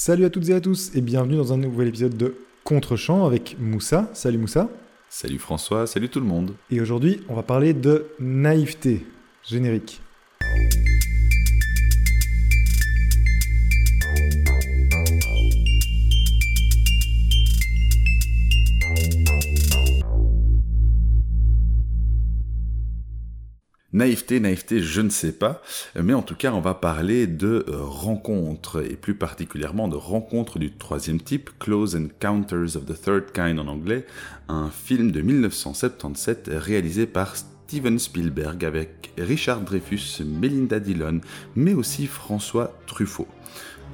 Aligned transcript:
Salut 0.00 0.26
à 0.26 0.30
toutes 0.30 0.48
et 0.48 0.54
à 0.54 0.60
tous 0.60 0.92
et 0.94 1.00
bienvenue 1.00 1.36
dans 1.36 1.52
un 1.52 1.56
nouvel 1.56 1.88
épisode 1.88 2.16
de 2.16 2.36
Contre-champ 2.62 3.26
avec 3.26 3.56
Moussa. 3.58 4.08
Salut 4.14 4.38
Moussa. 4.38 4.68
Salut 5.08 5.40
François, 5.40 5.88
salut 5.88 6.08
tout 6.08 6.20
le 6.20 6.24
monde. 6.24 6.54
Et 6.70 6.80
aujourd'hui, 6.80 7.20
on 7.28 7.34
va 7.34 7.42
parler 7.42 7.74
de 7.74 8.06
naïveté. 8.20 9.04
Générique. 9.42 10.00
Naïveté, 23.98 24.38
naïveté, 24.38 24.78
je 24.80 25.00
ne 25.00 25.10
sais 25.10 25.32
pas, 25.32 25.60
mais 26.00 26.14
en 26.14 26.22
tout 26.22 26.36
cas, 26.36 26.52
on 26.52 26.60
va 26.60 26.74
parler 26.74 27.26
de 27.26 27.66
rencontres, 27.68 28.80
et 28.88 28.94
plus 28.94 29.16
particulièrement 29.16 29.88
de 29.88 29.96
rencontres 29.96 30.60
du 30.60 30.70
troisième 30.70 31.20
type, 31.20 31.50
Close 31.58 31.96
Encounters 31.96 32.76
of 32.76 32.86
the 32.86 32.94
Third 32.94 33.32
Kind 33.32 33.58
en 33.58 33.66
anglais, 33.66 34.06
un 34.48 34.70
film 34.70 35.10
de 35.10 35.20
1977 35.20 36.48
réalisé 36.54 37.06
par 37.06 37.34
Steven 37.34 37.98
Spielberg 37.98 38.64
avec 38.64 39.10
Richard 39.18 39.62
Dreyfus, 39.62 40.22
Melinda 40.24 40.78
Dillon, 40.78 41.20
mais 41.56 41.74
aussi 41.74 42.06
François 42.06 42.78
Truffaut. 42.86 43.26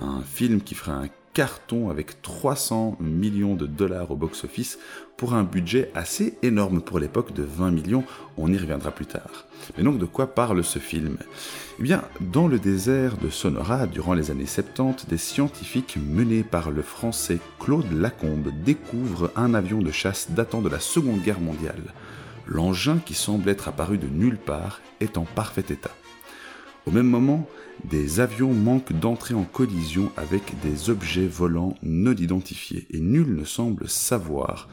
Un 0.03 0.21
film 0.21 0.61
qui 0.61 0.75
fera 0.75 0.97
un 0.97 1.09
carton 1.33 1.91
avec 1.91 2.23
300 2.23 2.97
millions 3.01 3.55
de 3.55 3.67
dollars 3.67 4.11
au 4.11 4.17
box-office 4.17 4.79
pour 5.17 5.35
un 5.35 5.45
budget 5.45 5.91
assez 5.95 6.37
énorme 6.43 6.81
pour 6.81 6.99
l'époque 6.99 7.33
de 7.33 7.43
20 7.43 7.71
millions, 7.71 8.05
on 8.37 8.53
y 8.53 8.59
reviendra 8.59 8.91
plus 8.91 9.07
tard. 9.07 9.47
Mais 9.77 9.83
donc 9.83 9.99
de 9.99 10.05
quoi 10.05 10.35
parle 10.35 10.63
ce 10.65 10.79
film? 10.79 11.17
Eh 11.79 11.83
bien, 11.83 12.03
dans 12.21 12.49
le 12.49 12.59
désert 12.59 13.17
de 13.17 13.31
Sonora, 13.31 13.87
durant 13.87 14.15
les 14.15 14.31
années 14.31 14.47
70, 14.47 15.07
des 15.09 15.19
scientifiques 15.19 15.97
menés 15.97 16.43
par 16.43 16.71
le 16.71 16.83
français 16.83 17.39
Claude 17.59 17.93
Lacombe 17.93 18.53
découvrent 18.65 19.31
un 19.37 19.55
avion 19.55 19.81
de 19.81 19.91
chasse 19.91 20.31
datant 20.31 20.61
de 20.61 20.69
la 20.69 20.81
Seconde 20.81 21.23
Guerre 21.23 21.41
mondiale. 21.41 21.95
L'engin 22.47 22.99
qui 22.99 23.15
semble 23.15 23.49
être 23.49 23.69
apparu 23.69 23.99
de 23.99 24.07
nulle 24.07 24.37
part 24.37 24.81
est 25.01 25.17
en 25.17 25.25
parfait 25.25 25.65
état. 25.71 25.91
Au 26.87 26.91
même 26.91 27.09
moment, 27.09 27.49
des 27.85 28.21
avions 28.21 28.53
manquent 28.53 28.93
d'entrer 28.93 29.35
en 29.35 29.45
collision 29.45 30.13
avec 30.17 30.55
des 30.63 30.91
objets 30.91 31.27
volants 31.27 31.77
non 31.83 32.15
identifiés 32.15 32.87
et 32.91 33.01
nul 33.01 33.35
ne 33.35 33.45
semble 33.45 33.89
savoir 33.89 34.69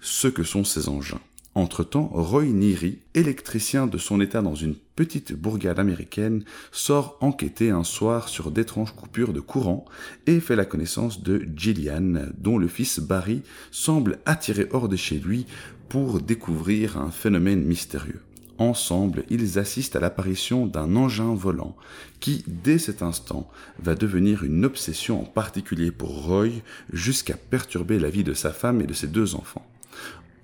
ce 0.00 0.28
que 0.28 0.42
sont 0.42 0.64
ces 0.64 0.88
engins. 0.88 1.20
Entre-temps, 1.56 2.10
Roy 2.12 2.46
Neary, 2.46 2.98
électricien 3.14 3.86
de 3.86 3.96
son 3.96 4.20
état 4.20 4.42
dans 4.42 4.56
une 4.56 4.74
petite 4.96 5.32
bourgade 5.32 5.78
américaine, 5.78 6.44
sort 6.72 7.16
enquêter 7.20 7.70
un 7.70 7.84
soir 7.84 8.28
sur 8.28 8.50
d'étranges 8.50 8.94
coupures 8.94 9.32
de 9.32 9.40
courant 9.40 9.84
et 10.26 10.40
fait 10.40 10.56
la 10.56 10.64
connaissance 10.64 11.22
de 11.22 11.46
Gillian, 11.56 12.26
dont 12.36 12.58
le 12.58 12.66
fils 12.66 12.98
Barry 12.98 13.42
semble 13.70 14.18
attiré 14.26 14.66
hors 14.72 14.88
de 14.88 14.96
chez 14.96 15.18
lui 15.18 15.46
pour 15.88 16.20
découvrir 16.20 16.98
un 16.98 17.12
phénomène 17.12 17.62
mystérieux. 17.62 18.20
Ensemble, 18.58 19.24
ils 19.30 19.58
assistent 19.58 19.96
à 19.96 20.00
l'apparition 20.00 20.66
d'un 20.66 20.94
engin 20.94 21.34
volant 21.34 21.74
qui, 22.20 22.44
dès 22.46 22.78
cet 22.78 23.02
instant, 23.02 23.50
va 23.80 23.96
devenir 23.96 24.44
une 24.44 24.64
obsession 24.64 25.22
en 25.22 25.24
particulier 25.24 25.90
pour 25.90 26.24
Roy 26.24 26.50
jusqu'à 26.92 27.34
perturber 27.34 27.98
la 27.98 28.10
vie 28.10 28.24
de 28.24 28.32
sa 28.34 28.52
femme 28.52 28.80
et 28.80 28.86
de 28.86 28.92
ses 28.92 29.08
deux 29.08 29.34
enfants. 29.34 29.66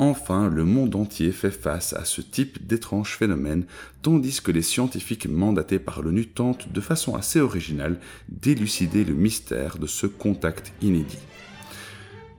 Enfin, 0.01 0.49
le 0.49 0.65
monde 0.65 0.97
entier 0.97 1.31
fait 1.31 1.51
face 1.51 1.93
à 1.93 2.07
ce 2.07 2.23
type 2.23 2.67
d'étrange 2.67 3.17
phénomène, 3.17 3.67
tandis 4.01 4.41
que 4.41 4.51
les 4.51 4.63
scientifiques 4.63 5.29
mandatés 5.29 5.79
par 5.79 6.01
l'ONU 6.01 6.27
tentent 6.27 6.73
de 6.73 6.81
façon 6.81 7.15
assez 7.15 7.39
originale 7.39 8.01
d'élucider 8.29 9.05
le 9.05 9.15
mystère 9.15 9.77
de 9.77 9.87
ce 9.87 10.07
contact 10.07 10.73
inédit. 10.81 11.19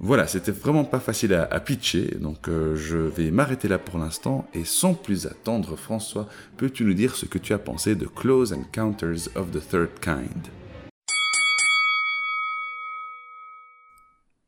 Voilà, 0.03 0.25
c'était 0.25 0.51
vraiment 0.51 0.83
pas 0.83 0.99
facile 0.99 1.35
à, 1.35 1.59
pitcher, 1.59 2.15
donc 2.19 2.49
euh, 2.49 2.75
je 2.75 2.97
vais 2.97 3.29
m'arrêter 3.29 3.67
là 3.67 3.77
pour 3.77 3.99
l'instant 3.99 4.47
et 4.55 4.65
sans 4.65 4.95
plus 4.95 5.27
attendre, 5.27 5.75
François, 5.75 6.27
peux-tu 6.57 6.85
nous 6.85 6.95
dire 6.95 7.15
ce 7.15 7.27
que 7.27 7.37
tu 7.37 7.53
as 7.53 7.59
pensé 7.59 7.93
de 7.93 8.07
Close 8.07 8.51
Encounters 8.51 9.29
of 9.35 9.51
the 9.51 9.59
Third 9.69 9.91
Kind? 10.01 10.47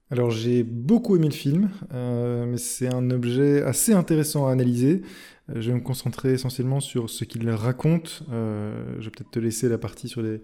Alors 0.09 0.31
j'ai 0.31 0.63
beaucoup 0.63 1.15
aimé 1.17 1.27
le 1.27 1.35
film, 1.35 1.69
euh, 1.93 2.47
mais 2.47 2.57
c'est 2.57 2.91
un 2.91 3.11
objet 3.11 3.61
assez 3.61 3.93
intéressant 3.93 4.47
à 4.47 4.51
analyser. 4.53 5.03
Euh, 5.51 5.61
je 5.61 5.69
vais 5.69 5.75
me 5.75 5.83
concentrer 5.83 6.33
essentiellement 6.33 6.79
sur 6.79 7.11
ce 7.11 7.25
qu'il 7.25 7.47
raconte. 7.51 8.23
je 8.31 9.03
vais 9.03 9.11
peut-être 9.11 9.29
te 9.29 9.39
laisser 9.39 9.69
la 9.69 9.77
partie 9.77 10.09
sur 10.09 10.23
les, 10.23 10.41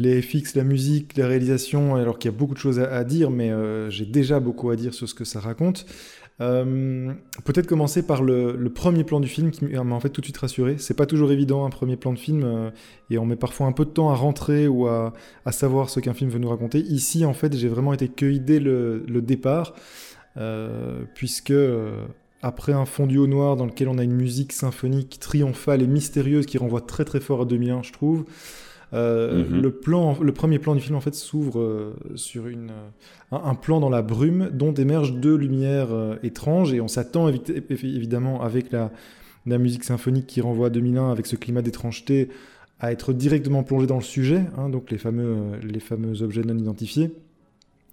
les 0.00 0.22
FX, 0.22 0.54
la 0.54 0.64
musique, 0.64 1.16
la 1.16 1.26
réalisation, 1.26 1.96
alors 1.96 2.18
qu'il 2.18 2.30
y 2.30 2.34
a 2.34 2.36
beaucoup 2.36 2.54
de 2.54 2.58
choses 2.58 2.78
à, 2.78 3.04
dire, 3.04 3.30
mais 3.30 3.50
euh, 3.50 3.90
j'ai 3.90 4.06
déjà 4.06 4.40
beaucoup 4.40 4.70
à 4.70 4.76
dire 4.76 4.94
sur 4.94 5.08
ce 5.08 5.14
que 5.14 5.24
ça 5.24 5.40
raconte. 5.40 5.86
Euh, 6.42 7.14
peut-être 7.44 7.66
commencer 7.66 8.06
par 8.06 8.22
le, 8.22 8.68
premier 8.74 9.04
plan 9.04 9.20
du 9.20 9.28
film 9.28 9.50
qui 9.50 9.64
m'a 9.64 9.94
en 9.94 10.00
fait 10.00 10.10
tout 10.10 10.20
de 10.20 10.26
suite 10.26 10.36
rassuré. 10.36 10.76
C'est 10.78 10.96
pas 10.96 11.06
toujours 11.06 11.32
évident 11.32 11.64
un 11.64 11.70
premier 11.70 11.96
plan 11.96 12.12
de 12.12 12.18
film 12.18 12.44
euh, 12.44 12.70
et 13.08 13.18
on 13.18 13.24
met 13.24 13.36
parfois 13.36 13.66
un 13.66 13.72
peu 13.72 13.86
de 13.86 13.90
temps 13.90 14.10
à 14.10 14.14
rentrer 14.14 14.68
ou 14.68 14.86
à, 14.86 15.14
savoir 15.50 15.88
ce 15.88 16.00
qu'un 16.00 16.14
film 16.14 16.30
veut 16.30 16.38
nous 16.38 16.50
raconter. 16.50 16.80
Ici, 16.80 17.24
en 17.24 17.32
fait, 17.32 17.56
j'ai 17.56 17.68
vraiment 17.68 17.92
été 17.94 18.08
cueilli 18.08 18.40
dès 18.40 18.60
le, 18.60 19.04
le 19.08 19.22
départ, 19.22 19.74
puisque 21.14 21.54
après 22.42 22.72
un 22.72 22.84
fondu 22.84 23.18
au 23.18 23.26
noir 23.26 23.56
dans 23.56 23.66
lequel 23.66 23.88
on 23.88 23.98
a 23.98 24.04
une 24.04 24.14
musique 24.14 24.52
symphonique 24.52 25.18
triomphale 25.18 25.82
et 25.82 25.86
mystérieuse 25.86 26.46
qui 26.46 26.58
renvoie 26.58 26.80
très 26.80 27.04
très 27.04 27.20
fort 27.20 27.42
à 27.42 27.44
2001, 27.44 27.82
je 27.82 27.92
trouve. 27.92 28.24
Euh, 28.96 29.44
mhm. 29.44 29.60
le, 29.60 29.70
plan, 29.70 30.16
le 30.20 30.32
premier 30.32 30.58
plan 30.58 30.74
du 30.74 30.80
film 30.80 30.96
en 30.96 31.02
fait 31.02 31.14
s'ouvre 31.14 31.60
euh, 31.60 31.94
sur 32.14 32.46
une, 32.46 32.70
un, 33.30 33.54
plan 33.54 33.78
dans 33.78 33.90
la 33.90 34.00
brume 34.00 34.48
dont 34.52 34.72
émergent 34.72 35.12
deux 35.12 35.36
lumières 35.36 35.92
euh, 35.92 36.16
étranges 36.22 36.72
et 36.72 36.80
on 36.80 36.88
s'attend 36.88 37.28
évidemment 37.28 38.40
avec 38.42 38.72
la, 38.72 38.90
la, 39.44 39.58
musique 39.58 39.84
symphonique 39.84 40.26
qui 40.26 40.40
renvoie 40.40 40.68
à 40.68 40.70
2001 40.70 41.10
avec 41.10 41.26
ce 41.26 41.36
climat 41.36 41.60
d'étrangeté 41.60 42.30
à 42.80 42.90
être 42.90 43.12
directement 43.12 43.64
plongé 43.64 43.86
dans 43.86 43.96
le 43.96 44.02
sujet, 44.02 44.44
hein, 44.56 44.70
donc 44.70 44.90
les 44.90 44.98
fameux, 44.98 45.58
les 45.62 45.80
fameux 45.80 46.22
objets 46.22 46.42
non 46.42 46.56
identifiés, 46.56 47.10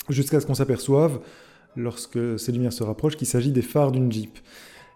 jusqu'à 0.09 0.39
ce 0.39 0.45
qu'on 0.45 0.55
s'aperçoive, 0.55 1.19
lorsque 1.75 2.39
ces 2.39 2.51
lumières 2.51 2.73
se 2.73 2.83
rapprochent, 2.83 3.15
qu'il 3.15 3.27
s'agit 3.27 3.51
des 3.51 3.61
phares 3.61 3.91
d'une 3.91 4.11
Jeep. 4.11 4.37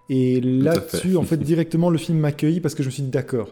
Et 0.09 0.41
là-dessus, 0.41 1.15
en 1.15 1.23
fait, 1.23 1.37
directement, 1.43 1.89
le 1.89 1.97
film 1.97 2.17
m'accueille 2.19 2.59
parce 2.59 2.75
que 2.75 2.83
je 2.83 2.89
me 2.89 2.91
suis 2.91 3.03
dit, 3.03 3.09
d'accord, 3.09 3.49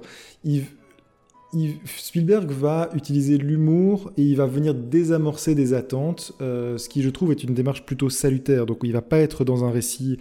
Spielberg 1.85 2.51
va 2.51 2.89
utiliser 2.95 3.37
l'humour 3.37 4.11
et 4.17 4.23
il 4.23 4.35
va 4.35 4.45
venir 4.45 4.73
désamorcer 4.73 5.55
des 5.55 5.73
attentes, 5.73 6.33
euh, 6.41 6.77
ce 6.77 6.89
qui 6.89 7.01
je 7.01 7.09
trouve 7.09 7.31
est 7.31 7.43
une 7.43 7.53
démarche 7.53 7.85
plutôt 7.85 8.09
salutaire. 8.09 8.65
Donc 8.65 8.79
il 8.83 8.91
va 8.91 9.01
pas 9.01 9.19
être 9.19 9.45
dans 9.45 9.63
un 9.63 9.71
récit 9.71 10.17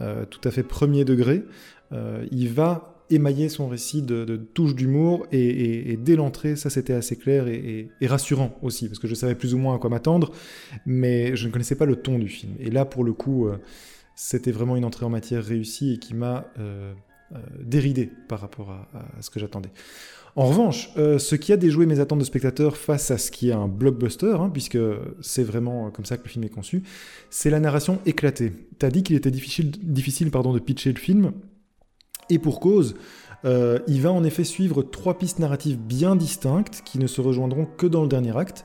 euh, 0.00 0.24
tout 0.26 0.40
à 0.46 0.50
fait 0.50 0.62
premier 0.62 1.04
degré, 1.04 1.44
euh, 1.92 2.26
il 2.30 2.48
va 2.48 2.90
émailler 3.10 3.48
son 3.48 3.68
récit 3.68 4.02
de, 4.02 4.36
touches 4.54 4.74
d'humour 4.74 5.26
et, 5.30 5.96
dès 6.00 6.16
l'entrée, 6.16 6.56
ça 6.56 6.70
c'était 6.70 6.94
assez 6.94 7.16
clair 7.16 7.46
et, 7.48 7.90
rassurant 8.02 8.58
aussi, 8.62 8.88
parce 8.88 8.98
que 8.98 9.06
je 9.06 9.14
savais 9.14 9.34
plus 9.34 9.54
ou 9.54 9.58
moins 9.58 9.76
à 9.76 9.78
quoi 9.78 9.90
m'attendre, 9.90 10.32
mais 10.86 11.36
je 11.36 11.46
ne 11.46 11.52
connaissais 11.52 11.76
pas 11.76 11.84
le 11.84 11.96
ton 11.96 12.18
du 12.18 12.28
film. 12.28 12.54
Et 12.58 12.70
là, 12.70 12.86
pour 12.86 13.04
le 13.04 13.12
coup, 13.12 13.46
c'était 14.16 14.52
vraiment 14.52 14.74
une 14.74 14.86
entrée 14.86 15.04
en 15.04 15.10
matière 15.10 15.44
réussie 15.44 15.92
et 15.92 15.98
qui 15.98 16.14
m'a 16.14 16.46
déridé 17.60 18.10
par 18.26 18.40
rapport 18.40 18.70
à 18.70 19.20
ce 19.20 19.28
que 19.28 19.38
j'attendais. 19.38 19.70
En 20.36 20.46
revanche, 20.46 20.90
euh, 20.96 21.18
ce 21.18 21.36
qui 21.36 21.52
a 21.52 21.56
déjoué 21.56 21.86
mes 21.86 22.00
attentes 22.00 22.18
de 22.18 22.24
spectateur 22.24 22.76
face 22.76 23.12
à 23.12 23.18
ce 23.18 23.30
qui 23.30 23.50
est 23.50 23.52
un 23.52 23.68
blockbuster, 23.68 24.34
hein, 24.40 24.50
puisque 24.52 24.78
c'est 25.20 25.44
vraiment 25.44 25.90
comme 25.92 26.04
ça 26.04 26.16
que 26.16 26.24
le 26.24 26.28
film 26.28 26.44
est 26.44 26.48
conçu, 26.48 26.82
c'est 27.30 27.50
la 27.50 27.60
narration 27.60 28.00
éclatée. 28.04 28.52
T'as 28.78 28.90
dit 28.90 29.04
qu'il 29.04 29.14
était 29.14 29.30
difficile, 29.30 29.70
de 29.70 30.58
pitcher 30.58 30.92
le 30.92 30.98
film, 30.98 31.32
et 32.30 32.40
pour 32.40 32.58
cause, 32.58 32.96
euh, 33.44 33.78
il 33.86 34.00
va 34.00 34.10
en 34.10 34.24
effet 34.24 34.42
suivre 34.42 34.82
trois 34.82 35.18
pistes 35.18 35.38
narratives 35.38 35.78
bien 35.78 36.16
distinctes 36.16 36.82
qui 36.84 36.98
ne 36.98 37.06
se 37.06 37.20
rejoindront 37.20 37.66
que 37.66 37.86
dans 37.86 38.02
le 38.02 38.08
dernier 38.08 38.36
acte. 38.36 38.64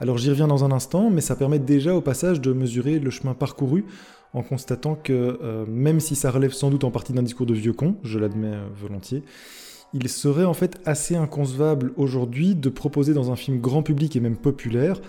Alors 0.00 0.16
j'y 0.16 0.30
reviens 0.30 0.48
dans 0.48 0.64
un 0.64 0.72
instant, 0.72 1.10
mais 1.10 1.20
ça 1.20 1.36
permet 1.36 1.58
déjà 1.58 1.94
au 1.94 2.00
passage 2.00 2.40
de 2.40 2.54
mesurer 2.54 2.98
le 2.98 3.10
chemin 3.10 3.34
parcouru 3.34 3.84
en 4.32 4.42
constatant 4.42 4.94
que 4.94 5.38
euh, 5.42 5.66
même 5.66 6.00
si 6.00 6.14
ça 6.14 6.30
relève 6.30 6.52
sans 6.52 6.70
doute 6.70 6.84
en 6.84 6.90
partie 6.90 7.12
d'un 7.12 7.22
discours 7.22 7.46
de 7.46 7.52
vieux 7.52 7.74
con, 7.74 7.96
je 8.04 8.18
l'admets 8.18 8.56
volontiers, 8.74 9.22
il 9.92 10.08
serait 10.08 10.44
en 10.44 10.54
fait 10.54 10.78
assez 10.84 11.16
inconcevable 11.16 11.92
aujourd'hui 11.96 12.54
de 12.54 12.68
proposer 12.68 13.14
dans 13.14 13.30
un 13.30 13.36
film 13.36 13.60
grand 13.60 13.82
public 13.82 14.14
et 14.16 14.20
même 14.20 14.36
populaire 14.36 15.00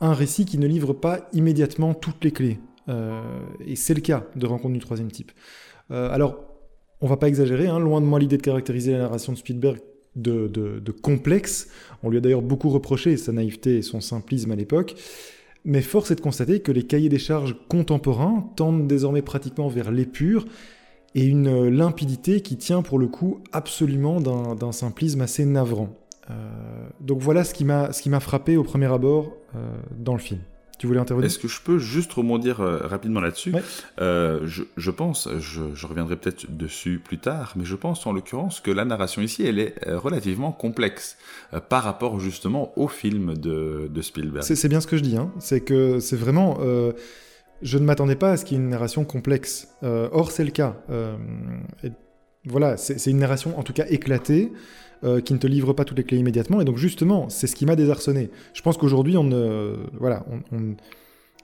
un 0.00 0.14
récit 0.14 0.44
qui 0.44 0.58
ne 0.58 0.66
livre 0.66 0.92
pas 0.92 1.28
immédiatement 1.32 1.94
toutes 1.94 2.24
les 2.24 2.30
clés. 2.30 2.60
Euh, 2.88 3.20
et 3.66 3.76
c'est 3.76 3.94
le 3.94 4.00
cas 4.00 4.24
de 4.36 4.46
Rencontre 4.46 4.74
du 4.74 4.80
troisième 4.80 5.10
type. 5.10 5.32
Euh, 5.90 6.10
alors, 6.10 6.44
on 7.00 7.06
va 7.06 7.16
pas 7.16 7.28
exagérer, 7.28 7.66
hein, 7.66 7.78
loin 7.78 8.00
de 8.00 8.06
moi 8.06 8.18
l'idée 8.18 8.36
de 8.36 8.42
caractériser 8.42 8.92
la 8.92 8.98
narration 8.98 9.32
de 9.32 9.38
Spielberg 9.38 9.78
de, 10.16 10.92
complexe. 11.02 11.68
On 12.02 12.10
lui 12.10 12.18
a 12.18 12.20
d'ailleurs 12.20 12.42
beaucoup 12.42 12.70
reproché 12.70 13.16
sa 13.16 13.32
naïveté 13.32 13.78
et 13.78 13.82
son 13.82 14.00
simplisme 14.00 14.50
à 14.50 14.56
l'époque. 14.56 14.94
Mais 15.64 15.82
force 15.82 16.10
est 16.10 16.16
de 16.16 16.20
constater 16.20 16.60
que 16.60 16.72
les 16.72 16.84
cahiers 16.84 17.08
des 17.08 17.18
charges 17.18 17.56
contemporains 17.68 18.50
tendent 18.56 18.86
désormais 18.86 19.22
pratiquement 19.22 19.68
vers 19.68 19.90
l'épure 19.90 20.46
et 21.14 21.24
une 21.24 21.68
limpidité 21.68 22.40
qui 22.40 22.56
tient 22.56 22.82
pour 22.82 22.98
le 22.98 23.06
coup 23.06 23.40
absolument 23.52 24.20
d'un 24.20 24.72
simplisme 24.72 25.20
assez 25.20 25.44
navrant. 25.44 25.90
donc 27.00 27.20
voilà 27.20 27.44
ce 27.44 27.54
qui 27.54 27.64
m'a 27.64 28.20
frappé 28.20 28.56
au 28.56 28.64
premier 28.64 28.92
abord 28.92 29.32
dans 29.96 30.12
le 30.12 30.20
film. 30.20 30.40
Tu 30.78 30.86
voulais 30.86 31.00
intervenir? 31.00 31.26
Est-ce 31.26 31.40
que 31.40 31.48
je 31.48 31.60
peux 31.60 31.78
juste 31.78 32.12
rebondir 32.12 32.60
euh, 32.60 32.78
rapidement 32.86 33.20
là-dessus? 33.20 33.52
Euh, 34.00 34.46
je, 34.46 34.90
pense, 34.90 35.28
je, 35.40 35.86
reviendrai 35.86 36.16
peut-être 36.16 36.56
dessus 36.56 37.00
plus 37.04 37.18
tard, 37.18 37.54
mais 37.56 37.64
je 37.64 37.74
pense 37.74 38.06
en 38.06 38.12
l'occurrence 38.12 38.60
que 38.60 38.70
la 38.70 38.84
narration 38.84 39.20
ici, 39.20 39.44
elle 39.44 39.58
est 39.58 39.74
euh, 39.88 39.98
relativement 39.98 40.52
complexe 40.52 41.16
par 41.68 41.82
rapport 41.82 42.20
justement 42.20 42.72
au 42.76 42.86
film 42.86 43.34
de, 43.34 43.90
Spielberg. 44.00 44.44
C'est 44.44 44.68
bien 44.68 44.80
ce 44.80 44.86
que 44.86 44.96
je 44.96 45.02
dis, 45.02 45.16
hein. 45.16 45.32
c'est 45.40 45.60
que 45.60 45.98
c'est 45.98 46.16
vraiment... 46.16 46.58
je 47.62 47.78
ne 47.78 47.84
m'attendais 47.84 48.16
pas 48.16 48.32
à 48.32 48.36
ce 48.36 48.44
qu'il 48.44 48.56
y 48.56 48.60
ait 48.60 48.64
une 48.64 48.70
narration 48.70 49.04
complexe. 49.04 49.68
or, 49.82 50.30
c'est 50.30 50.44
le 50.44 50.50
cas. 50.50 50.76
voilà, 52.44 52.76
c'est 52.76 53.10
une 53.10 53.18
narration 53.18 53.58
en 53.58 53.62
tout 53.62 53.72
cas 53.72 53.86
éclatée. 53.88 54.52
Euh, 55.04 55.20
qui 55.20 55.32
ne 55.32 55.38
te 55.38 55.46
livre 55.46 55.72
pas 55.74 55.84
toutes 55.84 55.98
les 55.98 56.02
clés 56.02 56.18
immédiatement. 56.18 56.60
Et 56.60 56.64
donc 56.64 56.76
justement, 56.76 57.28
c'est 57.28 57.46
ce 57.46 57.54
qui 57.54 57.66
m'a 57.66 57.76
désarçonné. 57.76 58.30
Je 58.52 58.62
pense 58.62 58.76
qu'aujourd'hui, 58.76 59.16
on, 59.16 59.30
voilà, 59.92 60.26
on, 60.50 60.74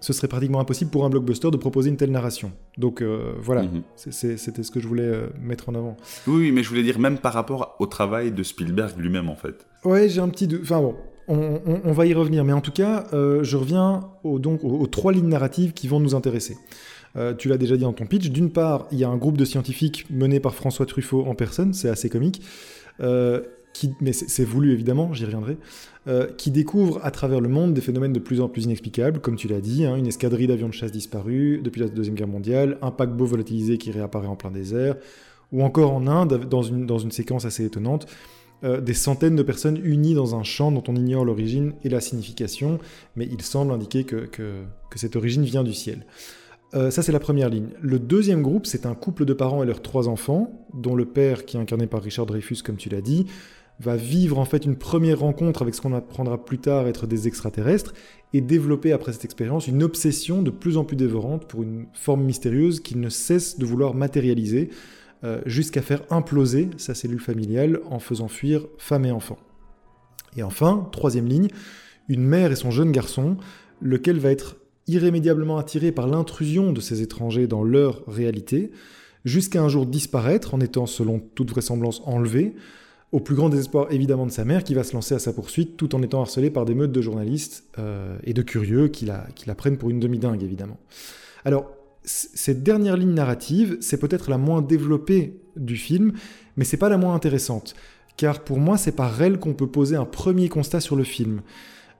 ce 0.04 0.12
serait 0.12 0.28
pratiquement 0.28 0.60
impossible 0.60 0.90
pour 0.90 1.04
un 1.04 1.10
blockbuster 1.10 1.50
de 1.50 1.56
proposer 1.56 1.88
une 1.88 1.96
telle 1.96 2.10
narration. 2.10 2.52
Donc 2.76 3.00
euh, 3.00 3.32
voilà, 3.40 3.62
mhm. 3.62 3.82
c'était 3.96 4.62
ce 4.62 4.70
que 4.70 4.78
je 4.78 4.86
voulais 4.86 5.02
euh, 5.02 5.26
mettre 5.40 5.68
en 5.68 5.74
avant. 5.74 5.96
Oui, 6.26 6.52
mais 6.52 6.62
je 6.62 6.68
voulais 6.68 6.82
dire 6.82 6.98
même 6.98 7.18
par 7.18 7.32
rapport 7.32 7.76
au 7.78 7.86
travail 7.86 8.30
de 8.30 8.42
Spielberg 8.42 8.98
lui-même 8.98 9.28
en 9.28 9.36
fait. 9.36 9.66
Ouais, 9.84 10.08
j'ai 10.08 10.20
un 10.20 10.28
petit... 10.28 10.48
Enfin 10.60 10.80
bon, 10.80 10.94
on, 11.28 11.92
va 11.92 12.06
y 12.06 12.14
revenir, 12.14 12.44
mais 12.44 12.52
en 12.52 12.60
tout 12.60 12.72
cas, 12.72 13.06
je 13.12 13.56
reviens 13.56 14.08
donc, 14.24 14.62
aux, 14.64 14.86
trois 14.86 15.12
lignes 15.12 15.28
narratives 15.28 15.72
qui 15.72 15.88
vont 15.88 16.00
nous 16.00 16.14
intéresser. 16.14 16.56
tu 17.38 17.48
l'as 17.48 17.58
déjà 17.58 17.76
dit 17.76 17.82
dans 17.82 17.92
ton 17.92 18.06
pitch. 18.06 18.30
D'une 18.30 18.50
part, 18.50 18.86
il 18.92 18.98
y 18.98 19.04
a 19.04 19.08
un 19.08 19.16
groupe 19.16 19.36
de 19.36 19.44
scientifiques 19.44 20.06
mené 20.10 20.40
par 20.40 20.54
François 20.54 20.86
Truffaut 20.86 21.24
en 21.26 21.34
personne, 21.34 21.72
c'est 21.72 21.88
assez 21.88 22.08
comique. 22.08 22.42
Euh, 23.00 23.42
qui, 23.72 23.92
mais 24.00 24.12
c'est 24.12 24.44
voulu 24.44 24.72
évidemment, 24.72 25.12
j'y 25.12 25.24
reviendrai, 25.24 25.58
euh, 26.06 26.28
qui 26.38 26.52
découvre 26.52 27.00
à 27.02 27.10
travers 27.10 27.40
le 27.40 27.48
monde 27.48 27.74
des 27.74 27.80
phénomènes 27.80 28.12
de 28.12 28.20
plus 28.20 28.40
en 28.40 28.48
plus 28.48 28.66
inexplicables, 28.66 29.18
comme 29.18 29.34
tu 29.34 29.48
l'as 29.48 29.60
dit, 29.60 29.84
hein, 29.84 29.96
une 29.96 30.06
escadrille 30.06 30.46
d'avions 30.46 30.68
de 30.68 30.72
chasse 30.72 30.92
disparus 30.92 31.60
depuis 31.60 31.80
la 31.80 31.88
Deuxième 31.88 32.14
Guerre 32.14 32.28
mondiale, 32.28 32.78
un 32.82 32.92
paquebot 32.92 33.26
volatilisé 33.26 33.76
qui 33.76 33.90
réapparaît 33.90 34.28
en 34.28 34.36
plein 34.36 34.52
désert, 34.52 34.94
ou 35.50 35.64
encore 35.64 35.92
en 35.92 36.06
Inde, 36.06 36.48
dans 36.48 36.62
une, 36.62 36.86
dans 36.86 36.98
une 36.98 37.10
séquence 37.10 37.46
assez 37.46 37.64
étonnante, 37.64 38.06
euh, 38.64 38.80
des 38.80 38.94
centaines 38.94 39.36
de 39.36 39.42
personnes 39.42 39.78
unies 39.84 40.14
dans 40.14 40.34
un 40.34 40.42
champ 40.42 40.72
dont 40.72 40.82
on 40.88 40.96
ignore 40.96 41.24
l'origine 41.24 41.74
et 41.84 41.88
la 41.88 42.00
signification, 42.00 42.78
mais 43.14 43.28
il 43.30 43.42
semble 43.42 43.72
indiquer 43.72 44.04
que, 44.04 44.26
que, 44.26 44.62
que 44.90 44.98
cette 44.98 45.16
origine 45.16 45.44
vient 45.44 45.62
du 45.62 45.74
ciel. 45.74 46.06
Euh, 46.74 46.90
ça, 46.90 47.02
c'est 47.02 47.12
la 47.12 47.20
première 47.20 47.48
ligne. 47.48 47.68
Le 47.80 47.98
deuxième 47.98 48.42
groupe, 48.42 48.66
c'est 48.66 48.86
un 48.86 48.94
couple 48.94 49.24
de 49.24 49.32
parents 49.32 49.62
et 49.62 49.66
leurs 49.66 49.82
trois 49.82 50.08
enfants, 50.08 50.66
dont 50.72 50.96
le 50.96 51.04
père, 51.04 51.44
qui 51.44 51.56
est 51.56 51.60
incarné 51.60 51.86
par 51.86 52.02
Richard 52.02 52.26
Dreyfus, 52.26 52.62
comme 52.64 52.76
tu 52.76 52.88
l'as 52.88 53.00
dit, 53.00 53.26
va 53.80 53.96
vivre 53.96 54.38
en 54.38 54.44
fait 54.44 54.64
une 54.64 54.76
première 54.76 55.20
rencontre 55.20 55.62
avec 55.62 55.74
ce 55.74 55.80
qu'on 55.80 55.92
apprendra 55.92 56.44
plus 56.44 56.58
tard 56.58 56.86
être 56.86 57.06
des 57.06 57.26
extraterrestres 57.26 57.92
et 58.32 58.40
développer 58.40 58.92
après 58.92 59.12
cette 59.12 59.24
expérience 59.24 59.66
une 59.66 59.82
obsession 59.82 60.42
de 60.42 60.50
plus 60.50 60.76
en 60.76 60.84
plus 60.84 60.96
dévorante 60.96 61.46
pour 61.46 61.62
une 61.62 61.86
forme 61.92 62.22
mystérieuse 62.22 62.80
qu'il 62.80 63.00
ne 63.00 63.08
cesse 63.08 63.58
de 63.58 63.66
vouloir 63.66 63.94
matérialiser 63.94 64.70
euh, 65.24 65.40
jusqu'à 65.46 65.82
faire 65.82 66.02
imploser 66.10 66.68
sa 66.76 66.94
cellule 66.94 67.20
familiale 67.20 67.80
en 67.90 67.98
faisant 67.98 68.28
fuir 68.28 68.66
femme 68.78 69.06
et 69.06 69.10
enfant. 69.10 69.38
Et 70.36 70.42
enfin, 70.42 70.88
troisième 70.92 71.26
ligne, 71.26 71.48
une 72.08 72.24
mère 72.24 72.52
et 72.52 72.56
son 72.56 72.70
jeune 72.70 72.92
garçon, 72.92 73.36
lequel 73.80 74.18
va 74.18 74.30
être 74.30 74.56
irrémédiablement 74.86 75.56
attirés 75.56 75.92
par 75.92 76.08
l'intrusion 76.08 76.72
de 76.72 76.80
ces 76.80 77.00
étrangers 77.00 77.46
dans 77.46 77.62
leur 77.62 78.04
réalité, 78.06 78.70
jusqu'à 79.24 79.62
un 79.62 79.68
jour 79.68 79.86
disparaître 79.86 80.54
en 80.54 80.60
étant, 80.60 80.86
selon 80.86 81.20
toute 81.34 81.50
vraisemblance, 81.50 82.02
enlevé, 82.04 82.54
au 83.12 83.20
plus 83.20 83.36
grand 83.36 83.48
désespoir 83.48 83.86
évidemment 83.92 84.26
de 84.26 84.32
sa 84.32 84.44
mère 84.44 84.64
qui 84.64 84.74
va 84.74 84.82
se 84.82 84.92
lancer 84.92 85.14
à 85.14 85.20
sa 85.20 85.32
poursuite 85.32 85.76
tout 85.76 85.94
en 85.94 86.02
étant 86.02 86.20
harcelé 86.20 86.50
par 86.50 86.64
des 86.64 86.74
meutes 86.74 86.90
de 86.92 87.00
journalistes 87.00 87.64
euh, 87.78 88.18
et 88.24 88.34
de 88.34 88.42
curieux 88.42 88.88
qui 88.88 89.04
la, 89.04 89.26
qui 89.36 89.46
la 89.46 89.54
prennent 89.54 89.78
pour 89.78 89.88
une 89.88 90.00
demi-dingue 90.00 90.42
évidemment. 90.42 90.78
Alors, 91.44 91.70
cette 92.04 92.62
dernière 92.62 92.96
ligne 92.96 93.14
narrative, 93.14 93.78
c'est 93.80 93.98
peut-être 93.98 94.30
la 94.30 94.38
moins 94.38 94.62
développée 94.62 95.40
du 95.56 95.76
film, 95.76 96.12
mais 96.56 96.64
c'est 96.64 96.76
pas 96.76 96.88
la 96.88 96.98
moins 96.98 97.14
intéressante, 97.14 97.74
car 98.16 98.44
pour 98.44 98.58
moi 98.58 98.76
c'est 98.76 98.92
par 98.92 99.20
elle 99.22 99.38
qu'on 99.38 99.54
peut 99.54 99.66
poser 99.66 99.96
un 99.96 100.04
premier 100.04 100.48
constat 100.48 100.80
sur 100.80 100.96
le 100.96 101.04
film. 101.04 101.40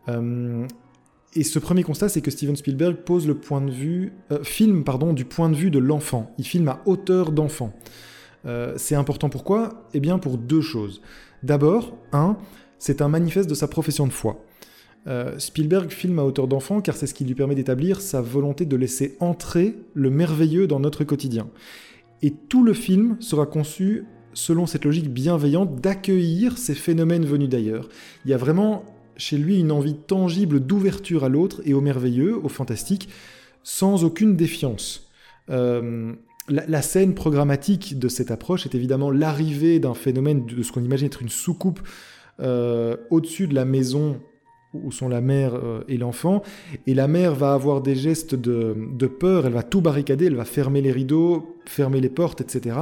Euh, 0.08 0.66
et 1.36 1.42
ce 1.42 1.58
premier 1.58 1.82
constat, 1.82 2.08
c'est 2.08 2.20
que 2.20 2.30
Steven 2.30 2.54
Spielberg 2.54 2.96
pose 2.98 3.26
le 3.26 3.34
point 3.34 3.60
de 3.60 3.70
vue, 3.70 4.12
euh, 4.30 4.44
filme 4.44 4.84
pardon, 4.84 5.12
du 5.12 5.24
point 5.24 5.50
de 5.50 5.56
vue 5.56 5.70
de 5.70 5.80
l'enfant. 5.80 6.32
Il 6.38 6.46
filme 6.46 6.68
à 6.68 6.80
hauteur 6.86 7.32
d'enfant. 7.32 7.72
Euh, 8.46 8.74
c'est 8.76 8.94
important 8.94 9.28
pourquoi? 9.28 9.88
Eh 9.94 10.00
bien 10.00 10.18
pour 10.18 10.38
deux 10.38 10.60
choses. 10.60 11.00
D'abord, 11.42 11.96
un, 12.12 12.36
c'est 12.78 13.02
un 13.02 13.08
manifeste 13.08 13.48
de 13.48 13.54
sa 13.54 13.66
profession 13.66 14.06
de 14.06 14.12
foi. 14.12 14.44
Euh, 15.06 15.38
Spielberg 15.38 15.90
filme 15.90 16.18
à 16.18 16.24
hauteur 16.24 16.48
d'enfant 16.48 16.80
car 16.80 16.96
c'est 16.96 17.06
ce 17.06 17.12
qui 17.12 17.24
lui 17.24 17.34
permet 17.34 17.54
d'établir 17.54 18.00
sa 18.00 18.22
volonté 18.22 18.64
de 18.64 18.76
laisser 18.76 19.16
entrer 19.20 19.76
le 19.92 20.08
merveilleux 20.08 20.66
dans 20.66 20.80
notre 20.80 21.04
quotidien. 21.04 21.48
Et 22.22 22.30
tout 22.30 22.64
le 22.64 22.72
film 22.72 23.16
sera 23.20 23.44
conçu 23.44 24.06
selon 24.32 24.66
cette 24.66 24.84
logique 24.84 25.12
bienveillante 25.12 25.80
d'accueillir 25.80 26.58
ces 26.58 26.74
phénomènes 26.74 27.26
venus 27.26 27.48
d'ailleurs. 27.48 27.88
Il 28.24 28.30
y 28.30 28.34
a 28.34 28.38
vraiment 28.38 28.84
chez 29.16 29.38
lui 29.38 29.60
une 29.60 29.70
envie 29.70 29.94
tangible 29.94 30.60
d'ouverture 30.60 31.24
à 31.24 31.28
l'autre 31.28 31.60
et 31.64 31.74
au 31.74 31.80
merveilleux, 31.80 32.36
au 32.42 32.48
fantastique, 32.48 33.08
sans 33.62 34.04
aucune 34.04 34.36
défiance. 34.36 35.08
Euh, 35.50 36.14
la, 36.48 36.82
scène 36.82 37.14
programmatique 37.14 37.98
de 37.98 38.08
cette 38.08 38.30
approche 38.30 38.66
est 38.66 38.74
évidemment 38.74 39.10
l'arrivée 39.10 39.78
d'un 39.78 39.94
phénomène 39.94 40.46
de 40.46 40.62
ce 40.62 40.72
qu'on 40.72 40.82
imagine 40.82 41.06
être 41.06 41.22
une 41.22 41.28
soucoupe 41.28 41.80
euh, 42.40 42.96
au-dessus 43.10 43.46
de 43.46 43.54
la 43.54 43.64
maison 43.64 44.20
où 44.74 44.92
sont 44.92 45.08
la 45.08 45.20
mère 45.20 45.54
euh, 45.54 45.84
et 45.88 45.96
l'enfant, 45.96 46.42
et 46.86 46.94
la 46.94 47.08
mère 47.08 47.34
va 47.34 47.54
avoir 47.54 47.80
des 47.80 47.94
gestes 47.94 48.34
de, 48.34 49.06
peur, 49.06 49.46
elle 49.46 49.52
va 49.52 49.62
tout 49.62 49.80
barricader, 49.80 50.26
elle 50.26 50.36
va 50.36 50.44
fermer 50.44 50.80
les 50.80 50.92
rideaux, 50.92 51.56
fermer 51.66 52.00
les 52.00 52.08
portes, 52.08 52.40
etc. 52.40 52.76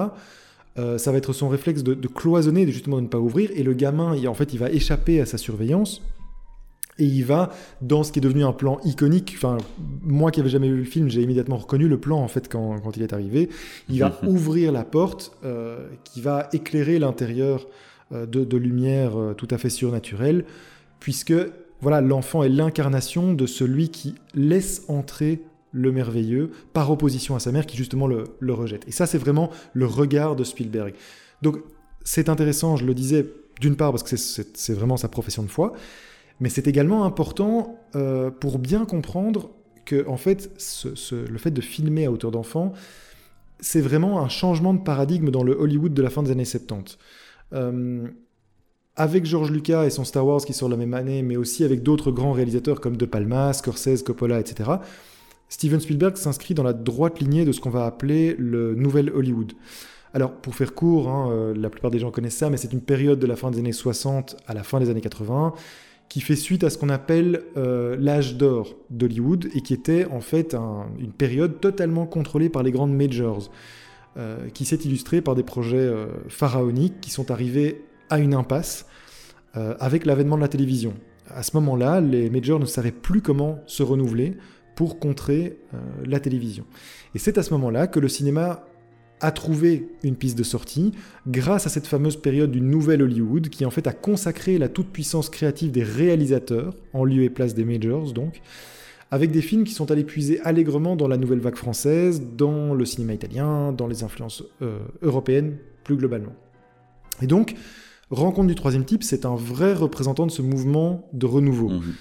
ça 0.76 1.12
va 1.12 1.18
être 1.18 1.32
son 1.32 1.48
réflexe 1.48 1.82
de, 1.82 1.94
de, 1.94 2.08
cloisonner, 2.08 2.66
justement 2.68 2.96
de 2.96 3.02
ne 3.02 3.08
pas 3.08 3.18
ouvrir, 3.18 3.50
et 3.54 3.62
le 3.62 3.74
gamin, 3.74 4.16
il, 4.16 4.26
en 4.28 4.34
fait, 4.34 4.54
il 4.54 4.58
va 4.58 4.70
échapper 4.70 5.20
à 5.20 5.26
sa 5.26 5.36
surveillance, 5.36 6.00
et 6.98 7.04
il 7.04 7.24
va 7.24 7.50
dans 7.80 8.02
ce 8.02 8.12
qui 8.12 8.18
est 8.18 8.22
devenu 8.22 8.44
un 8.44 8.52
plan 8.52 8.78
iconique. 8.84 9.32
Enfin, 9.36 9.58
moi 10.02 10.30
qui 10.30 10.40
n'avais 10.40 10.50
jamais 10.50 10.68
vu 10.68 10.76
le 10.76 10.84
film, 10.84 11.08
j'ai 11.08 11.22
immédiatement 11.22 11.56
reconnu 11.56 11.88
le 11.88 11.98
plan 11.98 12.18
en 12.18 12.28
fait 12.28 12.48
quand, 12.48 12.80
quand 12.80 12.96
il 12.96 13.02
est 13.02 13.12
arrivé. 13.12 13.48
Il 13.88 14.00
va 14.00 14.18
ouvrir 14.26 14.72
la 14.72 14.84
porte 14.84 15.36
euh, 15.44 15.88
qui 16.04 16.20
va 16.20 16.48
éclairer 16.52 16.98
l'intérieur 16.98 17.66
euh, 18.12 18.26
de, 18.26 18.44
de, 18.44 18.56
lumière 18.56 19.18
euh, 19.18 19.34
tout 19.34 19.48
à 19.50 19.58
fait 19.58 19.70
surnaturelle, 19.70 20.44
puisque 21.00 21.34
voilà, 21.82 22.00
l'enfant 22.00 22.44
est 22.44 22.48
l'incarnation 22.48 23.34
de 23.34 23.44
celui 23.44 23.90
qui 23.90 24.14
laisse 24.34 24.84
entrer 24.86 25.42
le 25.72 25.90
merveilleux 25.90 26.52
par 26.72 26.90
opposition 26.90 27.34
à 27.34 27.40
sa 27.40 27.50
mère 27.50 27.66
qui 27.66 27.76
justement 27.76 28.06
le, 28.06 28.52
rejette. 28.52 28.86
Et 28.86 28.92
ça, 28.92 29.06
c'est 29.06 29.18
vraiment 29.18 29.50
le 29.74 29.86
regard 29.86 30.36
de 30.36 30.44
Spielberg. 30.44 30.94
Donc, 31.42 31.58
c'est 32.04 32.28
intéressant, 32.28 32.76
je 32.76 32.86
le 32.86 32.94
disais, 32.94 33.26
d'une 33.60 33.76
part 33.76 33.90
parce 33.90 34.04
que 34.04 34.16
c'est 34.16 34.72
vraiment 34.72 34.96
sa 34.96 35.08
profession 35.08 35.42
de 35.42 35.48
foi, 35.48 35.72
mais 36.38 36.48
c'est 36.48 36.68
également 36.68 37.04
important 37.04 37.78
euh, 37.96 38.30
pour 38.30 38.60
bien 38.60 38.84
comprendre 38.84 39.50
que, 39.84 40.06
en 40.06 40.16
fait, 40.16 40.50
le 41.10 41.38
fait 41.38 41.50
de 41.50 41.60
filmer 41.60 42.06
à 42.06 42.12
hauteur 42.12 42.30
d'enfant, 42.30 42.72
c'est 43.58 43.80
vraiment 43.80 44.20
un 44.20 44.28
changement 44.28 44.72
de 44.72 44.82
paradigme 44.82 45.30
dans 45.30 45.42
le 45.42 45.52
Hollywood 45.52 45.94
de 45.94 46.02
la 46.02 46.10
fin 46.10 46.22
des 46.22 46.30
années 46.30 46.44
70. 46.44 46.96
Euh, 47.54 48.08
avec 48.96 49.24
George 49.24 49.50
Lucas 49.50 49.84
et 49.84 49.90
son 49.90 50.04
Star 50.04 50.26
Wars 50.26 50.44
qui 50.44 50.52
sort 50.52 50.68
la 50.68 50.76
même 50.76 50.94
année, 50.94 51.22
mais 51.22 51.36
aussi 51.36 51.64
avec 51.64 51.82
d'autres 51.82 52.10
grands 52.10 52.32
réalisateurs 52.32 52.80
comme 52.80 52.96
De 52.96 53.06
Palma, 53.06 53.52
Scorsese, 53.52 54.02
Coppola, 54.02 54.40
etc., 54.40 54.70
Steven 55.48 55.80
Spielberg 55.80 56.16
s'inscrit 56.16 56.54
dans 56.54 56.62
la 56.62 56.72
droite 56.72 57.20
lignée 57.20 57.44
de 57.44 57.52
ce 57.52 57.60
qu'on 57.60 57.68
va 57.68 57.84
appeler 57.84 58.34
le 58.38 58.74
nouvel 58.74 59.10
Hollywood. 59.10 59.52
Alors, 60.14 60.32
pour 60.32 60.54
faire 60.54 60.74
court, 60.74 61.10
hein, 61.10 61.30
euh, 61.30 61.54
la 61.54 61.68
plupart 61.68 61.90
des 61.90 61.98
gens 61.98 62.10
connaissent 62.10 62.36
ça, 62.36 62.48
mais 62.48 62.56
c'est 62.56 62.72
une 62.72 62.80
période 62.80 63.18
de 63.18 63.26
la 63.26 63.36
fin 63.36 63.50
des 63.50 63.58
années 63.58 63.72
60 63.72 64.36
à 64.46 64.54
la 64.54 64.62
fin 64.62 64.80
des 64.80 64.88
années 64.88 65.02
80 65.02 65.52
qui 66.08 66.20
fait 66.20 66.36
suite 66.36 66.64
à 66.64 66.70
ce 66.70 66.76
qu'on 66.76 66.90
appelle 66.90 67.42
euh, 67.56 67.96
l'âge 67.98 68.36
d'or 68.36 68.74
d'Hollywood 68.90 69.48
et 69.54 69.62
qui 69.62 69.72
était 69.72 70.04
en 70.06 70.20
fait 70.20 70.54
une 70.98 71.12
période 71.12 71.60
totalement 71.60 72.04
contrôlée 72.04 72.50
par 72.50 72.62
les 72.62 72.70
grandes 72.70 72.94
majors, 72.94 73.50
euh, 74.18 74.48
qui 74.50 74.66
s'est 74.66 74.76
illustrée 74.76 75.22
par 75.22 75.34
des 75.34 75.42
projets 75.42 75.90
pharaoniques 76.28 77.00
qui 77.00 77.10
sont 77.10 77.30
arrivés 77.30 77.82
à 78.12 78.18
une 78.18 78.34
impasse 78.34 78.86
avec 79.54 80.06
l'avènement 80.06 80.36
de 80.36 80.42
la 80.42 80.48
télévision. 80.48 80.94
À 81.28 81.42
ce 81.42 81.56
moment-là, 81.56 82.00
les 82.00 82.30
majors 82.30 82.58
ne 82.58 82.64
savaient 82.64 82.90
plus 82.90 83.20
comment 83.20 83.60
se 83.66 83.82
renouveler 83.82 84.36
pour 84.76 84.98
contrer 84.98 85.58
la 86.04 86.20
télévision. 86.20 86.64
Et 87.14 87.18
c'est 87.18 87.36
à 87.36 87.42
ce 87.42 87.52
moment-là 87.52 87.86
que 87.86 88.00
le 88.00 88.08
cinéma 88.08 88.64
a 89.22 89.30
trouvé 89.30 89.88
une 90.02 90.16
piste 90.16 90.36
de 90.36 90.42
sortie 90.42 90.92
grâce 91.26 91.66
à 91.66 91.70
cette 91.70 91.86
fameuse 91.86 92.16
période 92.16 92.50
du 92.50 92.60
nouvel 92.60 93.02
Hollywood 93.02 93.48
qui 93.48 93.64
en 93.64 93.70
fait 93.70 93.86
a 93.86 93.92
consacré 93.92 94.58
la 94.58 94.68
toute-puissance 94.68 95.30
créative 95.30 95.70
des 95.70 95.84
réalisateurs 95.84 96.74
en 96.92 97.04
lieu 97.04 97.22
et 97.22 97.30
place 97.30 97.54
des 97.54 97.64
majors 97.64 98.12
donc 98.12 98.42
avec 99.12 99.30
des 99.30 99.42
films 99.42 99.64
qui 99.64 99.74
sont 99.74 99.90
allés 99.90 100.04
puiser 100.04 100.40
allègrement 100.40 100.96
dans 100.96 101.06
la 101.06 101.18
nouvelle 101.18 101.38
vague 101.38 101.56
française, 101.56 102.22
dans 102.34 102.72
le 102.72 102.84
cinéma 102.86 103.12
italien, 103.12 103.70
dans 103.70 103.86
les 103.86 104.04
influences 104.04 104.42
euh, 104.62 104.78
européennes 105.02 105.58
plus 105.84 105.96
globalement. 105.96 106.32
Et 107.20 107.26
donc, 107.26 107.54
Rencontre 108.12 108.46
du 108.48 108.54
troisième 108.54 108.84
type, 108.84 109.02
c'est 109.02 109.24
un 109.26 109.34
vrai 109.34 109.72
représentant 109.74 110.26
de 110.26 110.30
ce 110.30 110.42
mouvement 110.42 111.08
de 111.12 111.26
renouveau. 111.26 111.70
Mhm. 111.70 111.94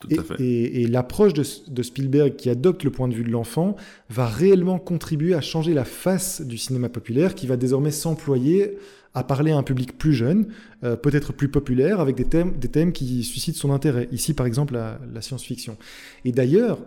Tout 0.00 0.08
Et, 0.38 0.44
et- 0.44 0.82
et 0.82 0.86
l'approche 0.86 1.34
de, 1.34 1.42
de 1.68 1.82
Spielberg 1.82 2.36
qui 2.36 2.48
adopte 2.50 2.84
le 2.84 2.90
point 2.90 3.08
de 3.08 3.14
vue 3.14 3.24
de 3.24 3.30
l'enfant 3.30 3.74
va 4.08 4.26
réellement 4.26 4.78
contribuer 4.78 5.34
à 5.34 5.40
changer 5.40 5.74
la 5.74 5.84
face 5.84 6.40
du 6.40 6.56
cinéma 6.56 6.88
populaire 6.88 7.34
qui 7.34 7.46
va 7.48 7.56
désormais 7.56 7.90
s'employer 7.90 8.78
à 9.14 9.24
parler 9.24 9.50
à 9.50 9.56
un 9.56 9.62
public 9.64 9.98
plus 9.98 10.14
jeune, 10.14 10.46
euh, 10.84 10.94
peut-être 10.94 11.32
plus 11.32 11.48
populaire, 11.48 11.98
avec 11.98 12.14
des 12.14 12.24
thèmes, 12.26 12.52
des 12.58 12.68
thèmes 12.68 12.92
qui 12.92 13.24
suscitent 13.24 13.56
son 13.56 13.72
intérêt. 13.72 14.08
Ici, 14.12 14.34
par 14.34 14.46
exemple, 14.46 14.74
la, 14.74 15.00
la 15.12 15.20
science-fiction. 15.20 15.76
Et 16.24 16.30
d'ailleurs, 16.32 16.78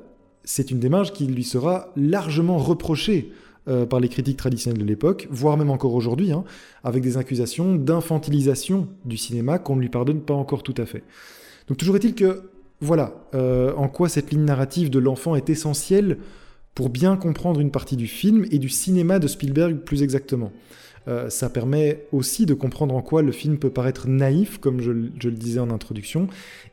c'est 0.45 0.71
une 0.71 0.79
démarche 0.79 1.11
qui 1.11 1.25
lui 1.27 1.43
sera 1.43 1.91
largement 1.97 2.57
reprochée 2.57 3.31
euh, 3.67 3.85
par 3.85 3.99
les 3.99 4.09
critiques 4.09 4.37
traditionnelles 4.37 4.79
de 4.81 4.85
l'époque, 4.85 5.27
voire 5.29 5.55
même 5.55 5.69
encore 5.69 5.93
aujourd'hui, 5.93 6.31
hein, 6.31 6.43
avec 6.83 7.03
des 7.03 7.17
accusations 7.17 7.75
d'infantilisation 7.75 8.87
du 9.05 9.17
cinéma 9.17 9.59
qu'on 9.59 9.75
ne 9.75 9.81
lui 9.81 9.89
pardonne 9.89 10.21
pas 10.21 10.33
encore 10.33 10.63
tout 10.63 10.73
à 10.77 10.87
fait. 10.87 11.03
Donc 11.67 11.77
toujours 11.77 11.95
est-il 11.95 12.15
que, 12.15 12.49
voilà, 12.79 13.13
euh, 13.35 13.71
en 13.75 13.87
quoi 13.87 14.09
cette 14.09 14.31
ligne 14.31 14.45
narrative 14.45 14.89
de 14.89 14.97
l'enfant 14.97 15.35
est 15.35 15.51
essentielle 15.51 16.17
pour 16.73 16.89
bien 16.89 17.15
comprendre 17.17 17.59
une 17.59 17.69
partie 17.69 17.97
du 17.97 18.07
film 18.07 18.47
et 18.49 18.57
du 18.57 18.67
cinéma 18.67 19.19
de 19.19 19.27
Spielberg 19.27 19.75
plus 19.81 20.01
exactement. 20.01 20.51
Euh, 21.07 21.29
ça 21.29 21.47
permet 21.51 22.07
aussi 22.11 22.47
de 22.47 22.55
comprendre 22.55 22.95
en 22.95 23.03
quoi 23.03 23.21
le 23.21 23.31
film 23.31 23.59
peut 23.59 23.69
paraître 23.69 24.07
naïf, 24.07 24.57
comme 24.57 24.81
je, 24.81 24.91
le 24.91 25.31
disais 25.35 25.59
en 25.59 25.69
introduction, 25.69 26.29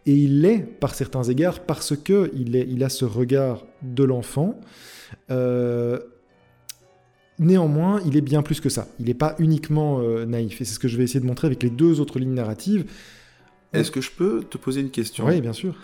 et 0.07 0.15
il 0.15 0.41
l'est 0.41 0.61
par 0.61 0.95
certains 0.95 1.25
égards 1.25 1.61
parce 1.61 1.95
que 1.95 2.31
il, 2.35 2.83
a 2.83 2.89
ce 2.89 3.05
regard 3.05 3.67
de 3.83 4.05
l'enfant. 4.05 4.59
Néanmoins, 7.39 8.01
il 8.07 8.17
est 8.17 8.21
bien 8.23 8.43
plus 8.43 8.61
que 8.61 8.69
ça. 8.69 8.89
Il 8.99 9.07
n'est 9.07 9.15
pas 9.15 9.35
uniquement 9.39 10.01
euh, 10.01 10.27
naïf, 10.27 10.61
et 10.61 10.65
c'est 10.65 10.75
ce 10.75 10.79
que 10.79 10.89
je 10.89 10.97
vais 10.97 11.05
essayer 11.05 11.21
de 11.21 11.27
montrer 11.27 11.47
avec 11.47 11.63
les 11.63 11.71
deux 11.71 12.01
autres 12.01 12.19
lignes 12.19 12.35
narratives. 12.35 12.85
Est-ce 13.73 13.91
que 13.91 14.01
je 14.01 14.11
peux 14.11 14.43
te 14.49 14.57
poser 14.59 14.81
une 14.81 14.91
question? 14.91 15.27
Oui, 15.27 15.41
bien 15.41 15.53
sûr. 15.53 15.75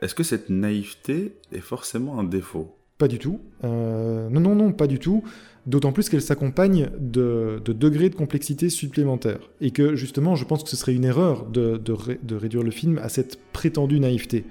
Est-ce 0.00 0.14
que 0.14 0.22
cette 0.22 0.50
naïveté 0.50 1.36
est 1.52 1.60
forcément 1.60 2.18
un 2.18 2.24
défaut? 2.24 2.74
Pas 2.98 3.08
du 3.08 3.18
tout. 3.18 3.40
Euh, 3.64 4.28
non, 4.28 4.40
non, 4.40 4.54
non, 4.54 4.72
pas 4.72 4.86
du 4.86 4.98
tout. 4.98 5.24
D'autant 5.66 5.92
plus 5.92 6.08
qu'elle 6.10 6.20
s'accompagne 6.20 6.90
de, 6.98 7.60
de 7.64 7.72
degrés 7.72 8.10
de 8.10 8.14
complexité 8.14 8.68
supplémentaires. 8.68 9.40
Et 9.60 9.70
que 9.70 9.96
justement, 9.96 10.36
je 10.36 10.44
pense 10.44 10.62
que 10.62 10.68
ce 10.68 10.76
serait 10.76 10.94
une 10.94 11.04
erreur 11.04 11.46
de, 11.46 11.78
de 11.78 11.92
ré- 11.92 12.20
de 12.22 12.36
réduire 12.36 12.62
le 12.62 12.70
film 12.70 12.98
à 12.98 13.08
cette 13.08 13.38
prétendue 13.52 13.98
naïveté. 13.98 14.44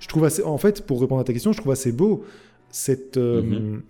Je 0.00 0.08
trouve 0.08 0.24
assez, 0.24 0.42
en 0.42 0.58
fait, 0.58 0.86
pour 0.86 1.00
répondre 1.02 1.20
à 1.20 1.24
ta 1.24 1.32
question, 1.34 1.52
je 1.52 1.58
trouve 1.60 1.72
assez 1.72 1.92
beau 1.92 2.24
cette, 2.70 3.16
euh, 3.18 3.42
Mhm. 3.42 3.82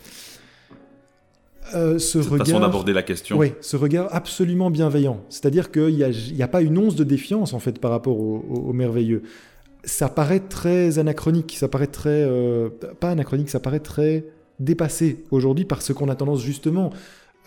Euh, 1.75 1.99
ce 1.99 2.21
Cette 2.23 2.31
regard. 2.33 2.47
façon 2.47 2.61
d'aborder 2.61 2.93
la 2.93 3.03
question 3.03 3.39
Oui, 3.39 3.53
ce 3.61 3.77
regard 3.77 4.09
absolument 4.15 4.71
bienveillant. 4.71 5.21
C'est-à-dire 5.29 5.71
qu'il 5.71 5.95
n'y 5.95 6.03
a, 6.05 6.11
y 6.11 6.43
a 6.43 6.49
pas 6.49 6.61
une 6.63 6.77
once 6.79 6.95
de 6.95 7.05
défiance 7.05 7.53
en 7.55 7.59
fait 7.59 7.79
par 7.79 7.91
rapport 7.91 8.19
au, 8.19 8.45
au- 8.49 8.69
au 8.69 8.73
merveilleux. 8.73 9.23
Ça 9.85 10.09
paraît 10.09 10.41
très 10.41 10.99
anachronique, 10.99 11.55
ça 11.59 11.69
paraît 11.69 11.87
très... 11.87 12.23
euh, 12.23 12.69
pas 13.01 13.11
anachronique, 13.11 13.51
ça 13.51 13.61
paraît 13.61 13.81
très 13.81 14.25
dépassé 14.61 15.25
aujourd'hui 15.31 15.65
parce 15.65 15.93
qu'on 15.93 16.09
a 16.09 16.15
tendance 16.15 16.43
justement 16.43 16.91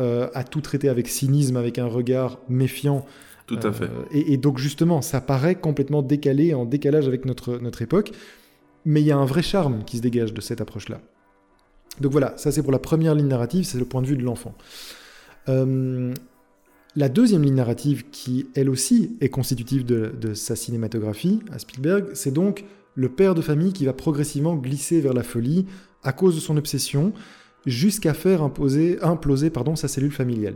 euh, 0.02 0.28
à 0.34 0.44
tout 0.44 0.62
traiter 0.62 0.90
avec 0.90 1.08
cynisme, 1.08 1.58
avec 1.58 1.80
un 1.80 1.88
regard 1.88 2.40
méfiant. 2.50 3.06
Tout 3.48 3.60
à 3.64 3.72
fait. 3.72 3.90
Et, 4.12 4.34
et 4.34 4.38
donc 4.38 4.58
justement, 4.58 5.02
ça 5.02 5.22
paraît 5.22 5.56
complètement 5.56 6.02
décalé, 6.02 6.54
en 6.54 6.66
décalage 6.66 7.08
avec 7.08 7.26
notre, 7.26 7.60
notre 7.60 7.82
époque, 7.82 8.12
mais 8.86 9.02
il 9.02 9.08
y 9.08 9.12
a 9.12 9.18
un 9.18 9.26
vrai 9.26 9.42
charme 9.42 9.84
qui 9.86 9.98
se 9.98 10.02
dégage 10.02 10.34
de 10.34 10.42
cette 10.42 10.60
approche-là. 10.62 11.00
Donc 12.02 12.12
voilà, 12.12 12.34
ça 12.38 12.52
c'est 12.52 12.62
pour 12.62 12.72
la 12.72 12.80
première 12.80 13.16
ligne 13.16 13.28
narrative, 13.28 13.66
c'est 13.66 13.78
le 13.78 13.86
point 13.86 14.02
de 14.02 14.08
vue 14.08 14.18
de 14.18 14.24
l'enfant. 14.24 14.54
Euh, 15.50 16.14
la 16.96 17.10
deuxième 17.10 17.44
ligne 17.44 17.56
narrative, 17.56 18.10
qui 18.12 18.48
elle 18.56 18.70
aussi 18.70 19.18
est 19.22 19.30
constitutive 19.30 19.86
de, 19.86 20.34
sa 20.34 20.56
cinématographie 20.56 21.42
à 21.52 21.60
Spielberg, 21.60 22.08
c'est 22.14 22.32
donc 22.32 22.66
le 22.96 23.10
père 23.10 23.36
de 23.36 23.42
famille 23.42 23.74
qui 23.74 23.86
va 23.86 23.94
progressivement 23.94 24.56
glisser 24.56 25.00
vers 25.00 25.14
la 25.14 25.24
folie 25.24 25.68
à 26.04 26.12
cause 26.12 26.36
de 26.36 26.40
son 26.40 26.58
obsession, 26.58 27.14
jusqu'à 27.66 28.14
faire 28.14 28.42
imposer, 28.42 28.98
imploser 29.02 29.50
pardon, 29.50 29.76
sa 29.76 29.88
cellule 29.88 30.12
familiale. 30.12 30.56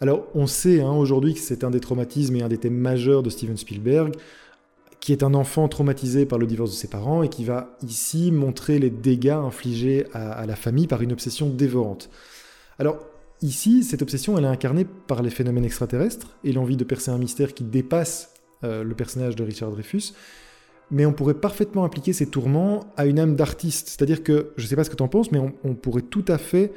Alors, 0.00 0.26
on 0.34 0.46
sait 0.46 0.80
hein, 0.80 0.92
aujourd'hui 0.92 1.34
que 1.34 1.40
c'est 1.40 1.64
un 1.64 1.70
des 1.70 1.80
traumatismes 1.80 2.36
et 2.36 2.42
un 2.42 2.48
des 2.48 2.58
thèmes 2.58 2.76
majeurs 2.76 3.22
de 3.22 3.30
Steven 3.30 3.56
Spielberg, 3.56 4.14
qui 5.06 5.12
est 5.12 5.22
un 5.22 5.34
enfant 5.34 5.68
traumatisé 5.68 6.26
par 6.26 6.36
le 6.36 6.48
divorce 6.48 6.72
de 6.72 6.74
ses 6.74 6.88
parents 6.88 7.22
et 7.22 7.28
qui 7.28 7.44
va 7.44 7.76
ici 7.86 8.32
montrer 8.32 8.80
les 8.80 8.90
dégâts 8.90 9.28
infligés 9.28 10.04
à, 10.12 10.44
la 10.46 10.56
famille 10.56 10.88
par 10.88 11.00
une 11.00 11.12
obsession 11.12 11.48
dévorante. 11.48 12.10
Alors, 12.80 12.98
ici, 13.40 13.84
cette 13.84 14.02
obsession, 14.02 14.36
elle 14.36 14.42
est 14.42 14.48
incarnée 14.48 14.84
par 14.84 15.22
les 15.22 15.30
phénomènes 15.30 15.64
extraterrestres 15.64 16.36
et 16.42 16.50
l'envie 16.50 16.76
de 16.76 16.82
percer 16.82 17.12
un 17.12 17.18
mystère 17.18 17.54
qui 17.54 17.62
dépasse 17.62 18.34
euh, 18.64 18.82
le 18.82 18.96
personnage 18.96 19.36
de 19.36 19.44
Richard 19.44 19.70
Dreyfus. 19.70 20.12
Mais 20.90 21.06
on 21.06 21.12
pourrait 21.12 21.34
parfaitement 21.34 21.84
appliquer 21.84 22.12
ces 22.12 22.26
tourments 22.26 22.92
à 22.96 23.06
une 23.06 23.20
âme 23.20 23.36
d'artiste. 23.36 23.86
C'est-à-dire 23.86 24.24
que, 24.24 24.50
je 24.56 24.64
ne 24.64 24.68
sais 24.68 24.74
pas 24.74 24.82
ce 24.82 24.90
que 24.90 24.96
tu 24.96 25.04
en 25.04 25.08
penses, 25.08 25.30
mais 25.30 25.38
on, 25.38 25.52
on 25.62 25.76
pourrait 25.76 26.02
tout 26.02 26.24
à 26.26 26.36
fait 26.36 26.72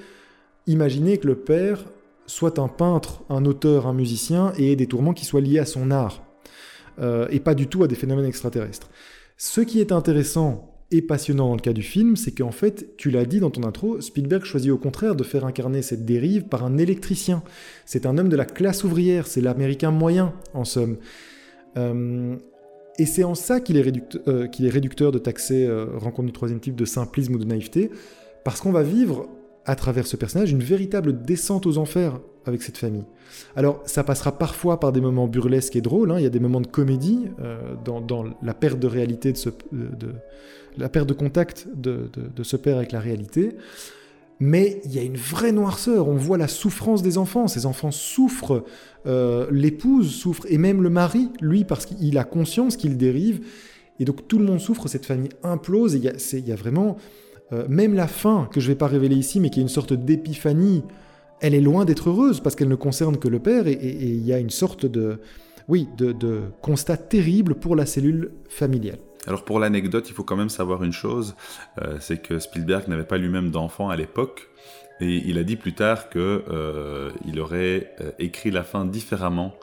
imaginer 0.67 1.17
que 1.17 1.25
le 1.25 1.35
père 1.35 1.83
soit 2.27 2.59
un 2.59 2.67
peintre, 2.67 3.23
un 3.27 3.45
auteur, 3.45 3.87
un 3.87 3.93
musicien, 3.93 4.53
et 4.55 4.73
ait 4.73 4.75
des 4.75 4.85
tourments 4.85 5.13
qui 5.13 5.25
soient 5.25 5.41
liés 5.41 5.57
à 5.57 5.65
son 5.65 5.89
art, 5.89 6.28
euh, 7.01 7.27
et 7.29 7.39
pas 7.39 7.55
du 7.55 7.67
tout 7.67 7.83
à 7.83 7.87
des 7.87 7.95
phénomènes 7.95 8.25
extraterrestres. 8.25 8.89
Ce 9.37 9.61
qui 9.61 9.79
est 9.79 9.91
intéressant 9.91 10.75
et 10.91 11.01
passionnant 11.01 11.49
dans 11.49 11.55
le 11.55 11.61
cas 11.61 11.73
du 11.73 11.83
film, 11.83 12.15
c'est 12.15 12.31
qu'en 12.31 12.51
fait, 12.51 12.97
tu 12.97 13.11
l'as 13.11 13.25
dit 13.25 13.39
dans 13.39 13.51
ton 13.51 13.63
intro, 13.63 14.01
Spielberg 14.01 14.43
choisit 14.43 14.71
au 14.71 14.77
contraire 14.77 15.15
de 15.15 15.23
faire 15.23 15.45
incarner 15.45 15.81
cette 15.81 16.03
dérive 16.03 16.43
par 16.43 16.65
un 16.65 16.77
électricien. 16.77 17.43
C'est 17.85 18.05
un 18.05 18.17
homme 18.17 18.29
de 18.29 18.35
la 18.35 18.45
classe 18.45 18.83
ouvrière, 18.83 19.27
c'est 19.27 19.41
l'américain 19.41 19.91
moyen, 19.91 20.33
en 20.53 20.65
somme. 20.65 20.97
Euh, 21.77 22.35
et 22.97 23.05
c'est 23.05 23.23
en 23.23 23.35
ça 23.35 23.59
qu'il 23.59 23.77
est, 23.77 24.27
euh, 24.27 24.47
réducteur 24.61 25.11
de 25.11 25.19
taxer 25.19 25.69
Rencontre 25.95 26.25
du 26.25 26.33
troisième 26.33 26.59
type 26.59 26.75
de 26.75 26.85
simplisme 26.85 27.35
ou 27.35 27.37
de 27.37 27.45
naïveté, 27.45 27.91
parce 28.43 28.59
qu'on 28.59 28.71
va 28.71 28.83
vivre 28.83 29.29
à 29.69 29.75
travers 29.75 30.07
ce 30.07 30.17
personnage 30.17 30.51
une 30.51 30.63
véritable 30.63 31.21
descente 31.21 31.67
aux 31.67 31.77
enfers 31.77 32.19
avec 32.47 32.63
cette 32.63 32.79
famille. 32.79 33.03
Alors 33.55 33.83
ça 33.85 34.03
passera 34.03 34.35
parfois 34.35 34.79
par 34.79 34.91
des 34.91 34.99
moments 34.99 35.27
burlesques 35.27 35.75
et 35.75 35.81
drôles, 35.81 36.09
hein, 36.09 36.15
il 36.17 36.23
y 36.23 36.25
a 36.25 36.31
des 36.31 36.39
moments 36.39 36.59
de 36.59 36.67
comédie 36.67 37.27
euh, 37.39 37.75
dans, 37.85 38.25
la 38.41 38.53
perte 38.55 38.79
de 38.79 38.87
réalité, 38.87 39.31
de, 39.71 40.15
la 40.75 40.89
perte 40.89 41.07
de 41.07 41.13
contact 41.13 41.67
de, 41.75 42.09
ce 42.41 42.57
père 42.57 42.77
avec 42.77 42.91
la 42.91 42.99
réalité, 42.99 43.57
mais 44.39 44.81
il 44.85 44.95
y 44.95 44.97
a 44.97 45.03
une 45.03 45.17
vraie 45.17 45.51
noirceur, 45.51 46.07
on 46.07 46.15
voit 46.15 46.39
la 46.39 46.47
souffrance 46.47 47.03
des 47.03 47.19
enfants, 47.19 47.47
ces 47.47 47.67
enfants 47.67 47.91
souffrent, 47.91 48.63
euh, 49.05 49.45
l'épouse 49.51 50.09
souffre, 50.09 50.47
et 50.49 50.57
même 50.57 50.81
le 50.81 50.89
mari, 50.89 51.29
lui, 51.41 51.63
parce 51.63 51.85
qu'il 51.85 52.17
a 52.17 52.23
conscience 52.23 52.75
qu'il 52.75 52.97
dérive, 52.97 53.45
et 53.99 54.05
donc 54.05 54.27
tout 54.27 54.39
le 54.39 54.45
monde 54.45 54.61
souffre, 54.61 54.87
cette 54.87 55.05
famille 55.05 55.29
implose, 55.43 55.93
et 55.93 55.99
il 55.99 56.47
y 56.47 56.51
a 56.51 56.55
vraiment... 56.55 56.97
euh, 57.53 57.65
même 57.69 57.93
la 57.93 58.07
fin, 58.07 58.47
que 58.51 58.59
je 58.59 58.67
ne 58.67 58.73
vais 58.73 58.77
pas 58.77 58.87
révéler 58.87 59.15
ici, 59.15 59.39
mais 59.39 59.49
qui 59.49 59.59
est 59.59 59.63
une 59.63 59.69
sorte 59.69 59.93
d'épiphanie, 59.93 60.83
elle 61.41 61.55
est 61.55 61.61
loin 61.61 61.85
d'être 61.85 62.09
heureuse, 62.09 62.39
parce 62.41 62.55
qu'elle 62.55 62.67
ne 62.69 62.75
concerne 62.75 63.17
que 63.17 63.27
le 63.27 63.39
père, 63.39 63.67
et- 63.67 63.79
il 63.81 64.25
y 64.25 64.33
a 64.33 64.39
une 64.39 64.49
sorte 64.49 64.85
de... 64.85 65.19
Oui, 65.67 65.87
de, 65.97 66.11
de 66.13 66.41
constat 66.63 66.97
terrible 66.97 67.53
pour 67.55 67.75
la 67.75 67.85
cellule 67.85 68.31
familiale. 68.49 68.97
Alors 69.27 69.45
pour 69.45 69.59
l'anecdote, 69.59 70.09
il 70.09 70.13
faut 70.15 70.23
quand 70.23 70.35
même 70.35 70.49
savoir 70.49 70.83
une 70.83 70.91
chose, 70.93 71.35
euh, 71.81 71.97
c'est 71.99 72.19
que 72.21 72.39
Spielberg 72.39 72.87
n'avait 72.87 73.03
pas 73.03 73.19
lui-même 73.19 73.51
d'enfant 73.51 73.89
à 73.89 73.95
l'époque, 73.95 74.49
et 74.99 75.17
il 75.29 75.37
a 75.37 75.43
dit 75.43 75.57
plus 75.57 75.73
tard 75.73 76.09
que 76.09 76.43
euh, 76.49 77.11
il 77.25 77.39
aurait 77.39 77.93
euh, 78.01 78.11
écrit 78.17 78.49
la 78.49 78.63
fin 78.63 78.83
différemment 78.83 79.53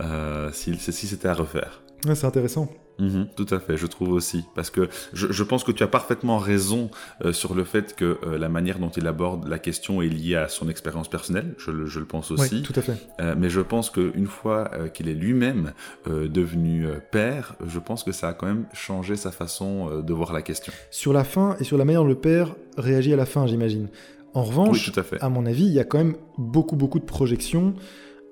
euh, 0.00 0.52
s'il- 0.52 0.78
si 0.78 0.92
c'était 1.08 1.26
à 1.28 1.34
refaire. 1.34 1.82
Ouais, 2.06 2.14
c'est 2.14 2.26
intéressant. 2.26 2.68
Mhm, 2.98 3.28
tout 3.36 3.46
à 3.50 3.60
fait, 3.60 3.76
je 3.76 3.86
trouve 3.86 4.10
aussi. 4.10 4.44
Parce 4.54 4.70
que 4.70 4.88
je, 5.12 5.30
je 5.30 5.42
pense 5.44 5.62
que 5.64 5.70
tu 5.72 5.82
as 5.82 5.86
parfaitement 5.86 6.38
raison 6.38 6.90
euh, 7.24 7.32
sur 7.32 7.54
le 7.54 7.64
fait 7.64 7.94
que 7.94 8.18
euh, 8.26 8.38
la 8.38 8.48
manière 8.48 8.78
dont 8.80 8.88
il 8.90 9.06
aborde 9.06 9.46
la 9.46 9.58
question 9.58 10.02
est 10.02 10.08
liée 10.08 10.34
à 10.36 10.48
son 10.48 10.68
expérience 10.68 11.08
personnelle, 11.08 11.54
je, 11.58 11.70
le- 11.70 11.86
je 11.86 12.00
le 12.00 12.06
pense 12.06 12.30
aussi. 12.32 12.56
Oui, 12.56 12.62
tout 12.62 12.72
à 12.76 12.82
fait. 12.82 12.96
Euh, 13.20 13.34
mais 13.38 13.50
je 13.50 13.60
pense 13.60 13.90
qu'une 13.90 14.26
fois 14.26 14.70
qu'il 14.94 15.08
est 15.08 15.14
lui-même 15.14 15.72
devenu 16.06 16.86
père, 17.10 17.54
je 17.66 17.78
pense 17.78 18.02
que 18.02 18.12
ça 18.12 18.28
a 18.28 18.32
quand 18.34 18.46
même 18.46 18.66
changé 18.72 19.16
sa 19.16 19.30
façon 19.30 20.00
de 20.00 20.12
voir 20.12 20.32
la 20.32 20.42
question. 20.42 20.72
Sur 20.90 21.12
la 21.12 21.24
fin 21.24 21.56
et 21.60 21.64
sur 21.64 21.78
la 21.78 21.84
manière 21.84 22.02
dont 22.02 22.08
le 22.08 22.14
père 22.14 22.54
réagit 22.76 23.12
à 23.12 23.16
la 23.16 23.26
fin, 23.26 23.46
j'imagine. 23.46 23.88
En 24.34 24.42
Oui, 24.42 24.48
revanche, 24.48 24.92
tout 24.92 25.00
à 25.00 25.02
fait. 25.02 25.22
à 25.22 25.28
mon 25.28 25.46
avis, 25.46 25.64
il 25.64 25.72
y 25.72 25.80
a 25.80 25.84
quand 25.84 25.98
même 25.98 26.16
beaucoup, 26.36 26.76
beaucoup 26.76 26.98
de 26.98 27.04
projections 27.04 27.74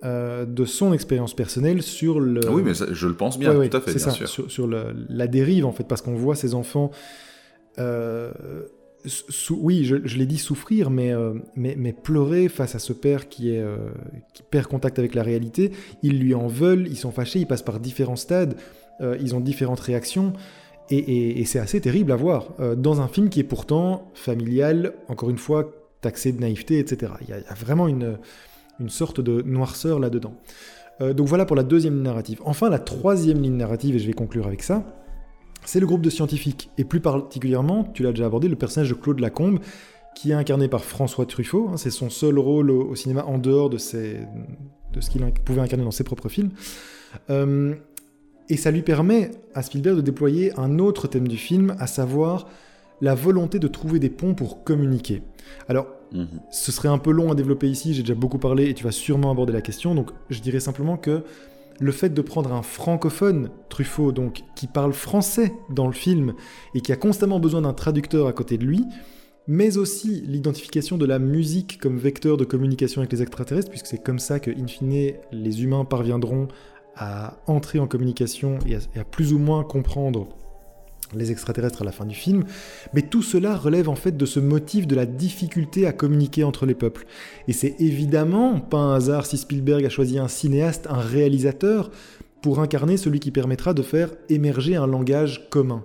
euh, 0.05 0.45
de 0.45 0.65
son 0.65 0.93
expérience 0.93 1.35
personnelle 1.35 1.83
sur 1.83 2.21
le. 2.21 2.41
Ah 2.47 2.51
oui, 2.53 2.63
mais 2.65 2.75
ça, 2.75 2.87
je 2.93 3.07
le 3.09 3.15
pense 3.15 3.39
bien, 3.39 3.51
Ouais, 3.53 3.57
ouais, 3.57 3.69
tout 3.69 3.77
à 3.79 3.81
fait, 3.81 3.93
c'est 3.93 3.99
bien 4.05 4.07
ça, 4.07 4.13
sûr. 4.13 4.29
Sur, 4.29 4.51
sur 4.51 4.67
le- 4.67 4.95
la 5.09 5.27
dérive, 5.27 5.65
en 5.67 5.73
fait, 5.73 5.85
parce 5.85 6.03
qu'on 6.03 6.15
voit 6.17 6.35
ces 6.37 6.55
enfants. 6.55 6.91
euh, 7.79 8.31
sou- 9.07 9.59
oui, 9.63 9.85
je, 9.85 9.97
je 10.05 10.17
l'ai 10.19 10.27
dit 10.27 10.39
souffrir, 10.39 10.91
mais, 10.91 11.13
euh, 11.13 11.35
mais, 11.55 11.75
mais 11.79 11.93
pleurer 11.93 12.49
face 12.49 12.75
à 12.75 12.79
ce 12.79 12.93
père 12.93 13.29
qui, 13.29 13.51
est, 13.51 13.65
qui 14.35 14.43
perd 14.43 14.67
contact 14.67 14.99
avec 14.99 15.15
la 15.15 15.23
réalité. 15.23 15.73
Ils 16.03 16.19
lui 16.19 16.35
en 16.35 16.47
veulent, 16.47 16.87
ils 16.89 16.97
sont 16.97 17.11
fâchés, 17.13 17.39
ils 17.41 17.47
passent 17.47 17.63
par 17.63 17.81
différents 17.81 18.17
stades, 18.17 18.57
ils 19.21 19.35
ont 19.35 19.41
différentes 19.41 19.81
réactions. 19.81 20.33
Et, 20.91 20.99
et- 20.99 21.41
et 21.41 21.45
c'est 21.45 21.59
assez 21.59 21.81
terrible 21.81 22.13
à 22.13 22.17
voir 22.17 22.55
dans 22.77 23.01
un 23.01 23.09
film 23.09 23.29
qui 23.29 23.41
est 23.41 23.45
pourtant 23.45 24.11
familial, 24.15 24.95
encore 25.09 25.31
une 25.31 25.39
fois, 25.39 25.73
taxé 26.01 26.33
de 26.33 26.41
naïveté, 26.41 26.79
etc. 26.79 27.13
Il 27.23 27.29
y 27.29 27.33
a, 27.33 27.39
il 27.39 27.45
y 27.45 27.49
a 27.49 27.55
vraiment 27.55 27.89
une, 27.89 28.19
une 28.81 28.89
sorte 28.89 29.21
de 29.21 29.43
noirceur 29.43 29.99
là-dedans. 29.99 30.35
donc 31.01 31.27
voilà 31.27 31.45
pour 31.45 31.57
la 31.57 31.63
deuxième 31.63 31.95
ligne 31.95 32.05
narrative. 32.05 32.41
Enfin, 32.45 32.71
la 32.71 32.79
troisième 32.79 33.43
ligne 33.43 33.57
narrative, 33.57 33.97
et 33.97 33.99
je 33.99 34.07
vais 34.07 34.13
conclure 34.13 34.47
avec 34.47 34.63
ça, 34.63 34.85
c'est 35.67 35.81
le 35.81 35.87
groupe 35.87 36.03
de 36.03 36.11
scientifiques. 36.11 36.71
Et 36.79 36.85
plus 36.85 37.01
particulièrement, 37.01 37.85
tu 37.85 38.03
l'as 38.03 38.13
déjà 38.13 38.27
abordé, 38.27 38.49
le 38.49 38.57
personnage 38.57 38.89
de 38.89 38.95
Claude 38.95 39.21
Lacombe, 39.21 39.59
qui 40.15 40.31
est 40.31 40.35
incarné 40.35 40.69
par 40.69 40.85
François 40.85 41.27
Truffaut. 41.27 41.69
Hein, 41.69 41.77
c'est 41.77 41.91
son 41.91 42.09
seul 42.09 42.39
rôle 42.39 42.71
au, 42.71 42.95
cinéma 42.95 43.25
en 43.25 43.39
dehors 43.39 43.69
de 43.69 43.77
ce 43.77 44.17
qu'il 45.11 45.23
pouvait 45.45 45.61
incarner 45.61 45.85
dans 45.85 45.91
ses 45.91 46.05
propres 46.05 46.29
films. 46.29 46.51
Euh, 47.31 47.75
et 48.49 48.57
ça 48.57 48.71
lui 48.71 48.83
permet 48.83 49.33
à 49.55 49.63
Spielberg 49.63 49.97
de 49.97 50.03
déployer 50.03 50.53
un 50.59 50.79
autre 50.79 51.09
thème 51.09 51.29
du 51.29 51.37
film, 51.37 51.75
à 51.79 51.87
savoir 51.87 52.49
la 53.01 53.15
volonté 53.15 53.59
de 53.59 53.69
trouver 53.69 53.99
des 53.99 54.09
ponts 54.09 54.35
pour 54.35 54.65
communiquer. 54.65 55.23
Alors, 55.69 55.89
mhm. 56.13 56.41
ce 56.51 56.73
serait 56.73 56.89
un 56.89 56.99
peu 56.99 57.11
long 57.11 57.33
à 57.33 57.35
développer 57.35 57.69
ici, 57.69 57.95
j'ai 57.95 58.03
déjà 58.03 58.15
beaucoup 58.15 58.39
parlé 58.39 58.69
et 58.69 58.75
tu 58.75 58.85
vas 58.85 58.93
sûrement 58.93 59.31
aborder 59.31 59.53
la 59.53 59.63
question, 59.63 59.95
donc 59.95 60.11
je 60.31 60.41
dirais 60.41 60.61
simplement 60.61 60.97
que 60.97 61.23
le 61.79 61.93
fait 61.93 62.11
de 62.11 62.23
prendre 62.23 62.53
un 62.53 62.63
francophone, 62.63 63.51
Truffaut 63.69 64.13
donc, 64.13 64.43
qui 64.55 64.67
parle 64.67 64.93
français 64.93 65.53
dans 65.71 65.87
le 65.87 65.93
film 65.93 66.35
et 66.75 66.81
qui 66.81 66.93
a 66.93 66.97
constamment 66.97 67.39
besoin 67.39 67.63
d'un 67.63 67.75
traducteur 67.75 68.27
à 68.27 68.33
côté 68.33 68.57
de 68.57 68.65
lui, 68.65 68.85
mais 69.47 69.77
aussi 69.77 70.23
l'identification 70.27 70.99
de 70.99 71.07
la 71.07 71.19
musique 71.19 71.79
comme 71.79 71.99
vecteur 71.99 72.37
de 72.37 72.45
communication 72.45 73.01
avec 73.01 73.13
les 73.13 73.23
extraterrestres, 73.23 73.71
puisque 73.71 73.87
c'est 73.87 74.03
comme 74.03 74.19
ça 74.19 74.41
que, 74.41 74.51
in 74.51 74.67
fine, 74.67 75.13
les 75.33 75.63
humains 75.63 75.85
parviendront 75.85 76.49
à 76.97 77.39
entrer 77.47 77.79
en 77.79 77.87
communication 77.87 78.59
et 78.67 78.77
à, 78.99 79.05
plus 79.05 79.33
ou 79.33 79.39
moins 79.39 79.63
comprendre 79.63 80.29
les 81.15 81.31
extraterrestres 81.31 81.83
à 81.83 81.85
la 81.85 81.93
fin 81.93 82.05
du 82.05 82.15
film, 82.15 82.45
mais 82.95 83.03
tout 83.03 83.23
cela 83.23 83.57
relève 83.57 83.89
en 83.89 83.95
fait 83.95 84.17
de 84.17 84.27
ce 84.27 84.41
motif 84.41 84.87
de 84.87 84.95
la 84.95 85.07
difficulté 85.07 85.87
à 85.87 85.93
communiquer 85.93 86.45
entre 86.45 86.67
les 86.67 86.75
peuples. 86.75 87.07
Et 87.49 87.53
c'est 87.53 87.77
évidemment 87.79 88.61
pas 88.61 88.79
un 88.79 88.95
hasard 88.95 89.27
si 89.27 89.37
Spielberg 89.39 89.85
a 89.85 89.89
choisi 89.89 90.19
un 90.19 90.29
cinéaste, 90.29 90.87
un 90.89 91.01
réalisateur, 91.01 91.91
pour 92.43 92.61
incarner 92.61 92.97
celui 92.97 93.19
qui 93.19 93.31
permettra 93.31 93.75
de 93.75 93.83
faire 93.83 94.11
émerger 94.29 94.77
un 94.77 94.87
langage 94.87 95.49
commun. 95.51 95.85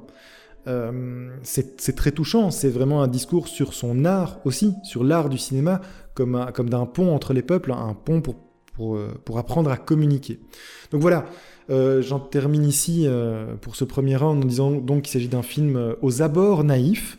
Euh, 0.68 1.30
c'est 1.42 1.96
très 1.96 2.12
touchant, 2.12 2.52
c'est 2.52 2.70
vraiment 2.70 3.02
un 3.02 3.08
discours 3.08 3.48
sur 3.48 3.74
son 3.74 4.06
art 4.06 4.40
aussi, 4.46 4.76
sur 4.84 5.04
l'art 5.04 5.30
du 5.30 5.38
cinéma, 5.38 5.82
comme, 6.14 6.52
comme 6.54 6.70
d'un 6.70 6.86
pont 6.86 7.16
entre 7.16 7.34
les 7.34 7.42
peuples, 7.42 7.72
un 7.72 7.96
pont 7.96 8.22
pour, 8.22 8.36
pour, 8.74 8.96
euh, 8.96 9.10
pour 9.26 9.40
apprendre 9.40 9.72
à 9.72 9.78
communiquer. 9.78 10.40
Donc 10.92 11.02
voilà, 11.02 11.26
euh, 11.72 12.02
j'en 12.02 12.20
termine 12.20 12.66
ici 12.66 13.08
pour 13.62 13.76
ce 13.76 13.84
premier 13.84 14.16
round 14.16 14.44
en 14.44 14.48
disant 14.48 14.72
donc 14.72 15.04
qu'il 15.04 15.12
s'agit 15.12 15.28
d'un 15.28 15.42
film 15.42 15.96
aux 16.02 16.22
abords 16.22 16.64
naïfs, 16.64 17.18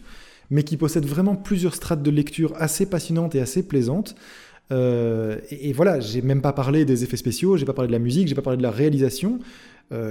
mais 0.51 0.63
qui 0.63 0.77
possède 0.77 1.07
vraiment 1.07 1.35
plusieurs 1.35 1.75
strates 1.75 2.03
de 2.03 2.11
lecture 2.11 2.53
assez 2.57 2.87
passionnantes 2.87 3.35
et 3.35 3.41
assez 3.41 3.67
plaisantes. 3.67 4.15
et, 4.71 5.69
et, 5.69 5.73
voilà, 5.73 6.01
j'ai 6.01 6.23
même 6.23 6.43
pas 6.43 6.53
parlé 6.53 6.85
des 6.85 7.05
effets 7.05 7.17
spéciaux, 7.17 7.57
j'ai 7.57 7.65
pas 7.65 7.75
parlé 7.75 7.89
de 7.89 7.93
la 7.93 7.99
musique, 7.99 8.29
j'ai 8.29 8.35
pas 8.35 8.43
parlé 8.43 8.59
de 8.59 8.63
la 8.63 8.71
réalisation, 8.71 9.39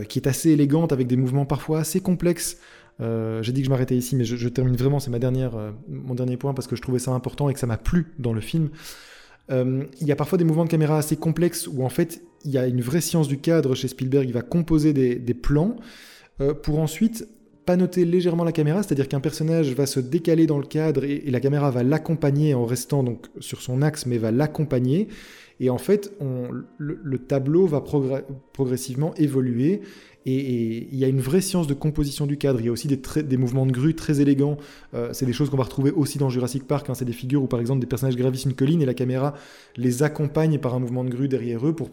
qui 0.09 0.19
est 0.19 0.27
assez 0.27 0.49
élégante 0.51 0.91
avec 0.91 1.07
des 1.07 1.17
mouvements 1.17 1.45
parfois 1.45 1.79
assez 1.79 1.99
complexes. 1.99 2.57
Euh, 3.01 3.41
j'ai 3.41 3.51
dit 3.51 3.61
que 3.61 3.65
je 3.65 3.69
m'arrêtais 3.69 3.95
ici, 3.95 4.15
mais 4.15 4.25
je, 4.25 4.47
termine 4.47 4.75
vraiment, 4.75 4.99
c'est 4.99 5.09
ma 5.09 5.19
dernière, 5.19 5.55
euh, 5.55 5.71
mon 5.87 6.13
dernier 6.13 6.37
point 6.37 6.53
parce 6.53 6.67
que 6.67 6.75
je 6.75 6.81
trouvais 6.81 6.99
ça 6.99 7.11
important 7.11 7.49
et 7.49 7.53
que 7.53 7.59
ça 7.59 7.67
m'a 7.67 7.77
plu 7.77 8.07
dans 8.19 8.33
le 8.33 8.41
film. 8.41 8.69
Euh, 9.49 9.83
il 9.99 10.07
y 10.07 10.11
a 10.11 10.15
parfois 10.15 10.37
des 10.37 10.43
mouvements 10.43 10.65
de 10.65 10.69
caméra 10.69 10.97
assez 10.97 11.17
complexes 11.17 11.67
où 11.67 11.83
en 11.83 11.89
fait 11.89 12.21
il 12.45 12.51
y 12.51 12.57
a 12.57 12.67
une 12.67 12.81
vraie 12.81 13.01
science 13.01 13.27
du 13.27 13.39
cadre 13.39 13.75
chez 13.75 13.87
Spielberg. 13.87 14.27
Il 14.27 14.33
va 14.33 14.41
composer 14.41 14.93
des, 14.93 15.33
plans 15.33 15.75
pour 16.63 16.79
ensuite 16.79 17.27
pas 17.65 17.77
noter 17.77 18.05
légèrement 18.05 18.43
la 18.43 18.51
caméra, 18.51 18.83
c'est-à-dire 18.83 19.07
qu'un 19.07 19.19
personnage 19.19 19.73
va 19.73 19.85
se 19.85 19.99
décaler 19.99 20.47
dans 20.47 20.57
le 20.57 20.65
cadre 20.65 21.03
et, 21.03 21.29
la 21.29 21.39
caméra 21.39 21.71
va 21.71 21.83
l'accompagner 21.83 22.53
en 22.53 22.65
restant 22.65 23.03
sur 23.39 23.61
son 23.61 23.81
axe, 23.81 24.05
mais 24.05 24.17
va 24.17 24.31
l'accompagner. 24.31 25.07
Et 25.59 25.69
en 25.69 25.77
fait, 25.77 26.11
le, 26.77 27.17
tableau 27.19 27.67
va 27.67 27.83
progressivement 28.51 29.13
évoluer 29.15 29.81
et 30.25 30.87
il 30.91 30.97
y 30.97 31.03
a 31.03 31.07
une 31.07 31.19
vraie 31.19 31.41
science 31.41 31.67
de 31.67 31.73
composition 31.73 32.27
du 32.27 32.37
cadre. 32.37 32.59
Il 32.59 32.65
y 32.65 32.69
a 32.69 32.71
aussi 32.71 32.87
des, 32.87 32.99
des 33.23 33.37
mouvements 33.37 33.65
de 33.65 33.71
grue 33.71 33.95
très 33.95 34.21
élégants. 34.21 34.57
Euh, 34.93 35.09
c'est 35.13 35.25
des 35.25 35.33
choses 35.33 35.49
qu'on 35.49 35.57
va 35.57 35.63
retrouver 35.63 35.91
aussi 35.91 36.19
dans 36.19 36.29
Jurassic 36.29 36.67
Park. 36.67 36.89
Hein. 36.89 36.93
C'est 36.93 37.05
des 37.05 37.13
figures 37.13 37.41
où, 37.41 37.47
par 37.47 37.59
exemple, 37.59 37.79
des 37.79 37.87
personnages 37.87 38.15
gravissent 38.15 38.45
une 38.45 38.53
colline 38.53 38.81
et 38.81 38.85
la 38.85 38.93
caméra 38.93 39.33
les 39.77 40.03
accompagne 40.03 40.59
par 40.59 40.75
un 40.75 40.79
mouvement 40.79 41.03
de 41.03 41.09
grue 41.09 41.27
derrière 41.27 41.65
eux 41.67 41.73
pour 41.73 41.89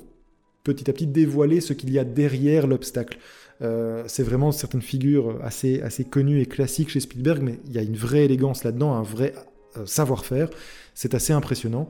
petit 0.74 0.90
à 0.90 0.92
petit 0.92 1.06
dévoiler 1.06 1.60
ce 1.60 1.72
qu'il 1.72 1.90
y 1.90 1.98
a 1.98 2.04
derrière 2.04 2.66
l'obstacle. 2.66 3.18
Euh, 3.60 4.04
c'est 4.06 4.22
vraiment 4.22 4.52
certaines 4.52 4.82
figures 4.82 5.38
assez, 5.42 5.80
assez 5.82 6.04
connues 6.04 6.40
et 6.40 6.46
classiques 6.46 6.90
chez 6.90 7.00
Spielberg, 7.00 7.42
mais 7.42 7.58
il 7.66 7.72
y 7.72 7.78
a 7.78 7.82
une 7.82 7.96
vraie 7.96 8.24
élégance 8.24 8.64
là-dedans, 8.64 8.94
un 8.94 9.02
vrai 9.02 9.34
euh, 9.76 9.86
savoir-faire. 9.86 10.48
C'est 10.94 11.14
assez 11.14 11.32
impressionnant. 11.32 11.88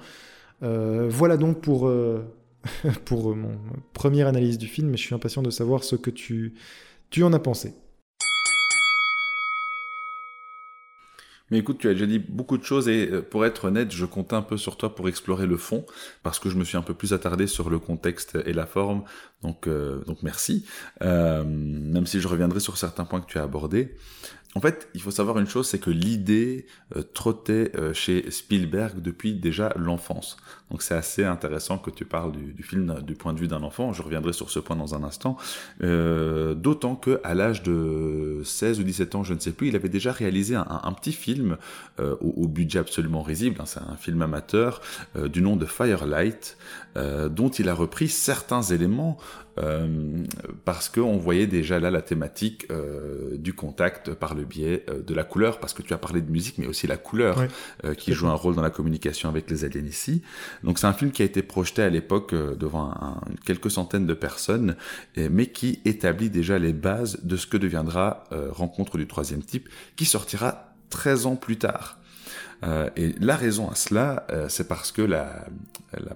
voilà 0.60 1.36
donc 1.36 1.60
pour, 1.60 1.90
pour 3.04 3.36
mon 3.36 3.58
première 3.92 4.26
analyse 4.26 4.58
du 4.58 4.66
film, 4.66 4.88
mais 4.88 4.96
je 4.96 5.02
suis 5.02 5.14
impatient 5.14 5.42
de 5.42 5.50
savoir 5.50 5.84
ce 5.84 5.96
que 5.96 6.10
tu, 6.10 6.54
tu 7.10 7.22
en 7.22 7.32
as 7.32 7.38
pensé. 7.38 7.74
Mais 11.50 11.58
écoute, 11.58 11.78
tu 11.78 11.88
as 11.88 11.92
déjà 11.92 12.06
dit 12.06 12.18
beaucoup 12.18 12.58
de 12.58 12.64
choses 12.64 12.88
et 12.88 13.08
euh, 13.11 13.22
pour 13.22 13.46
être 13.46 13.66
honnête, 13.66 13.92
je 13.92 14.04
comptais 14.04 14.37
un 14.37 14.42
peu 14.42 14.56
sur 14.56 14.76
toi 14.76 14.94
pour 14.94 15.08
explorer 15.08 15.46
le 15.46 15.56
fond 15.56 15.84
parce 16.22 16.38
que 16.38 16.50
je 16.50 16.56
me 16.56 16.64
suis 16.64 16.76
un 16.76 16.82
peu 16.82 16.94
plus 16.94 17.12
attardé 17.12 17.46
sur 17.46 17.70
le 17.70 17.78
contexte 17.78 18.38
et 18.44 18.52
la 18.52 18.66
forme. 18.66 19.04
Donc, 19.42 19.66
euh, 19.66 20.04
donc 20.04 20.22
merci. 20.22 20.66
Euh, 21.02 21.44
même 21.44 22.06
si 22.06 22.20
je 22.20 22.28
reviendrai 22.28 22.61
sur 22.61 22.76
certains 22.76 23.04
points 23.04 23.20
que 23.20 23.30
tu 23.30 23.38
as 23.38 23.42
abordés. 23.42 23.94
En 24.54 24.61
fait, 24.61 24.88
il 24.94 25.02
faut 25.02 25.11
savoir 25.11 25.38
une 25.38 25.46
chose, 25.46 25.68
c'est 25.68 25.78
que 25.78 25.90
l'idée 25.90 26.66
trottait 27.12 27.70
chez 27.92 28.30
Spielberg 28.30 29.00
depuis 29.02 29.34
déjà 29.34 29.74
l'enfance. 29.76 30.38
Donc 30.70 30.80
c'est 30.80 30.94
assez 30.94 31.22
intéressant 31.22 31.76
que 31.76 31.90
tu 31.90 32.06
parles 32.06 32.32
du, 32.32 32.62
film 32.62 33.02
du 33.02 33.14
point 33.14 33.34
de 33.34 33.38
vue 33.38 33.46
d'un 33.46 33.62
enfant. 33.62 33.92
Je 33.92 34.02
reviendrai 34.02 34.32
sur 34.32 34.48
ce 34.48 34.58
point 34.58 34.74
dans 34.74 34.94
un 34.94 35.04
instant. 35.04 35.37
D'autant 35.80 36.96
que 36.96 37.20
à 37.24 37.34
l'âge 37.34 37.62
de 37.62 38.27
16 38.42 38.81
ou 38.81 38.83
17 38.83 39.14
ans, 39.14 39.24
je 39.24 39.35
ne 39.35 39.38
sais 39.38 39.53
plus, 39.53 39.68
il 39.68 39.77
avait 39.77 39.88
déjà 39.88 40.12
réalisé 40.12 40.55
un, 40.55 40.92
petit 40.92 41.12
film 41.12 41.57
au, 41.98 42.48
budget 42.48 42.79
absolument 42.79 43.22
risible. 43.22 43.57
Hein. 43.61 43.66
c'est 43.66 43.81
un 43.81 43.96
film 43.96 44.22
amateur 44.22 44.81
du 45.16 45.42
nom 45.42 45.57
de 45.57 45.66
Firelight, 45.66 46.57
dont 46.96 47.48
il 47.48 47.68
a 47.68 47.74
repris 47.74 48.09
certains 48.09 48.62
éléments 48.62 49.18
euh, 49.58 50.24
parce 50.64 50.88
qu'on 50.88 51.16
voyait 51.16 51.46
déjà 51.46 51.80
là 51.80 51.90
la 51.90 52.02
thématique 52.02 52.66
euh, 52.70 53.36
du 53.36 53.54
contact 53.54 54.14
par 54.14 54.34
le 54.34 54.44
biais 54.44 54.84
euh, 54.88 55.02
de 55.02 55.14
la 55.14 55.24
couleur, 55.24 55.58
parce 55.58 55.72
que 55.72 55.82
tu 55.82 55.92
as 55.94 55.98
parlé 55.98 56.20
de 56.20 56.30
musique, 56.30 56.58
mais 56.58 56.66
aussi 56.66 56.86
la 56.86 56.96
couleur 56.96 57.46
qui 57.96 58.12
joue 58.12 58.28
un 58.28 58.34
rôle 58.34 58.54
dans 58.54 58.62
la 58.62 58.70
communication 58.70 59.28
avec 59.28 59.50
les 59.50 59.64
aliens 59.64 59.84
ici. 59.84 60.22
Donc 60.62 60.78
c'est 60.78 60.86
un 60.86 60.92
film 60.92 61.10
qui 61.10 61.22
a 61.22 61.24
été 61.24 61.42
projeté 61.42 61.82
à 61.82 61.88
l'époque 61.88 62.34
devant 62.34 63.20
quelques 63.44 63.70
centaines 63.70 64.06
de 64.06 64.14
personnes, 64.14 64.76
mais 65.16 65.46
qui 65.46 65.80
établit 65.84 66.30
déjà 66.30 66.58
les 66.58 66.72
bases 66.72 67.20
de 67.22 67.36
ce 67.36 67.46
que 67.46 67.56
deviendra 67.56 68.24
Rencontre 68.50 68.98
du 68.98 69.06
troisième 69.06 69.42
type, 69.42 69.68
qui 69.96 70.04
sortira 70.04 70.74
13 70.90 71.26
ans 71.26 71.36
plus 71.36 71.58
tard. 71.58 71.98
Euh, 72.64 72.90
et 72.96 73.14
la 73.20 73.36
raison 73.36 73.70
à 73.70 73.74
cela, 73.74 74.26
euh, 74.30 74.46
c'est 74.48 74.68
parce 74.68 74.92
que 74.92 75.02
la, 75.02 75.46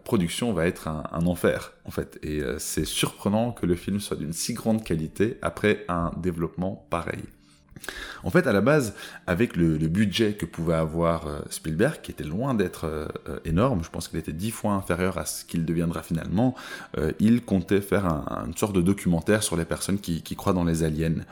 production 0.04 0.52
va 0.52 0.66
être 0.66 0.88
un, 0.88 1.26
enfer, 1.26 1.72
en 1.84 1.90
fait. 1.90 2.18
Et 2.22 2.40
euh, 2.40 2.58
c'est 2.58 2.84
surprenant 2.84 3.52
que 3.52 3.66
le 3.66 3.74
film 3.74 4.00
soit 4.00 4.16
d'une 4.16 4.32
si 4.32 4.54
grande 4.54 4.84
qualité 4.84 5.38
après 5.42 5.84
un 5.88 6.10
développement 6.16 6.86
pareil. 6.90 7.22
En 8.22 8.30
fait, 8.30 8.46
à 8.46 8.52
la 8.52 8.60
base, 8.60 8.94
avec 9.26 9.56
le, 9.56 9.76
budget 9.88 10.34
que 10.34 10.46
pouvait 10.46 10.74
avoir 10.74 11.42
Spielberg, 11.50 12.00
qui 12.00 12.12
était 12.12 12.22
loin 12.22 12.54
d'être 12.54 13.08
énorme, 13.44 13.82
je 13.82 13.90
pense 13.90 14.06
qu'il 14.06 14.20
était 14.20 14.32
dix 14.32 14.52
fois 14.52 14.74
inférieur 14.74 15.18
à 15.18 15.26
ce 15.26 15.44
qu'il 15.44 15.64
deviendra 15.64 16.04
finalement, 16.04 16.54
il 17.18 17.42
comptait 17.42 17.80
faire 17.80 18.06
un, 18.06 18.44
une 18.46 18.56
sorte 18.56 18.72
de 18.72 18.82
documentaire 18.82 19.42
sur 19.42 19.56
les 19.56 19.64
personnes 19.64 19.98
qui 19.98 20.36
croient 20.36 20.52
dans 20.52 20.62
les 20.62 20.84
aliens. 20.84 21.24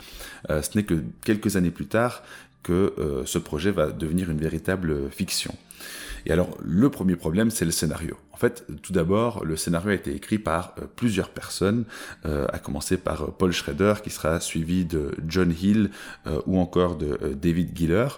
ce 0.48 0.76
n'est 0.76 0.82
que 0.82 1.04
quelques 1.22 1.54
années 1.54 1.70
plus 1.70 1.86
tard 1.86 2.24
que 2.62 2.94
euh, 2.98 3.24
ce 3.24 3.38
projet 3.38 3.70
va 3.70 3.90
devenir 3.90 4.30
une 4.30 4.38
véritable 4.38 5.10
fiction. 5.10 5.54
Et 6.26 6.32
alors, 6.32 6.58
le 6.62 6.90
premier 6.90 7.16
problème, 7.16 7.50
c'est 7.50 7.64
le 7.64 7.70
scénario. 7.70 8.18
En 8.32 8.36
fait, 8.36 8.66
tout 8.82 8.92
d'abord, 8.92 9.44
le 9.44 9.56
scénario 9.56 9.90
a 9.90 9.94
été 9.94 10.14
écrit 10.14 10.38
par 10.38 10.74
euh, 10.78 10.84
plusieurs 10.94 11.30
personnes, 11.30 11.84
euh, 12.26 12.46
à 12.52 12.58
commencer 12.58 12.98
par 12.98 13.32
Paul 13.32 13.52
Schrader, 13.52 13.94
qui 14.04 14.10
sera 14.10 14.38
suivi 14.40 14.84
de 14.84 15.12
John 15.26 15.50
Hill 15.50 15.90
ou 16.46 16.58
encore 16.58 16.96
de 16.96 17.34
David 17.40 17.76
Giller. 17.76 18.08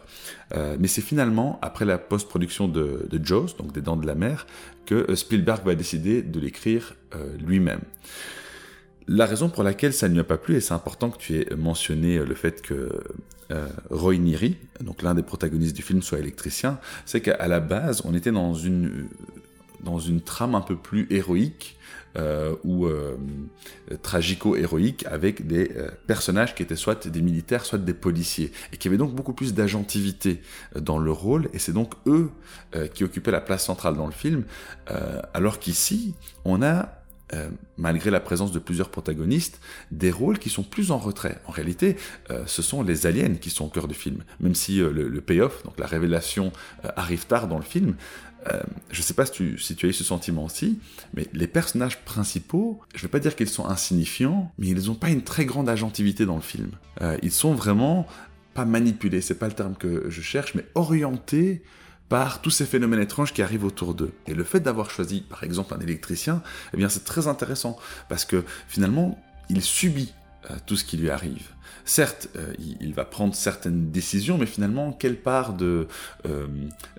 mais 0.78 0.88
c'est 0.88 1.00
finalement, 1.00 1.58
après 1.62 1.84
la 1.84 1.98
post-production 1.98 2.68
de, 2.68 3.06
de 3.08 3.18
donc 3.18 3.72
des 3.72 3.80
Dents 3.80 3.96
de 3.96 4.06
la 4.06 4.14
Mer, 4.14 4.46
que 4.84 5.14
Spielberg 5.14 5.64
va 5.64 5.74
décider 5.74 6.22
de 6.22 6.40
l'écrire 6.40 6.94
lui-même. 7.38 7.80
La 9.08 9.26
raison 9.26 9.48
pour 9.48 9.62
laquelle 9.62 9.92
ça 9.92 10.08
ne 10.08 10.14
lui 10.14 10.20
a 10.20 10.24
pas 10.24 10.38
plu, 10.38 10.56
et 10.56 10.60
c'est 10.60 10.74
important 10.74 11.10
que 11.10 11.18
tu 11.18 11.36
aies 11.36 11.54
mentionné 11.56 12.18
le 12.18 12.34
fait 12.34 12.62
que 12.62 12.88
euh, 13.50 13.68
Roy 13.90 14.16
Neri, 14.18 14.56
donc 14.80 15.02
l'un 15.02 15.14
des 15.14 15.22
protagonistes 15.22 15.76
du 15.76 15.82
film, 15.82 16.02
soit 16.02 16.18
électricien, 16.18 16.78
c'est 17.04 17.20
qu'à 17.20 17.48
la 17.48 17.60
base, 17.60 18.02
on 18.04 18.14
était 18.14 18.32
dans 18.32 18.54
une, 18.54 19.08
dans 19.82 19.98
une 19.98 20.20
trame 20.20 20.54
un 20.54 20.60
peu 20.60 20.76
plus 20.76 21.06
héroïque, 21.10 21.76
euh, 22.16 22.54
ou 22.62 22.86
euh, 22.86 23.16
tragico-héroïque 24.02 25.06
avec 25.06 25.46
des 25.46 25.70
personnages 26.06 26.54
qui 26.54 26.62
étaient 26.62 26.76
soit 26.76 27.08
des 27.08 27.22
militaires, 27.22 27.64
soit 27.64 27.78
des 27.78 27.94
policiers, 27.94 28.52
et 28.72 28.76
qui 28.76 28.88
avaient 28.88 28.98
donc 28.98 29.14
beaucoup 29.14 29.32
plus 29.32 29.54
d'agentivité 29.54 30.42
dans 30.78 30.98
le 30.98 31.10
rôle, 31.10 31.48
et 31.52 31.58
c'est 31.58 31.72
donc 31.72 31.94
eux 32.06 32.30
qui 32.94 33.02
occupaient 33.02 33.30
la 33.30 33.40
place 33.40 33.64
centrale 33.64 33.96
dans 33.96 34.06
le 34.06 34.12
film, 34.12 34.44
alors 35.34 35.58
qu'ici, 35.58 36.14
on 36.44 36.62
a 36.62 37.01
malgré 37.76 38.10
la 38.10 38.20
présence 38.20 38.52
de 38.52 38.58
plusieurs 38.58 38.90
protagonistes, 38.90 39.60
des 39.90 40.10
rôles 40.10 40.38
qui 40.38 40.50
sont 40.50 40.62
plus 40.62 40.90
en 40.90 40.98
retrait. 40.98 41.40
En 41.46 41.52
réalité, 41.52 41.96
ce 42.46 42.62
sont 42.62 42.82
les 42.82 43.06
aliens 43.06 43.34
qui 43.34 43.50
sont 43.50 43.66
au 43.66 43.68
cœur 43.68 43.88
du 43.88 43.94
film, 43.94 44.22
même 44.40 44.54
si 44.54 44.78
le, 44.78 44.90
le 44.90 45.20
payoff, 45.20 45.62
donc 45.64 45.78
la 45.78 45.86
révélation, 45.86 46.52
arrive 46.96 47.26
tard 47.26 47.48
dans 47.48 47.58
le 47.58 47.64
film. 47.64 47.94
Euh, 48.50 48.60
je 48.90 48.98
ne 48.98 49.02
sais 49.02 49.14
pas 49.14 49.26
si 49.26 49.32
tu, 49.32 49.86
as 49.86 49.88
eu 49.88 49.92
ce 49.92 50.04
sentiment 50.04 50.44
aussi, 50.44 50.78
mais 51.14 51.26
les 51.32 51.46
personnages 51.46 52.04
principaux, 52.04 52.80
je 52.94 52.98
ne 52.98 53.02
vais 53.02 53.08
pas 53.08 53.20
dire 53.20 53.36
qu'ils 53.36 53.48
sont 53.48 53.66
insignifiants, 53.66 54.52
mais 54.58 54.68
ils 54.68 54.86
n'ont 54.86 54.94
pas 54.94 55.10
une 55.10 55.22
très 55.22 55.44
grande 55.44 55.68
agentivité 55.68 56.26
dans 56.26 56.36
le 56.36 56.42
film. 56.42 56.70
Euh, 57.02 57.16
ils 57.22 57.32
sont 57.32 57.54
vraiment 57.54 58.06
pas 58.54 58.64
manipulés, 58.64 59.20
c'est 59.20 59.38
pas 59.38 59.48
le 59.48 59.54
terme 59.54 59.76
que 59.76 60.10
je 60.10 60.20
cherche, 60.20 60.54
mais 60.54 60.64
orientés 60.74 61.62
par 62.12 62.42
tous 62.42 62.50
ces 62.50 62.66
phénomènes 62.66 63.00
étranges 63.00 63.32
qui 63.32 63.40
arrivent 63.40 63.64
autour 63.64 63.94
d'eux. 63.94 64.12
Et 64.26 64.34
le 64.34 64.44
fait 64.44 64.60
d'avoir 64.60 64.90
choisi, 64.90 65.22
par 65.22 65.44
exemple, 65.44 65.72
un 65.72 65.80
électricien, 65.80 66.42
eh 66.74 66.76
bien, 66.76 66.90
c'est 66.90 67.04
très 67.04 67.26
intéressant 67.26 67.78
parce 68.10 68.26
que 68.26 68.44
finalement, 68.68 69.18
il 69.48 69.62
subit 69.62 70.12
euh, 70.50 70.56
tout 70.66 70.76
ce 70.76 70.84
qui 70.84 70.98
lui 70.98 71.08
arrive. 71.08 71.48
Certes, 71.84 72.28
euh, 72.36 72.52
il, 72.80 72.94
va 72.94 73.04
prendre 73.04 73.34
certaines 73.34 73.90
décisions, 73.90 74.38
mais 74.38 74.46
finalement, 74.46 74.92
quelle 74.92 75.16
part 75.16 75.56
euh, 75.62 75.86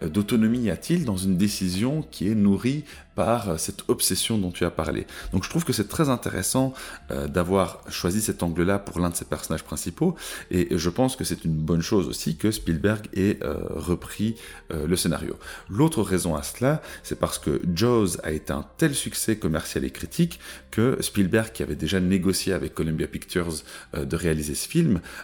d'autonomie 0.02 0.60
y 0.60 0.70
a-t-il 0.70 1.06
dans 1.06 1.18
une 1.18 1.38
décision 1.38 2.02
qui 2.12 2.30
est 2.30 2.36
nourrie 2.36 2.84
par 3.16 3.50
euh, 3.50 3.58
cette 3.58 3.84
obsession 3.90 4.38
dont 4.38 4.52
tu 4.52 4.66
as 4.66 4.72
parlé? 4.72 5.06
Donc 5.32 5.44
je 5.44 5.50
trouve 5.50 5.64
que 5.64 5.74
c'est 5.74 5.88
très 5.88 6.10
intéressant 6.10 6.74
euh, 7.12 7.28
d'avoir 7.28 7.82
choisi 7.90 8.22
cet 8.22 8.44
angle-là 8.44 8.80
pour 8.80 9.00
l'un 9.00 9.10
de 9.10 9.16
ses 9.16 9.26
personnages 9.26 9.64
principaux, 9.64 10.16
et 10.52 10.70
je 10.72 10.90
pense 10.90 11.16
que 11.16 11.24
c'est 11.24 11.46
une 11.46 11.56
bonne 11.56 11.82
chose 11.82 12.08
aussi 12.08 12.38
que 12.38 12.52
Spielberg 12.52 13.08
ait 13.14 13.40
euh, 13.44 13.56
repris 13.70 14.36
le 14.70 14.96
scénario. 14.96 15.38
L'autre 15.70 16.02
raison 16.02 16.36
à 16.36 16.42
cela, 16.42 16.82
c'est 17.04 17.20
parce 17.20 17.38
que 17.38 17.62
Jaws 17.76 18.18
a 18.24 18.32
été 18.32 18.52
un 18.52 18.66
tel 18.78 18.96
succès 18.96 19.36
commercial 19.38 19.84
et 19.86 19.92
critique 19.92 20.40
que 20.72 20.98
Spielberg, 21.02 21.52
qui 21.52 21.62
avait 21.62 21.76
déjà 21.76 22.00
négocié 22.00 22.54
avec 22.54 22.74
Columbia 22.74 23.08
Pictures 23.08 23.54
de 23.94 24.16
réaliser 24.16 24.56
ce 24.56 24.68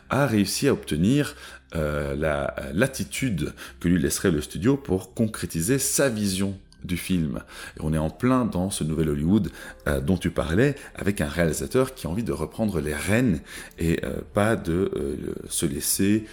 a 0.10 0.28
réussi 0.28 0.68
à 0.68 0.74
obtenir 0.74 1.36
la 1.74 2.56
latitude 2.74 3.54
que 3.80 3.88
lui 3.88 4.02
laisserait 4.02 4.32
le 4.32 4.42
studio 4.42 4.76
pour 4.76 5.14
concrétiser 5.14 5.78
sa 5.78 6.10
vision 6.10 6.58
du 6.84 6.98
film. 6.98 7.42
On 7.80 7.94
est 7.94 7.98
en 7.98 8.10
plein 8.10 8.46
dans 8.46 8.70
ce 8.70 8.84
nouvel 8.84 9.10
Hollywood 9.10 9.52
euh, 9.88 10.00
dont 10.02 10.18
tu 10.18 10.32
parlais, 10.32 10.76
avec 10.96 11.22
un 11.22 11.28
réalisateur 11.28 11.94
qui 11.94 12.08
a 12.08 12.10
envie 12.10 12.24
de 12.24 12.32
reprendre 12.32 12.80
les 12.80 12.94
rênes 12.94 13.42
et 13.78 14.00
euh, 14.04 14.22
pas 14.34 14.56
de 14.56 14.92
euh, 14.96 15.34
se 15.50 15.66
laisser, 15.66 16.26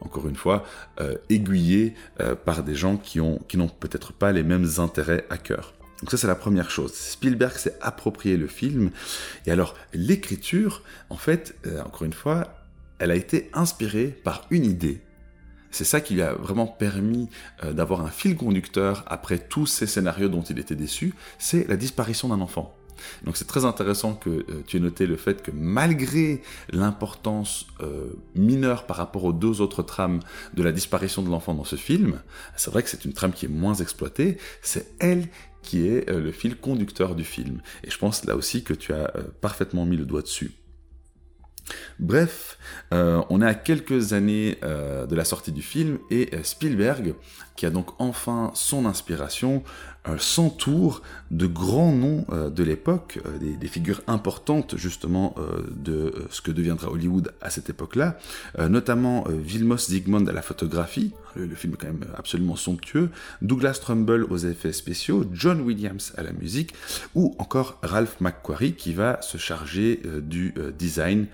encore 0.00 0.28
une 0.28 0.36
fois, 0.36 0.64
aiguiller 1.28 1.94
par 2.44 2.62
des 2.62 2.76
gens 2.76 2.96
qui 2.96 3.18
n'ont 3.18 3.68
peut-être 3.80 4.12
pas 4.12 4.30
les 4.30 4.44
mêmes 4.44 4.68
intérêts 4.78 5.26
à 5.30 5.36
cœur. 5.36 5.74
Donc 6.00 6.10
ça 6.10 6.16
c'est 6.16 6.26
la 6.26 6.34
première 6.34 6.70
chose. 6.70 6.94
Spielberg 6.94 7.56
s'est 7.56 7.76
approprié 7.80 8.36
le 8.36 8.46
film. 8.46 8.90
Et 9.46 9.50
alors 9.50 9.74
l'écriture, 9.92 10.82
en 11.10 11.16
fait, 11.16 11.54
encore 11.84 12.04
une 12.04 12.12
fois, 12.12 12.54
elle 12.98 13.10
a 13.10 13.16
été 13.16 13.50
inspirée 13.52 14.08
par 14.08 14.46
une 14.50 14.64
idée 14.64 15.02
c'est 15.70 15.84
ça 15.84 16.00
qui 16.00 16.14
lui 16.14 16.22
a 16.22 16.34
vraiment 16.34 16.66
permis 16.66 17.28
euh, 17.64 17.72
d'avoir 17.72 18.00
un 18.02 18.10
fil 18.10 18.36
conducteur 18.36 19.04
après 19.06 19.38
tous 19.38 19.66
ces 19.66 19.86
scénarios 19.86 20.28
dont 20.28 20.42
il 20.42 20.58
était 20.58 20.74
déçu, 20.74 21.14
c'est 21.38 21.68
la 21.68 21.76
disparition 21.76 22.28
d'un 22.28 22.40
enfant. 22.40 22.74
Donc 23.24 23.38
c'est 23.38 23.46
très 23.46 23.64
intéressant 23.64 24.14
que 24.14 24.30
euh, 24.30 24.44
tu 24.66 24.76
aies 24.76 24.80
noté 24.80 25.06
le 25.06 25.16
fait 25.16 25.42
que 25.42 25.50
malgré 25.54 26.42
l'importance 26.70 27.66
euh, 27.80 28.10
mineure 28.34 28.84
par 28.84 28.96
rapport 28.96 29.24
aux 29.24 29.32
deux 29.32 29.62
autres 29.62 29.82
trames 29.82 30.20
de 30.52 30.62
la 30.62 30.72
disparition 30.72 31.22
de 31.22 31.30
l'enfant 31.30 31.54
dans 31.54 31.64
ce 31.64 31.76
film, 31.76 32.20
c'est 32.56 32.70
vrai 32.70 32.82
que 32.82 32.90
c'est 32.90 33.04
une 33.04 33.14
trame 33.14 33.32
qui 33.32 33.46
est 33.46 33.50
moins 33.50 33.74
exploitée, 33.74 34.36
c'est 34.60 34.92
elle 34.98 35.28
qui 35.62 35.86
est 35.86 36.10
le 36.10 36.32
fil 36.32 36.56
conducteur 36.56 37.14
du 37.14 37.24
film. 37.24 37.60
Et 37.84 37.90
je 37.90 37.98
pense 37.98 38.24
là 38.24 38.36
aussi 38.36 38.64
que 38.64 38.74
tu 38.74 38.92
as 38.92 39.12
parfaitement 39.40 39.84
mis 39.86 39.96
le 39.96 40.04
doigt 40.04 40.22
dessus. 40.22 40.52
Bref, 41.98 42.58
euh, 42.92 43.22
on 43.30 43.42
est 43.42 43.46
à 43.46 43.54
quelques 43.54 44.12
années 44.12 44.58
euh, 44.62 45.06
de 45.06 45.14
la 45.14 45.24
sortie 45.24 45.52
du 45.52 45.62
film 45.62 45.98
et 46.10 46.30
euh, 46.34 46.42
Spielberg, 46.42 47.14
qui 47.60 47.66
a 47.66 47.70
donc 47.70 47.88
enfin 47.98 48.52
son 48.54 48.86
inspiration, 48.86 49.62
s'entoure 50.16 51.02
de 51.30 51.46
grands 51.46 51.92
noms 51.92 52.24
de 52.48 52.64
l'époque, 52.64 53.18
des, 53.38 53.68
figures 53.68 54.00
importantes 54.06 54.78
justement 54.78 55.34
de 55.70 56.26
ce 56.30 56.40
que 56.40 56.52
deviendra 56.52 56.90
Hollywood 56.90 57.34
à 57.42 57.50
cette 57.50 57.68
époque-là, 57.68 58.18
notamment 58.58 59.26
Vilmos 59.28 59.90
Zsigmond 59.90 60.24
à 60.24 60.32
la 60.32 60.40
photographie, 60.40 61.12
le, 61.36 61.44
le, 61.44 61.54
film 61.54 61.74
est 61.74 61.76
quand 61.76 61.88
même 61.88 62.06
absolument 62.16 62.56
somptueux, 62.56 63.10
Douglas 63.42 63.78
Trumbull 63.82 64.24
aux 64.30 64.38
effets 64.38 64.72
spéciaux, 64.72 65.26
John 65.30 65.60
Williams 65.60 66.14
à 66.16 66.22
la 66.22 66.32
musique, 66.32 66.72
ou 67.14 67.36
encore 67.38 67.78
Ralph 67.82 68.22
McQuarrie 68.22 68.72
qui 68.72 68.94
va 68.94 69.20
se 69.20 69.36
charger 69.36 70.00
du 70.22 70.54
design 70.78 71.26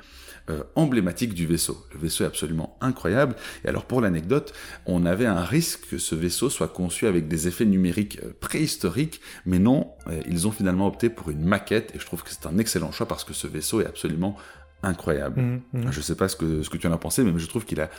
euh, 0.50 0.62
emblématique 0.74 1.34
du 1.34 1.46
vaisseau. 1.46 1.84
Le 1.92 1.98
vaisseau 1.98 2.24
est 2.24 2.26
absolument 2.26 2.76
incroyable. 2.80 3.34
Et 3.64 3.68
alors 3.68 3.84
pour 3.84 4.00
l'anecdote, 4.00 4.52
on 4.86 5.04
avait 5.04 5.26
un 5.26 5.44
risque 5.44 5.88
que 5.90 5.98
ce 5.98 6.14
vaisseau 6.14 6.50
soit 6.50 6.68
conçu 6.68 7.06
avec 7.06 7.28
des 7.28 7.48
effets 7.48 7.64
numériques 7.64 8.20
euh, 8.22 8.32
préhistoriques, 8.40 9.20
mais 9.44 9.58
non, 9.58 9.90
euh, 10.06 10.20
ils 10.28 10.46
ont 10.46 10.52
finalement 10.52 10.86
opté 10.86 11.10
pour 11.10 11.30
une 11.30 11.44
maquette 11.44 11.92
et 11.94 11.98
je 11.98 12.06
trouve 12.06 12.22
que 12.22 12.30
c'est 12.30 12.46
un 12.46 12.58
excellent 12.58 12.92
choix 12.92 13.08
parce 13.08 13.24
que 13.24 13.32
ce 13.32 13.46
vaisseau 13.46 13.80
est 13.80 13.86
absolument 13.86 14.36
incroyable. 14.82 15.40
Mmh, 15.40 15.62
mmh. 15.72 15.92
Je 15.92 15.98
ne 15.98 16.02
sais 16.02 16.14
pas 16.14 16.28
ce 16.28 16.36
que, 16.36 16.62
ce 16.62 16.70
que 16.70 16.76
tu 16.76 16.86
en 16.86 16.92
as 16.92 16.98
pensé, 16.98 17.24
mais 17.24 17.36
je 17.38 17.46
trouve 17.46 17.64
qu'il 17.64 17.80
a 17.80 17.90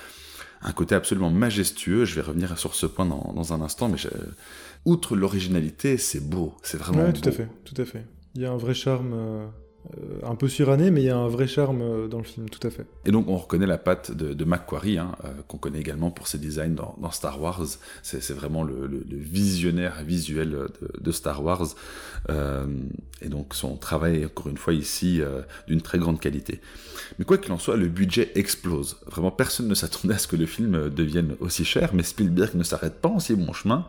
un 0.62 0.72
côté 0.72 0.96
absolument 0.96 1.30
majestueux. 1.30 2.06
Je 2.06 2.16
vais 2.16 2.22
revenir 2.22 2.58
sur 2.58 2.76
ce 2.76 2.86
point 2.86 3.06
dans, 3.06 3.54
un 3.54 3.62
instant, 3.62 3.90
mais 3.90 3.98
outre 4.86 5.16
l'originalité, 5.16 5.98
c'est 5.98 6.28
beau, 6.28 6.56
c'est 6.64 6.78
vraiment 6.78 7.04
ouais, 7.04 7.14
tout 7.14 7.28
à 7.28 7.32
fait, 7.32 7.48
tout 7.66 7.80
à 7.80 7.86
fait. 7.86 8.06
Il 8.36 8.42
y 8.42 8.46
a 8.46 8.52
un 8.52 8.58
vrai 8.58 8.74
charme 8.74 9.14
euh, 9.14 9.48
un 10.24 10.36
peu 10.36 10.48
suranné, 10.48 10.92
mais 10.92 11.02
il 11.02 11.06
y 11.06 11.10
a 11.10 11.18
un 11.18 11.28
vrai 11.28 11.48
charme 11.48 11.82
euh, 11.82 12.08
dans 12.08 12.18
le 12.18 12.24
film, 12.24 12.50
tout 12.50 12.66
à 12.66 12.70
fait. 12.70 12.86
Et 13.06 13.12
donc 13.12 13.28
on 13.28 13.38
reconnaît 13.38 13.68
la 13.68 13.78
patte 13.78 14.12
de, 14.12 14.34
de 14.34 14.46
Macquarie, 14.46 14.98
hein, 14.98 15.16
euh, 15.24 15.30
qu'on 15.48 15.58
connaît 15.58 15.80
également 15.80 16.12
pour 16.12 16.28
ses 16.28 16.38
designs 16.38 16.76
dans, 16.76 17.12
Star 17.12 17.42
Wars. 17.42 17.66
C'est 18.04 18.32
vraiment 18.32 18.64
le, 18.64 18.90
visionnaire 19.10 20.04
visuel 20.04 20.68
de, 21.00 21.12
Star 21.12 21.44
Wars. 21.44 21.68
et 22.30 23.30
donc 23.30 23.56
son 23.56 23.78
travail, 23.78 24.26
encore 24.26 24.48
une 24.48 24.58
fois 24.58 24.74
ici, 24.74 25.22
d'une 25.68 25.82
très 25.82 25.98
grande 25.98 26.20
qualité. 26.20 26.60
Mais 27.18 27.26
quoi 27.26 27.38
qu'il 27.38 27.52
en 27.54 27.58
soit, 27.58 27.78
le 27.78 27.88
budget 27.88 28.32
explose. 28.36 28.98
Vraiment, 29.08 29.32
personne 29.32 29.68
ne 29.68 29.74
s'attendait 29.74 30.16
à 30.16 30.18
ce 30.18 30.28
que 30.28 30.36
le 30.36 30.46
film 30.46 30.90
devienne 30.90 31.36
aussi 31.40 31.64
cher, 31.64 31.92
mais 31.94 32.04
Spielberg 32.04 32.56
ne 32.56 32.64
s'arrête 32.64 32.96
pas 32.96 33.10
en 33.10 33.20
si 33.20 33.34
bon 33.36 33.54
chemin. 33.54 33.88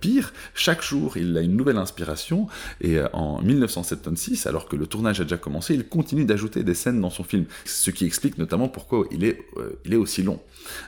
pire, 0.00 0.32
chaque 0.54 0.82
jour, 0.82 1.16
il 1.16 1.36
a 1.36 1.40
une 1.40 1.56
nouvelle 1.56 1.78
inspiration. 1.78 2.46
Et 2.80 2.98
en 3.12 3.42
1976, 3.42 4.46
alors 4.46 4.68
que 4.68 4.76
le 4.76 4.86
tournage 4.86 5.20
a 5.20 5.24
commencé, 5.38 5.74
il 5.74 5.86
continue 5.86 6.24
d'ajouter 6.24 6.64
des 6.64 6.74
scènes 6.74 7.00
dans 7.00 7.10
son 7.10 7.24
film. 7.24 7.44
Ce 7.64 7.90
qui 7.90 8.04
explique 8.04 8.38
notamment 8.38 8.68
pourquoi 8.68 9.06
il 9.10 9.24
est, 9.24 9.38
euh, 9.56 9.98
aussi 9.98 10.22
long. 10.22 10.40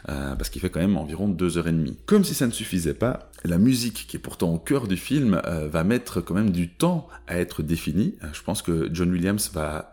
Euh, 0.08 0.34
parce 0.34 0.48
qu'il 0.50 0.60
fait 0.60 0.70
quand 0.70 0.80
même 0.80 0.96
environ 0.96 1.28
deux 1.28 1.58
heures 1.58 1.68
et 1.68 1.72
demie. 1.72 1.96
Comme 2.06 2.24
si 2.24 2.34
ça 2.34 2.46
ne 2.46 2.52
suffisait 2.52 2.94
pas, 2.94 3.30
la 3.44 3.58
musique, 3.58 4.06
qui 4.08 4.16
est 4.16 4.20
pourtant 4.20 4.52
au 4.52 4.58
cœur 4.58 4.88
du 4.88 4.96
film, 4.96 5.40
euh, 5.46 5.68
va 5.68 5.84
mettre 5.84 6.20
quand 6.20 6.34
même 6.34 6.50
du 6.50 6.68
temps 6.68 7.08
à 7.26 7.38
être 7.38 7.62
définie. 7.62 8.14
je 8.32 8.42
pense 8.42 8.62
que 8.62 8.88
John 8.92 9.10
Williams 9.10 9.50
va 9.52 9.90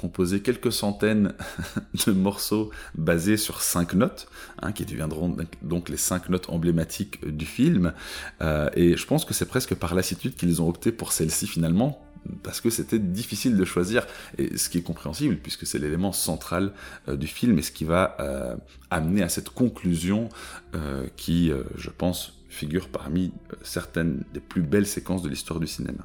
composer 0.00 0.40
quelques 0.40 0.72
centaines 0.72 1.32
de 2.06 2.12
morceaux 2.12 2.70
basés 2.96 3.36
sur 3.36 3.62
cinq 3.62 3.94
notes, 3.94 4.26
hein, 4.60 4.72
qui 4.72 4.84
deviendront 4.84 5.36
donc 5.62 5.88
les 5.88 5.96
cinq 5.96 6.28
notes 6.28 6.50
emblématiques 6.50 7.24
du 7.24 7.46
film. 7.46 7.92
et 8.40 8.96
je 8.96 9.06
pense 9.06 9.24
que 9.24 9.32
c'est 9.32 9.46
presque 9.46 9.74
par 9.74 9.94
lassitude 9.94 10.34
qu'ils 10.34 10.60
ont 10.60 10.68
opté 10.68 10.90
pour 10.90 11.12
celle-ci 11.12 11.46
finalement, 11.46 12.04
parce 12.42 12.60
que 12.60 12.70
c'était 12.70 12.98
difficile 12.98 13.56
de 13.56 13.64
choisir, 13.64 14.06
et 14.38 14.56
ce 14.56 14.68
qui 14.68 14.78
est 14.78 14.82
compréhensible, 14.82 15.36
puisque 15.36 15.66
c'est 15.66 15.78
l'élément 15.78 16.12
central 16.12 16.72
euh, 17.08 17.16
du 17.16 17.26
film, 17.26 17.58
et 17.58 17.62
ce 17.62 17.72
qui 17.72 17.84
va 17.84 18.16
euh, 18.20 18.56
amener 18.90 19.22
à 19.22 19.28
cette 19.28 19.50
conclusion 19.50 20.28
euh, 20.74 21.06
qui, 21.16 21.52
je 21.76 21.90
pense, 21.90 22.38
figure 22.48 22.88
parmi 22.88 23.32
certaines 23.62 24.22
des 24.32 24.40
plus 24.40 24.62
belles 24.62 24.86
séquences 24.86 25.22
de 25.22 25.28
l'histoire 25.28 25.60
du 25.60 25.66
cinéma. 25.66 26.04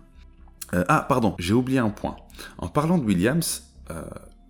ah, 0.73 1.05
pardon, 1.07 1.35
j'ai 1.39 1.53
oublié 1.53 1.79
un 1.79 1.89
point. 1.89 2.17
En 2.57 2.67
parlant 2.67 2.97
de 2.97 3.03
Williams, 3.03 3.63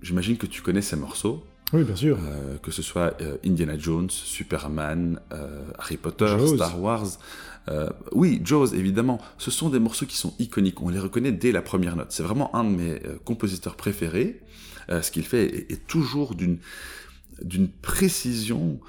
j'imagine 0.02 0.38
que 0.38 0.46
tu 0.46 0.62
connais 0.62 0.82
ces 0.82 0.96
morceaux. 0.96 1.44
Oui, 1.74 1.84
bien 1.84 1.96
sûr. 1.96 2.18
que 2.64 2.72
ce 2.72 2.82
soit 2.82 3.18
Indiana 3.46 3.78
Jones, 3.78 4.10
Superman, 4.10 5.20
Harry 5.78 5.98
Potter, 5.98 6.36
Star 6.56 6.80
Wars. 6.80 7.20
Euh, 7.70 7.90
oui, 8.12 8.42
Jaws, 8.44 8.74
évidemment, 8.74 9.20
ce 9.38 9.52
sont 9.52 9.70
des 9.70 9.80
morceaux 9.80 10.06
qui 10.06 10.18
sont 10.18 10.34
iconiques, 10.40 10.82
on 10.82 10.90
les 10.90 11.00
reconnaît 11.00 11.32
dès 11.32 11.52
la 11.52 11.62
première 11.62 11.96
note. 11.96 12.12
C'est 12.12 12.24
vraiment 12.24 12.56
un 12.56 12.64
de 12.64 12.70
mes 12.70 12.92
euh, 12.92 13.18
compositeurs 13.26 13.76
préférés. 13.76 14.42
Euh, 14.90 15.02
ce 15.02 15.12
qu'il 15.12 15.24
fait 15.24 15.72
est, 15.72 15.86
toujours 15.88 16.36
d'une 16.36 16.60
d'une 17.44 17.68
précision 17.68 18.80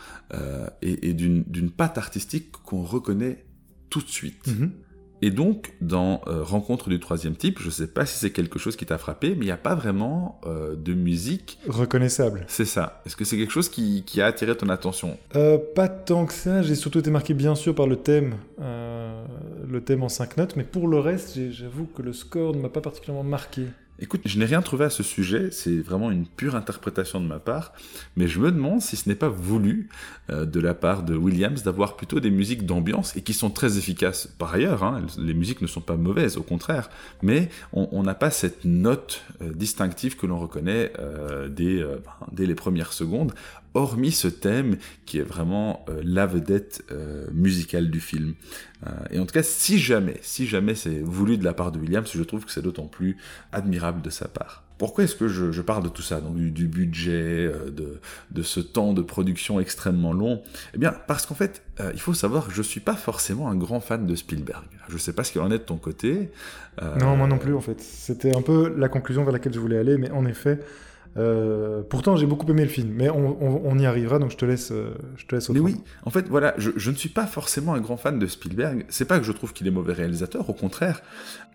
et, 0.81 1.13
d'une 1.13 1.71
patte 1.71 1.99
artistique 1.99 2.51
qu'on 2.51 2.83
reconnaît 2.83 3.45
tout 3.91 4.01
de 4.01 4.09
suite. 4.09 4.49
Mm-hmm. 4.49 4.71
Et 5.23 5.31
donc, 5.31 5.75
dans 5.81 6.21
euh, 6.27 6.43
Rencontre 6.43 6.89
du 6.89 7.01
troisième 7.01 7.35
type, 7.35 7.59
je 7.61 7.67
ne 7.67 7.71
sais 7.71 7.87
pas 7.89 8.07
si 8.07 8.19
c'est 8.19 8.31
quelque 8.31 8.59
chose 8.59 8.77
qui 8.77 8.87
t'a 8.87 8.99
frappé, 8.99 9.31
mais 9.31 9.43
il 9.43 9.47
n'y 9.47 9.51
a 9.51 9.57
pas 9.57 9.75
vraiment 9.75 10.41
euh, 10.47 10.77
de 10.77 10.95
musique 10.95 11.59
reconnaissable. 11.67 12.45
C'est 12.49 12.65
ça. 12.65 13.03
Est-ce 13.05 13.17
que 13.17 13.25
c'est 13.25 13.37
quelque 13.37 13.53
chose 13.53 13.69
qui, 13.69 14.05
a 14.21 14.27
attiré 14.27 14.57
ton 14.57 14.69
attention? 14.69 15.17
Euh, 15.37 15.59
Pas 15.75 15.89
tant 15.89 16.27
que 16.27 16.33
ça. 16.33 16.63
J'ai 16.63 16.75
surtout 16.75 17.01
été 17.01 17.11
marqué, 17.11 17.35
bien 17.35 17.55
sûr, 17.55 17.75
par 17.75 17.87
le 17.87 17.97
thème, 17.97 18.37
le 18.59 19.81
thème 19.81 20.03
en 20.03 20.09
cinq 20.09 20.37
notes, 20.37 20.57
mais 20.57 20.65
pour 20.65 20.89
le 20.89 20.99
reste, 20.99 21.39
j'avoue 21.51 21.87
que 21.87 22.03
le 22.03 22.13
score 22.13 22.55
ne 22.55 22.61
m'a 22.61 22.69
pas 22.69 22.81
particulièrement 22.81 23.29
marqué. 23.29 23.65
Écoute, 24.01 24.21
je 24.25 24.39
n'ai 24.39 24.45
rien 24.45 24.63
trouvé 24.63 24.85
à 24.85 24.91
ce 24.91 25.03
sujet, 25.03 25.51
c'est 25.51 25.79
vraiment 25.81 26.13
une 26.13 26.25
pure 26.25 26.55
interprétation 26.55 27.21
de 27.21 27.27
ma 27.27 27.41
part, 27.41 27.73
mais 28.17 28.29
je 28.29 28.39
me 28.39 28.53
demande 28.53 28.81
si 28.81 28.95
ce 28.95 29.09
n'est 29.09 29.17
pas 29.17 29.29
voulu 29.29 29.89
euh, 30.31 30.45
de 30.45 30.61
la 30.61 30.75
part 30.75 31.03
de 31.03 31.17
Williams 31.17 31.65
d'avoir 31.65 31.97
plutôt 31.97 32.21
des 32.21 32.31
musiques 32.31 32.65
d'ambiance 32.65 33.17
et 33.17 33.23
qui 33.23 33.35
sont 33.35 33.51
très 33.51 33.77
efficaces 33.77 34.29
par 34.39 34.55
ailleurs, 34.55 34.85
hein. 34.85 35.03
les 35.19 35.35
musiques 35.35 35.63
ne 35.63 35.67
sont 35.67 35.81
pas 35.81 35.97
mauvaises, 35.97 36.37
au 36.37 36.43
contraire, 36.43 36.91
mais 37.23 37.49
on 37.73 38.03
n'a 38.05 38.15
pas 38.15 38.31
cette 38.31 38.65
note 38.65 39.25
euh, 39.43 39.53
distinctive 39.53 40.17
que 40.17 40.27
l'on 40.27 40.39
reconnaît 40.39 40.93
euh, 40.99 41.49
ben, 41.49 41.85
dès, 42.33 42.47
les 42.47 42.55
premières 42.55 42.93
secondes, 42.93 43.33
hormis 43.79 44.13
ce 44.13 44.29
thème 44.29 44.77
qui 45.07 45.19
est 45.19 45.23
vraiment 45.23 45.87
la 46.03 46.27
vedette 46.27 46.85
musicale 47.33 47.91
du 47.91 48.01
film. 48.01 48.35
et 49.11 49.19
en 49.19 49.27
tout 49.27 49.33
cas, 49.33 49.43
si 49.43 49.79
jamais, 49.79 50.19
si 50.23 50.47
jamais 50.47 50.75
c'est 50.75 51.01
voulu 51.01 51.39
de 51.39 51.45
la 51.45 51.55
part 51.55 51.73
de 51.73 51.79
Williams, 51.79 52.11
je 52.15 52.23
trouve 52.23 52.45
que 52.45 52.53
c'est 52.53 52.63
d'autant 52.63 52.87
plus 52.87 53.17
admirable 53.53 54.03
de 54.03 54.11
sa 54.11 54.29
part. 54.29 54.69
Pourquoi 54.79 55.05
est-ce 55.05 55.17
que 55.17 55.27
je, 55.27 55.61
parle 55.61 55.83
de 55.83 55.89
tout 55.89 56.03
ça, 56.03 56.21
donc 56.21 56.37
du, 56.37 56.69
budget, 56.69 57.51
euh, 57.53 57.71
de, 58.31 58.43
ce 58.43 58.61
temps 58.61 58.93
de 58.93 59.03
production 59.03 59.59
extrêmement 59.59 60.13
long? 60.13 60.41
Eh 60.73 60.79
bien, 60.79 60.95
parce 61.09 61.27
qu'en 61.27 61.35
fait, 61.35 61.63
euh, 61.81 61.91
il 61.95 62.01
faut 62.01 62.15
savoir 62.15 62.47
que 62.47 62.55
je 62.55 62.63
suis 62.63 62.79
pas 62.79 62.95
forcément 62.95 63.49
un 63.49 63.57
grand 63.57 63.81
fan 63.81 64.07
de 64.07 64.15
Spielberg. 64.15 64.65
Je 64.89 64.97
sais 64.97 65.13
pas 65.13 65.25
ce 65.25 65.33
qu'il 65.33 65.41
en 65.41 65.51
est 65.51 65.59
de 65.59 65.65
ton 65.65 65.79
côté. 65.79 66.31
Euh, 66.81 66.95
non, 66.97 67.17
moi 67.17 67.27
non 67.27 67.39
plus, 67.39 67.55
en 67.55 67.61
fait. 67.61 67.81
C'était 67.81 68.35
un 68.35 68.43
peu 68.43 68.73
la 68.77 68.89
conclusion 68.89 69.25
vers 69.25 69.33
laquelle 69.33 69.53
je 69.53 69.59
voulais 69.59 69.79
aller, 69.79 69.99
mais 69.99 70.13
en 70.13 70.25
effet, 70.27 70.61
pourtant, 71.89 72.17
j'ai 72.17 72.27
beaucoup 72.27 72.51
aimé 72.51 72.63
le 72.63 72.69
film, 72.69 72.93
mais 72.95 73.09
on, 73.11 73.79
y 73.79 73.87
arrivera, 73.87 74.19
donc 74.19 74.31
je 74.31 74.37
te 74.37 74.45
laisse, 74.45 74.73
je 75.17 75.27
te 75.27 75.35
laisse. 75.35 75.49
Mais 75.51 75.61
oui, 75.61 75.77
en 76.05 76.11
fait, 76.11 76.29
voilà, 76.29 76.55
je, 76.59 76.71
je, 76.77 76.91
ne 76.91 76.97
suis 76.97 77.09
pas 77.09 77.27
forcément 77.27 77.75
un 77.75 77.81
grand 77.81 77.97
fan 77.97 78.19
de 78.19 78.27
Spielberg. 78.27 78.85
C'est 78.89 79.07
pas 79.07 79.19
que 79.19 79.25
je 79.25 79.33
trouve 79.33 79.53
qu'il 79.53 79.67
est 79.67 79.73
mauvais 79.73 79.93
réalisateur, 79.93 80.49
au 80.49 80.55
contraire. 80.55 81.03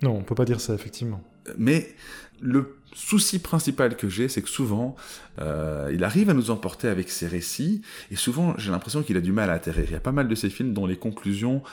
Non, 0.02 0.12
on 0.12 0.24
peut 0.24 0.36
pas 0.36 0.46
dire 0.46 0.60
ça, 0.62 0.74
effectivement. 0.74 1.22
Mais 1.58 1.96
le 2.42 2.78
souci 2.94 3.40
principal 3.40 3.96
que 3.96 4.10
j'ai, 4.10 4.28
c'est 4.28 4.42
que 4.42 4.50
souvent, 4.50 4.96
euh, 5.40 5.90
il 5.94 6.04
arrive 6.04 6.30
à 6.30 6.34
nous 6.34 6.52
emporter 6.52 6.88
avec 6.88 7.10
ses 7.10 7.28
récits, 7.28 7.82
et 8.12 8.16
souvent, 8.16 8.54
j'ai 8.58 8.72
l'impression 8.72 9.02
qu'il 9.04 9.18
a 9.18 9.22
du 9.22 9.32
mal 9.32 9.50
à 9.50 9.54
atterrir. 9.54 9.86
Il 9.88 9.94
y 9.94 9.96
a 9.96 10.02
pas 10.02 10.12
mal 10.12 10.28
de 10.28 10.36
ces 10.36 10.50
films 10.50 10.74
dont 10.74 10.86
les 10.86 10.98
conclusions 10.98 11.64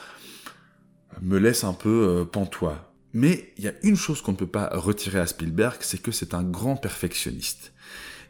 me 1.21 1.37
laissent 1.37 1.63
un 1.63 1.73
peu 1.73 2.07
euh, 2.07 2.25
pantois. 2.25 2.93
Mais 3.13 3.51
il 3.57 3.65
y 3.65 3.67
a 3.67 3.73
une 3.83 3.97
chose 3.97 4.21
qu'on 4.21 4.31
ne 4.31 4.37
peut 4.37 4.47
pas 4.47 4.69
retirer 4.71 5.19
à 5.19 5.27
Spielberg, 5.27 5.77
c'est 5.81 6.01
que 6.01 6.11
c'est 6.11 6.33
un 6.33 6.43
grand 6.43 6.77
perfectionniste. 6.77 7.73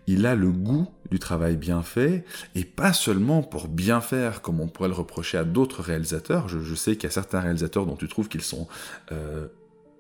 Il 0.07 0.25
a 0.25 0.35
le 0.35 0.51
goût 0.51 0.87
du 1.09 1.19
travail 1.19 1.57
bien 1.57 1.83
fait, 1.83 2.23
et 2.55 2.63
pas 2.63 2.93
seulement 2.93 3.43
pour 3.43 3.67
bien 3.67 4.01
faire, 4.01 4.41
comme 4.41 4.59
on 4.59 4.67
pourrait 4.67 4.89
le 4.89 4.95
reprocher 4.95 5.37
à 5.37 5.43
d'autres 5.43 5.81
réalisateurs. 5.81 6.47
Je, 6.47 6.75
sais 6.75 6.95
qu'il 6.95 7.03
y 7.03 7.07
a 7.07 7.11
certains 7.11 7.41
réalisateurs 7.41 7.85
dont 7.85 7.95
tu 7.97 8.07
trouves 8.07 8.29
qu'ils 8.29 8.41
sont 8.41 8.67
euh, 9.11 9.47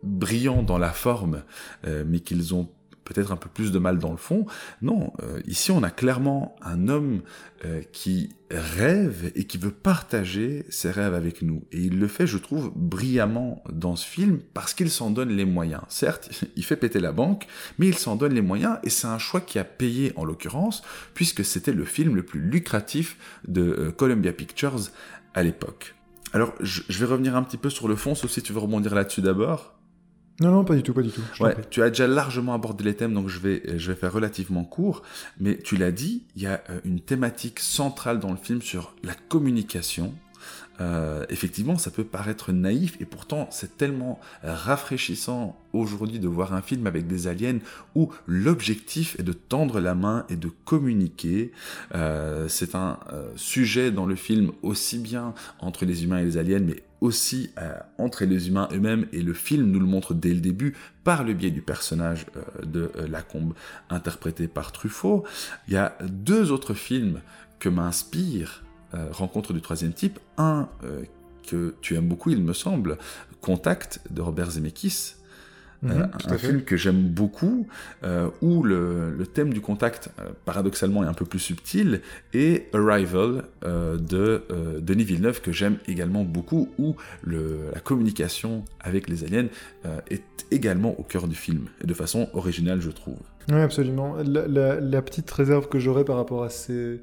brillants 0.03 0.63
dans 0.63 0.77
la 0.77 0.91
forme, 0.91 1.43
euh, 1.85 2.03
mais 2.07 2.21
qu'ils 2.21 2.55
ont 2.55 2.69
peut-être 3.05 3.31
un 3.31 3.35
peu 3.35 3.49
plus 3.49 3.71
de 3.71 3.79
mal 3.79 3.99
dans 3.99 4.11
le 4.11 4.17
fond. 4.17 4.45
Non, 4.81 5.13
euh, 5.21 5.41
ici 5.45 5.71
on 5.71 5.83
a 5.83 5.89
clairement 5.89 6.55
un 6.61 6.87
homme 6.87 7.21
euh, 7.65 7.81
qui 7.91 8.35
rêve 8.49 9.31
et 9.35 9.45
qui 9.45 9.57
veut 9.57 9.71
partager 9.71 10.65
ses 10.69 10.91
rêves 10.91 11.13
avec 11.13 11.41
nous. 11.41 11.63
Et 11.71 11.79
il 11.79 11.99
le 11.99 12.07
fait, 12.07 12.27
je 12.27 12.37
trouve, 12.37 12.71
brillamment 12.75 13.63
dans 13.71 13.95
ce 13.95 14.05
film 14.05 14.39
parce 14.53 14.73
qu'il 14.73 14.89
s'en 14.89 15.11
donne 15.11 15.29
les 15.29 15.45
moyens. 15.45 15.81
Certes, 15.89 16.43
il 16.55 16.63
fait 16.63 16.75
péter 16.75 16.99
la 16.99 17.11
banque, 17.11 17.47
mais 17.79 17.87
il 17.87 17.97
s'en 17.97 18.15
donne 18.15 18.33
les 18.33 18.41
moyens 18.41 18.77
et 18.83 18.89
c'est 18.89 19.07
un 19.07 19.19
choix 19.19 19.41
qui 19.41 19.59
a 19.59 19.63
payé 19.63 20.13
en 20.15 20.25
l'occurrence, 20.25 20.81
puisque 21.13 21.43
c'était 21.43 21.73
le 21.73 21.85
film 21.85 22.15
le 22.15 22.23
plus 22.23 22.41
lucratif 22.41 23.17
de 23.47 23.93
Columbia 23.97 24.33
Pictures 24.33 24.89
à 25.33 25.43
l'époque. 25.43 25.95
Alors, 26.33 26.53
je 26.61 26.97
vais 26.97 27.05
revenir 27.05 27.35
un 27.35 27.43
petit 27.43 27.57
peu 27.57 27.69
sur 27.69 27.89
le 27.89 27.95
fond, 27.95 28.15
sauf 28.15 28.31
si 28.31 28.41
tu 28.41 28.53
veux 28.53 28.59
rebondir 28.59 28.95
là-dessus 28.95 29.21
d'abord. 29.21 29.80
Non, 30.41 30.49
non, 30.49 30.65
pas 30.65 30.75
du 30.75 30.81
tout, 30.81 30.93
pas 30.93 31.03
du 31.03 31.11
tout. 31.11 31.21
Ouais, 31.39 31.55
tu 31.69 31.83
as 31.83 31.89
déjà 31.89 32.07
largement 32.07 32.55
abordé 32.55 32.83
les 32.83 32.95
thèmes, 32.95 33.13
donc 33.13 33.29
je 33.29 33.37
vais, 33.37 33.61
je 33.77 33.91
vais 33.91 33.97
faire 33.97 34.11
relativement 34.11 34.63
court. 34.63 35.03
Mais 35.39 35.57
tu 35.59 35.77
l'as 35.77 35.91
dit, 35.91 36.23
il 36.35 36.41
y 36.41 36.47
a 36.47 36.63
euh, 36.71 36.79
une 36.83 36.99
thématique 36.99 37.59
centrale 37.59 38.19
dans 38.19 38.31
le 38.31 38.37
film 38.37 38.61
sur 38.61 38.95
la 39.03 39.13
communication. 39.13 40.13
Euh, 40.79 41.25
effectivement, 41.29 41.77
ça 41.77 41.91
peut 41.91 42.03
paraître 42.03 42.51
naïf 42.51 42.97
et 42.99 43.05
pourtant 43.05 43.47
c'est 43.51 43.77
tellement 43.77 44.19
rafraîchissant 44.41 45.55
aujourd'hui 45.73 46.17
de 46.17 46.27
voir 46.27 46.55
un 46.55 46.63
film 46.63 46.87
avec 46.87 47.05
des 47.05 47.27
aliens 47.27 47.59
où 47.93 48.09
l'objectif 48.25 49.19
est 49.19 49.23
de 49.23 49.33
tendre 49.33 49.79
la 49.79 49.93
main 49.93 50.25
et 50.29 50.37
de 50.37 50.49
communiquer. 50.65 51.51
Euh, 51.93 52.47
c'est 52.47 52.73
un 52.73 52.97
sujet 53.35 53.91
dans 53.91 54.07
le 54.07 54.15
film 54.15 54.53
aussi 54.63 54.97
bien 54.97 55.35
entre 55.59 55.85
les 55.85 56.03
humains 56.03 56.17
et 56.17 56.25
les 56.25 56.37
aliens, 56.37 56.61
mais 56.61 56.81
aussi 57.01 57.49
euh, 57.57 57.73
entre 57.97 58.25
les 58.25 58.47
humains 58.47 58.69
eux-mêmes 58.71 59.07
et 59.11 59.21
le 59.21 59.33
film 59.33 59.69
nous 59.71 59.79
le 59.79 59.85
montre 59.87 60.13
dès 60.13 60.33
le 60.33 60.39
début 60.39 60.75
par 61.03 61.23
le 61.23 61.33
biais 61.33 61.49
du 61.49 61.61
personnage 61.61 62.27
euh, 62.37 62.65
de 62.65 62.91
euh, 62.95 63.07
Lacombe 63.07 63.53
interprété 63.89 64.47
par 64.47 64.71
Truffaut. 64.71 65.25
Il 65.67 65.73
y 65.73 65.77
a 65.77 65.97
deux 66.03 66.51
autres 66.51 66.75
films 66.75 67.19
que 67.59 67.67
m'inspire 67.67 68.63
Rencontre 69.11 69.53
du 69.53 69.61
troisième 69.61 69.93
type. 69.93 70.19
Un 70.37 70.67
que 71.47 71.75
tu 71.79 71.95
aimes 71.95 72.09
beaucoup, 72.09 72.29
il 72.29 72.43
me 72.43 72.51
semble, 72.51 72.97
Contact 73.39 74.01
de 74.09 74.21
Robert 74.21 74.51
Zemeckis, 74.51 75.13
Mhm, 75.83 75.91
euh, 75.91 76.05
un 76.25 76.37
film 76.37 76.61
que 76.61 76.77
j'aime 76.77 77.07
beaucoup, 77.07 77.67
euh, 78.03 78.29
où 78.41 78.63
le, 78.63 79.25
thème 79.33 79.53
du 79.53 79.61
contact, 79.61 80.09
euh, 80.19 80.29
paradoxalement, 80.45 81.03
est 81.03 81.07
un 81.07 81.13
peu 81.13 81.25
plus 81.25 81.39
subtil, 81.39 82.01
et 82.33 82.67
Arrival 82.73 83.43
de 83.63 84.43
Denis 84.79 85.03
Villeneuve, 85.03 85.41
que 85.41 85.51
j'aime 85.51 85.77
également 85.87 86.23
beaucoup, 86.23 86.69
où 86.77 86.95
la 87.25 87.79
communication 87.83 88.65
avec 88.79 89.07
les 89.07 89.23
aliens 89.23 89.47
est 90.09 90.23
également 90.51 90.99
au 90.99 91.03
cœur 91.03 91.27
du 91.27 91.35
film, 91.35 91.67
et 91.83 91.87
de 91.87 91.93
façon 91.93 92.29
originale, 92.33 92.81
je 92.81 92.91
trouve. 92.91 93.17
Oui, 93.49 93.59
absolument. 93.59 94.15
La, 94.23 95.01
petite 95.01 95.29
réserve 95.31 95.67
que 95.67 95.79
j'aurais 95.79 96.05
par 96.05 96.15
rapport 96.15 96.43
à 96.43 96.49
ces... 96.49 96.99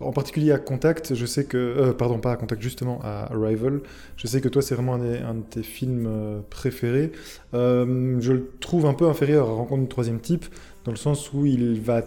En 0.00 0.12
particulier 0.12 0.52
à 0.52 0.58
Contact, 0.58 1.14
je 1.14 1.26
sais 1.26 1.44
que... 1.44 1.56
Euh, 1.56 1.92
pardon, 1.92 2.18
pas 2.18 2.32
à 2.32 2.36
Contact, 2.36 2.62
justement, 2.62 3.00
à 3.02 3.32
Arrival. 3.32 3.80
Je 4.16 4.26
sais 4.26 4.40
que 4.40 4.48
toi, 4.48 4.62
c'est 4.62 4.74
vraiment 4.74 4.94
un, 4.94 5.34
de 5.34 5.42
tes 5.42 5.62
films 5.62 6.06
euh, 6.08 6.40
préférés. 6.48 7.12
Euh, 7.54 8.16
je 8.20 8.32
le 8.32 8.50
trouve 8.60 8.86
un 8.86 8.94
peu 8.94 9.06
inférieur 9.08 9.48
à 9.48 9.52
Rencontre 9.52 9.82
du 9.82 9.88
troisième 9.88 10.20
type, 10.20 10.46
dans 10.84 10.92
le 10.92 10.96
sens 10.96 11.32
où 11.32 11.44
il 11.44 11.80
va 11.80 12.02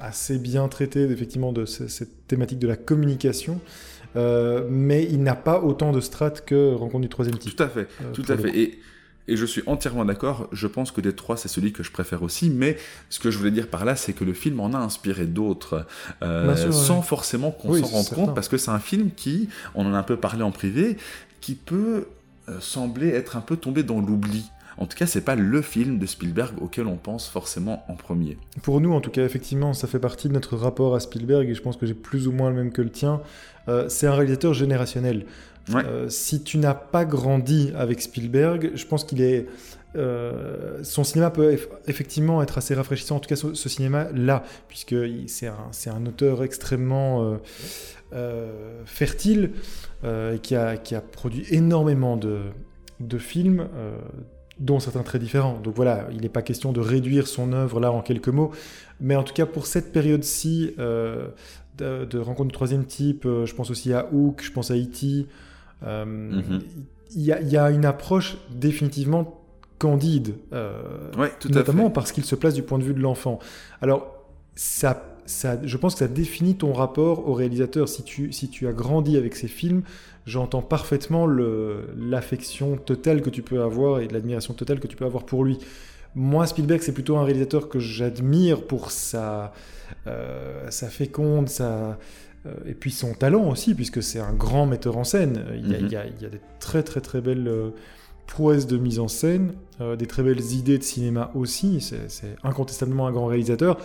assez 0.00 0.38
bien 0.38 0.66
traiter, 0.68 1.02
effectivement, 1.02 1.52
de 1.52 1.64
cette 1.64 2.26
thématique 2.26 2.58
de 2.58 2.68
la 2.68 2.76
communication. 2.76 3.60
mais 4.16 5.04
il 5.04 5.22
n'a 5.22 5.36
pas 5.36 5.60
autant 5.62 5.92
de 5.92 6.00
strates 6.00 6.44
que 6.44 6.74
Rencontre 6.74 7.02
du 7.02 7.08
troisième 7.08 7.38
type. 7.38 7.54
Tout 7.54 7.62
à 7.62 7.68
fait, 7.68 7.88
tout 8.12 8.24
à 8.28 8.36
fait. 8.36 8.58
Et 8.58 8.78
et 9.28 9.36
je 9.36 9.46
suis 9.46 9.62
entièrement 9.66 10.04
d'accord, 10.04 10.48
je 10.52 10.66
pense 10.66 10.90
que 10.90 11.00
des 11.00 11.14
trois, 11.14 11.36
c'est 11.36 11.48
celui 11.48 11.72
que 11.72 11.82
je 11.82 11.92
préfère 11.92 12.22
aussi, 12.22 12.50
mais 12.50 12.76
ce 13.08 13.20
que 13.20 13.30
je 13.30 13.38
voulais 13.38 13.50
dire 13.50 13.68
par 13.68 13.84
là, 13.84 13.96
c'est 13.96 14.12
que 14.12 14.24
le 14.24 14.32
film 14.32 14.60
en 14.60 14.74
a 14.74 14.78
inspiré 14.78 15.26
d'autres, 15.26 15.86
euh, 16.22 16.72
sans 16.72 17.02
forcément 17.02 17.50
qu'on 17.50 17.74
s'en 17.74 17.86
rende 17.86 18.08
compte, 18.08 18.34
parce 18.34 18.48
que 18.48 18.56
c'est 18.56 18.70
un 18.70 18.80
film 18.80 19.10
qui, 19.14 19.48
on 19.74 19.86
en 19.86 19.94
a 19.94 19.98
un 19.98 20.02
peu 20.02 20.16
parlé 20.16 20.42
en 20.42 20.50
privé, 20.50 20.96
qui 21.40 21.54
peut 21.54 22.06
euh, 22.48 22.58
sembler 22.60 23.08
être 23.08 23.36
un 23.36 23.40
peu 23.40 23.56
tombé 23.56 23.82
dans 23.82 24.00
l'oubli. 24.00 24.50
En 24.78 24.86
tout 24.86 24.96
cas, 24.96 25.06
c'est 25.06 25.20
pas 25.20 25.34
le 25.34 25.62
film 25.62 25.98
de 25.98 26.06
Spielberg 26.06 26.54
auquel 26.60 26.86
on 26.86 26.96
pense 26.96 27.28
forcément 27.28 27.84
en 27.88 27.94
premier. 27.94 28.38
Pour 28.62 28.80
nous, 28.80 28.92
en 28.92 29.00
tout 29.00 29.10
cas, 29.10 29.24
effectivement, 29.24 29.74
ça 29.74 29.86
fait 29.86 29.98
partie 29.98 30.28
de 30.28 30.32
notre 30.32 30.56
rapport 30.56 30.94
à 30.94 31.00
Spielberg, 31.00 31.48
et 31.48 31.54
je 31.54 31.62
pense 31.62 31.76
que 31.76 31.86
j'ai 31.86 31.94
plus 31.94 32.26
ou 32.26 32.32
moins 32.32 32.50
le 32.50 32.56
même 32.56 32.72
que 32.72 32.82
le 32.82 32.90
tien. 32.90 33.20
Euh, 33.68 33.88
c'est 33.88 34.06
un 34.06 34.14
réalisateur 34.14 34.54
générationnel. 34.54 35.26
Euh, 35.70 36.08
si 36.08 36.42
tu 36.42 36.58
n'as 36.58 36.74
pas 36.74 37.04
grandi 37.04 37.72
avec 37.76 38.00
Spielberg, 38.00 38.72
je 38.74 38.86
pense 38.86 39.04
qu'il 39.04 39.22
est. 39.22 39.46
Euh, 39.94 40.82
son 40.82 41.04
cinéma 41.04 41.30
peut 41.30 41.54
effectivement 41.86 42.42
être 42.42 42.56
assez 42.56 42.74
rafraîchissant, 42.74 43.16
en 43.16 43.20
tout 43.20 43.28
cas 43.28 43.36
ce, 43.36 43.68
cinéma-là, 43.68 44.42
puisque 44.68 44.96
c'est 45.26 45.48
un, 45.48 45.94
un, 45.94 46.06
auteur 46.06 46.42
extrêmement 46.42 47.38
euh, 48.14 48.82
fertile 48.86 49.50
et 50.02 50.38
qui 50.38 50.56
a, 50.56 50.78
qui, 50.78 50.94
a, 50.94 51.02
produit 51.02 51.44
énormément 51.50 52.16
de, 52.16 52.40
de 53.00 53.18
films, 53.18 53.68
dont 54.58 54.80
certains 54.80 55.02
très 55.02 55.18
différents. 55.18 55.60
Donc 55.60 55.76
voilà, 55.76 56.08
il 56.10 56.22
n'est 56.22 56.30
pas 56.30 56.42
question 56.42 56.72
de 56.72 56.80
réduire 56.80 57.28
son 57.28 57.52
œuvre 57.52 57.78
là 57.78 57.92
en 57.92 58.00
quelques 58.00 58.28
mots, 58.28 58.50
mais 58.98 59.14
en 59.14 59.24
tout 59.24 59.34
cas 59.34 59.46
pour 59.46 59.66
cette 59.66 59.92
période-ci 59.92 60.74
de, 60.78 62.04
de 62.06 62.18
rencontre 62.18 62.48
du 62.48 62.54
troisième 62.54 62.86
type, 62.86 63.24
je 63.24 63.54
pense 63.54 63.70
aussi 63.70 63.92
à 63.92 64.08
Hook, 64.10 64.40
je 64.42 64.52
pense 64.52 64.70
à 64.70 64.74
E.T., 64.74 65.26
euh, 65.84 66.04
mhm. 66.04 66.62
il 67.14 67.22
y, 67.22 67.56
a 67.56 67.70
une 67.70 67.84
approche 67.84 68.36
définitivement 68.50 69.42
candide, 69.78 70.34
euh, 70.52 71.10
notamment 71.50 71.90
parce 71.90 72.12
qu'il 72.12 72.24
se 72.24 72.34
place 72.34 72.54
du 72.54 72.62
point 72.62 72.78
de 72.78 72.84
vue 72.84 72.94
de 72.94 73.00
l'enfant. 73.00 73.38
Alors, 73.80 74.24
ça, 74.54 75.18
ça, 75.26 75.58
je 75.64 75.76
pense 75.76 75.94
que 75.94 76.00
ça 76.00 76.08
définit 76.08 76.54
ton 76.54 76.72
rapport 76.72 77.28
au 77.28 77.34
réalisateur. 77.34 77.88
Si 77.88 78.02
tu, 78.02 78.32
si 78.32 78.48
tu 78.48 78.68
as 78.68 78.72
grandi 78.72 79.16
avec 79.16 79.34
ces 79.34 79.48
films, 79.48 79.82
j'entends 80.26 80.62
parfaitement 80.62 81.26
l'affection 81.26 82.76
totale 82.76 83.22
que 83.22 83.30
tu 83.30 83.42
peux 83.42 83.62
avoir 83.62 84.00
et 84.00 84.08
l'admiration 84.08 84.54
totale 84.54 84.80
que 84.80 84.86
tu 84.86 84.96
peux 84.96 85.04
avoir 85.04 85.24
pour 85.24 85.44
lui. 85.44 85.58
Moi, 86.14 86.46
Spielberg, 86.46 86.82
c'est 86.82 86.92
plutôt 86.92 87.16
un 87.16 87.24
réalisateur 87.24 87.68
que 87.68 87.78
j'admire 87.78 88.66
pour 88.66 88.90
sa, 88.90 89.52
euh, 90.06 90.70
sa 90.70 90.88
féconde, 90.88 91.48
sa, 91.48 91.98
et 92.66 92.74
puis 92.74 92.90
son 92.90 93.14
talent 93.14 93.48
aussi, 93.48 93.74
puisque 93.74 94.02
c'est 94.02 94.18
un 94.20 94.32
grand 94.32 94.66
metteur 94.66 94.96
en 94.96 95.04
scène. 95.04 95.44
Il 95.54 95.70
y 95.70 95.74
a, 95.74 95.78
Mhm. 95.78 95.86
il 95.86 95.92
y 95.92 95.96
a- 95.96 96.06
il 96.06 96.22
y 96.22 96.26
a 96.26 96.28
des 96.28 96.40
très 96.58 96.82
très 96.82 97.00
très 97.00 97.20
belles 97.20 97.46
euh, 97.48 97.70
prouesses 98.26 98.66
de 98.66 98.76
mise 98.78 98.98
en 98.98 99.08
scène, 99.08 99.52
euh, 99.80 99.94
des 99.96 100.06
très 100.06 100.22
belles 100.22 100.40
idées 100.52 100.78
de 100.78 100.82
cinéma 100.82 101.30
aussi. 101.34 101.80
C'est 101.80 102.34
incontestablement 102.42 103.06
un 103.06 103.12
grand 103.12 103.26
réalisateur. 103.26 103.78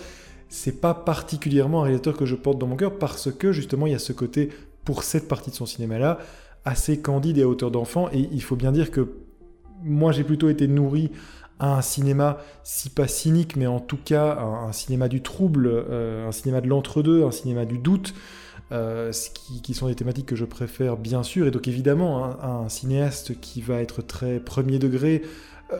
C'est 0.49 0.79
pas 0.79 0.93
particulièrement 0.93 1.81
un 1.81 1.83
réalisateur 1.83 2.15
que 2.17 2.25
je 2.25 2.35
porte 2.35 2.57
dans 2.57 2.67
mon 2.67 2.77
cœur 2.77 2.97
parce 2.97 3.31
que 3.31 3.51
justement 3.51 3.85
il 3.85 3.91
y 3.91 3.95
a 3.95 3.99
ce 3.99 4.13
côté 4.13 4.49
pour 4.85 5.03
cette 5.03 5.27
partie 5.27 5.49
de 5.51 5.55
son 5.55 5.65
cinéma-là 5.65 6.19
assez 6.65 6.99
candide 6.99 7.37
et 7.37 7.43
à 7.43 7.47
hauteur 7.47 7.69
d'enfant. 7.71 8.09
Et 8.13 8.29
il 8.31 8.41
faut 8.41 8.55
bien 8.55 8.71
dire 8.71 8.89
que 8.91 9.09
moi 9.83 10.11
j'ai 10.11 10.23
plutôt 10.23 10.49
été 10.49 10.67
nourri 10.67 11.11
à 11.59 11.77
un 11.77 11.81
cinéma, 11.81 12.37
si 12.63 12.89
pas 12.89 13.07
cynique, 13.07 13.55
mais 13.55 13.67
en 13.67 13.79
tout 13.79 13.97
cas 14.03 14.37
un, 14.39 14.67
un 14.69 14.71
cinéma 14.71 15.07
du 15.09 15.21
trouble, 15.21 15.67
euh, 15.67 16.27
un 16.27 16.31
cinéma 16.31 16.61
de 16.61 16.67
l'entre-deux, 16.67 17.23
un 17.25 17.31
cinéma 17.31 17.65
du 17.65 17.79
doute, 17.79 18.13
euh, 18.71 19.11
qui, 19.63 19.73
sont 19.73 19.87
des 19.87 19.95
thématiques 19.95 20.25
que 20.25 20.35
je 20.35 20.45
préfère 20.45 20.97
bien 20.97 21.23
sûr. 21.23 21.47
Et 21.47 21.51
donc 21.51 21.67
évidemment, 21.67 22.25
un, 22.43 22.67
cinéaste 22.69 23.39
qui 23.39 23.61
va 23.61 23.81
être 23.81 24.01
très 24.01 24.39
premier 24.39 24.79
degré. 24.79 25.21
euh, 25.73 25.77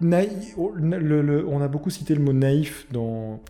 le- 0.00 1.46
on 1.48 1.60
a 1.62 1.68
beaucoup 1.68 1.90
cité 1.90 2.14
le 2.14 2.22
mot 2.22 2.32
naïf 2.32 2.86
dans 2.92 3.40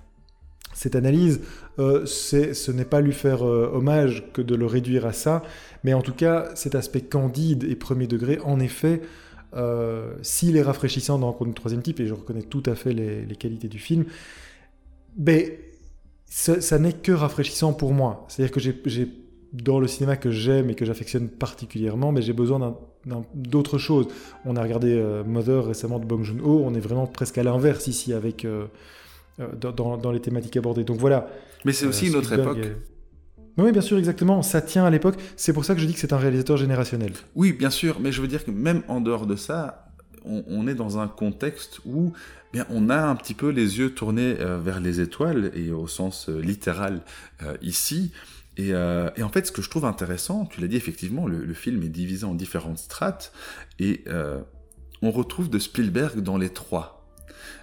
cette 0.74 0.94
analyse. 0.94 1.40
Euh, 1.78 2.06
ce 2.06 2.70
n'est 2.70 2.84
pas 2.84 3.00
lui 3.00 3.12
faire 3.12 3.46
euh, 3.46 3.70
hommage 3.72 4.24
que 4.32 4.42
de 4.42 4.54
le 4.54 4.66
réduire 4.66 5.06
à 5.06 5.12
ça, 5.12 5.42
mais 5.82 5.94
en 5.94 6.02
tout 6.02 6.12
cas, 6.14 6.50
cet 6.54 6.74
aspect 6.74 7.00
candide 7.00 7.64
et 7.64 7.76
premier 7.76 8.06
degré, 8.06 8.38
en 8.44 8.60
effet, 8.60 9.00
s'il 10.20 10.58
est 10.58 10.62
rafraîchissant 10.62 11.18
dans 11.18 11.28
Rencontre 11.28 11.48
du 11.48 11.54
troisième 11.54 11.80
type, 11.80 11.98
et 12.00 12.06
je 12.06 12.12
reconnais 12.12 12.42
tout 12.42 12.62
à 12.66 12.74
fait 12.74 12.92
les, 12.92 13.24
les 13.24 13.36
qualités 13.36 13.68
du 13.68 13.78
film, 13.78 14.04
ben, 15.16 15.50
ça, 16.36 16.60
ça 16.60 16.78
n'est 16.78 16.92
que 16.92 17.12
rafraîchissant 17.12 17.72
pour 17.72 17.94
moi. 17.94 18.26
C'est-à-dire 18.28 18.52
que 18.52 18.60
j'ai- 18.60 19.08
dans 19.54 19.80
le 19.80 19.86
cinéma 19.86 20.16
que 20.18 20.30
j'aime 20.30 20.68
et 20.68 20.74
que 20.74 20.84
j'affectionne 20.84 21.28
particulièrement, 21.28 22.12
mais 22.12 22.20
j'ai 22.20 22.34
besoin 22.34 22.58
d'un- 22.58 22.76
d'un- 23.06 23.24
d'autre 23.34 23.78
chose. 23.78 24.06
On 24.44 24.54
a 24.54 24.62
regardé 24.62 24.92
euh, 24.92 25.24
Mother 25.24 25.64
récemment 25.64 25.98
de 25.98 26.04
Bong 26.04 26.22
Joon-ho, 26.22 26.62
on 26.62 26.74
est 26.74 26.80
vraiment 26.80 27.06
presque 27.06 27.38
à 27.38 27.42
l'inverse 27.42 27.86
ici 27.86 28.12
avec... 28.12 28.44
euh, 28.44 28.66
euh, 29.40 29.46
dans, 29.72 30.12
les 30.12 30.20
thématiques 30.20 30.58
abordées. 30.58 30.84
Donc 30.84 30.98
voilà. 30.98 31.26
Mais 31.64 31.72
c'est 31.72 31.86
aussi 31.86 32.08
une 32.08 32.16
autre 32.16 32.26
Spielberg 32.26 32.58
époque. 32.58 32.72
Oui, 33.56 33.72
bien 33.72 33.80
sûr, 33.80 33.96
exactement. 33.96 34.42
Ça 34.42 34.60
tient 34.60 34.84
à 34.84 34.90
l'époque. 34.90 35.16
C'est 35.36 35.54
pour 35.54 35.64
ça 35.64 35.74
que 35.74 35.80
je 35.80 35.86
dis 35.86 35.94
que 35.94 36.00
c'est 36.00 36.12
un 36.12 36.18
réalisateur 36.18 36.58
générationnel. 36.58 37.12
Oui, 37.34 37.54
bien 37.54 37.70
sûr, 37.70 37.96
mais 37.98 38.12
je 38.12 38.20
veux 38.20 38.28
dire 38.28 38.44
que 38.44 38.50
même 38.50 38.82
en 38.88 39.00
dehors 39.00 39.26
de 39.26 39.36
ça, 39.36 39.85
on, 40.26 40.66
est 40.66 40.74
dans 40.74 40.98
un 40.98 41.08
contexte 41.08 41.80
où 41.84 42.12
bien, 42.52 42.66
on 42.70 42.90
a 42.90 42.98
un 42.98 43.16
petit 43.16 43.34
peu 43.34 43.48
les 43.48 43.78
yeux 43.78 43.94
tournés 43.94 44.36
euh, 44.40 44.58
vers 44.58 44.80
les 44.80 45.00
étoiles, 45.00 45.50
et 45.54 45.70
au 45.70 45.86
sens 45.86 46.28
euh, 46.28 46.40
littéral 46.40 47.02
euh, 47.42 47.56
ici. 47.62 48.12
Et, 48.58 48.74
en 48.74 49.28
fait, 49.28 49.46
ce 49.46 49.52
que 49.52 49.60
je 49.60 49.68
trouve 49.68 49.84
intéressant, 49.84 50.46
tu 50.46 50.62
l'as 50.62 50.66
dit 50.66 50.76
effectivement, 50.76 51.26
le, 51.26 51.52
film 51.52 51.82
est 51.82 51.90
divisé 51.90 52.24
en 52.24 52.34
différentes 52.34 52.78
strates, 52.78 53.30
et 53.78 54.02
on 55.02 55.10
retrouve 55.10 55.50
de 55.50 55.58
Spielberg 55.58 56.20
dans 56.20 56.38
les 56.38 56.48
trois. 56.48 57.06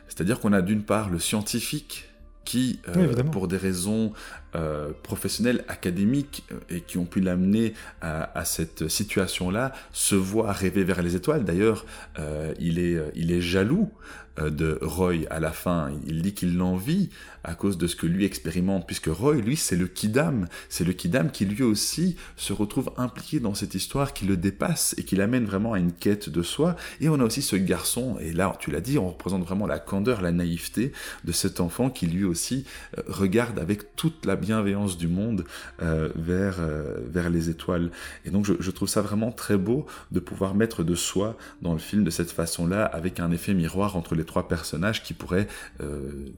C'est-à-dire 0.07 0.39
qu'on 0.39 0.53
a 0.53 0.61
d'une 0.61 0.83
part 0.83 1.09
le 1.09 1.17
scientifique 1.17 2.12
qui, 2.45 2.79
euh, 2.89 3.13
Oui, 3.15 3.23
pour 3.31 3.47
des 3.47 3.57
raisons 3.57 4.13
euh, 4.55 4.91
professionnelles, 5.03 5.63
académiques, 5.67 6.43
euh, 6.51 6.59
et 6.69 6.81
qui 6.81 6.97
ont 6.97 7.05
pu 7.05 7.21
l'amener 7.21 7.73
à, 8.01 8.37
à 8.37 8.45
cette 8.45 8.87
situation-là, 8.87 9.73
se 9.91 10.15
voit 10.15 10.51
rêver 10.51 10.83
vers 10.83 11.01
les 11.01 11.15
étoiles. 11.15 11.43
D'ailleurs, 11.43 11.85
euh, 12.19 12.53
il, 12.59 12.79
est, 12.79 12.99
il 13.15 13.31
est 13.31 13.41
jaloux 13.41 13.91
de 14.37 14.79
Roy 14.81 15.27
à 15.29 15.39
la 15.39 15.51
fin. 15.51 15.91
Il 16.07 16.21
dit 16.21 16.33
qu'il 16.33 16.57
l'envie 16.57 17.09
à 17.43 17.55
cause 17.55 17.77
de 17.77 17.87
ce 17.87 17.95
que 17.95 18.07
lui 18.07 18.25
expérimente, 18.25 18.85
puisque 18.87 19.07
Roy, 19.07 19.35
lui, 19.35 19.57
c'est 19.57 19.75
le 19.75 19.87
Kidam. 19.87 20.47
C'est 20.69 20.83
le 20.83 20.93
Kidam 20.93 21.31
qui 21.31 21.45
lui 21.45 21.63
aussi 21.63 22.15
se 22.37 22.53
retrouve 22.53 22.91
impliqué 22.97 23.39
dans 23.39 23.53
cette 23.53 23.75
histoire 23.75 24.13
qui 24.13 24.25
le 24.25 24.37
dépasse 24.37 24.95
et 24.97 25.03
qui 25.03 25.15
l'amène 25.15 25.45
vraiment 25.45 25.73
à 25.73 25.79
une 25.79 25.91
quête 25.91 26.29
de 26.29 26.41
soi. 26.41 26.75
Et 27.01 27.09
on 27.09 27.19
a 27.19 27.23
aussi 27.23 27.41
ce 27.41 27.55
garçon, 27.55 28.17
et 28.19 28.31
là, 28.31 28.55
tu 28.59 28.71
l'as 28.71 28.81
dit, 28.81 28.97
on 28.97 29.09
représente 29.09 29.43
vraiment 29.43 29.67
la 29.67 29.79
candeur, 29.79 30.21
la 30.21 30.31
naïveté 30.31 30.91
de 31.23 31.31
cet 31.31 31.59
enfant 31.59 31.89
qui 31.89 32.07
lui 32.07 32.23
aussi 32.23 32.65
euh, 32.97 33.01
regarde 33.07 33.59
avec 33.59 33.95
toute 33.95 34.25
la 34.25 34.35
bienveillance 34.35 34.97
du 34.97 35.07
monde 35.07 35.45
euh, 35.81 36.09
vers, 36.15 36.57
euh, 36.59 36.97
vers 37.07 37.29
les 37.29 37.49
étoiles. 37.49 37.91
Et 38.25 38.29
donc, 38.29 38.45
je, 38.45 38.71
trouve 38.73 38.89
ça 38.89 39.01
vraiment 39.01 39.31
très 39.31 39.57
beau 39.57 39.85
de 40.11 40.19
pouvoir 40.19 40.55
mettre 40.55 40.83
de 40.83 40.95
soi 40.95 41.37
dans 41.61 41.73
le 41.73 41.79
film 41.79 42.03
de 42.03 42.09
cette 42.09 42.31
façon-là, 42.31 42.85
avec 42.85 43.19
un 43.19 43.31
effet 43.31 43.53
miroir 43.53 43.95
entre 43.95 44.15
les 44.15 44.23
trois 44.23 44.47
personnages 44.47 45.03
qui 45.03 45.13
pourraient 45.13 45.47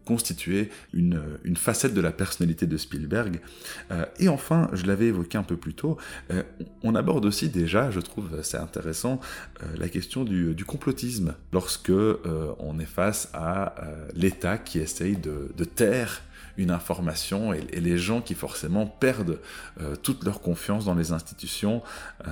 constituer 0.03 0.69
une, 0.95 1.57
facette 1.57 1.93
de 1.93 2.01
la 2.01 2.11
personnalité 2.11 2.65
de 2.65 2.77
Spielberg. 2.77 3.39
Euh, 3.91 4.05
et 4.19 4.29
enfin, 4.29 4.69
je 4.73 4.85
l'avais 4.85 5.07
évoqué 5.07 5.37
un 5.37 5.43
peu 5.43 5.57
plus 5.57 5.73
tôt, 5.73 5.97
euh, 6.31 6.43
on 6.83 6.95
aborde 6.95 7.25
aussi 7.25 7.49
déjà, 7.49 7.91
je 7.91 7.99
trouve 7.99 8.41
c'est 8.41 8.57
intéressant, 8.57 9.19
euh, 9.61 9.65
la 9.77 9.89
question 9.89 10.23
du, 10.23 10.65
complotisme, 10.65 11.35
lorsque 11.53 11.91
on 11.91 12.79
est 12.79 12.85
face 12.85 13.29
à 13.33 13.75
l'État 14.15 14.57
qui 14.57 14.79
essaye 14.79 15.15
de 15.15 15.63
taire 15.63 16.23
une 16.57 16.71
information 16.71 17.53
et, 17.53 17.61
et 17.73 17.81
les 17.81 17.97
gens 17.97 18.21
qui 18.21 18.33
forcément 18.35 18.85
perdent 18.85 19.39
euh, 19.81 19.95
toute 19.95 20.23
leur 20.23 20.41
confiance 20.41 20.85
dans 20.85 20.95
les 20.95 21.11
institutions. 21.11 21.81
Euh, 22.27 22.31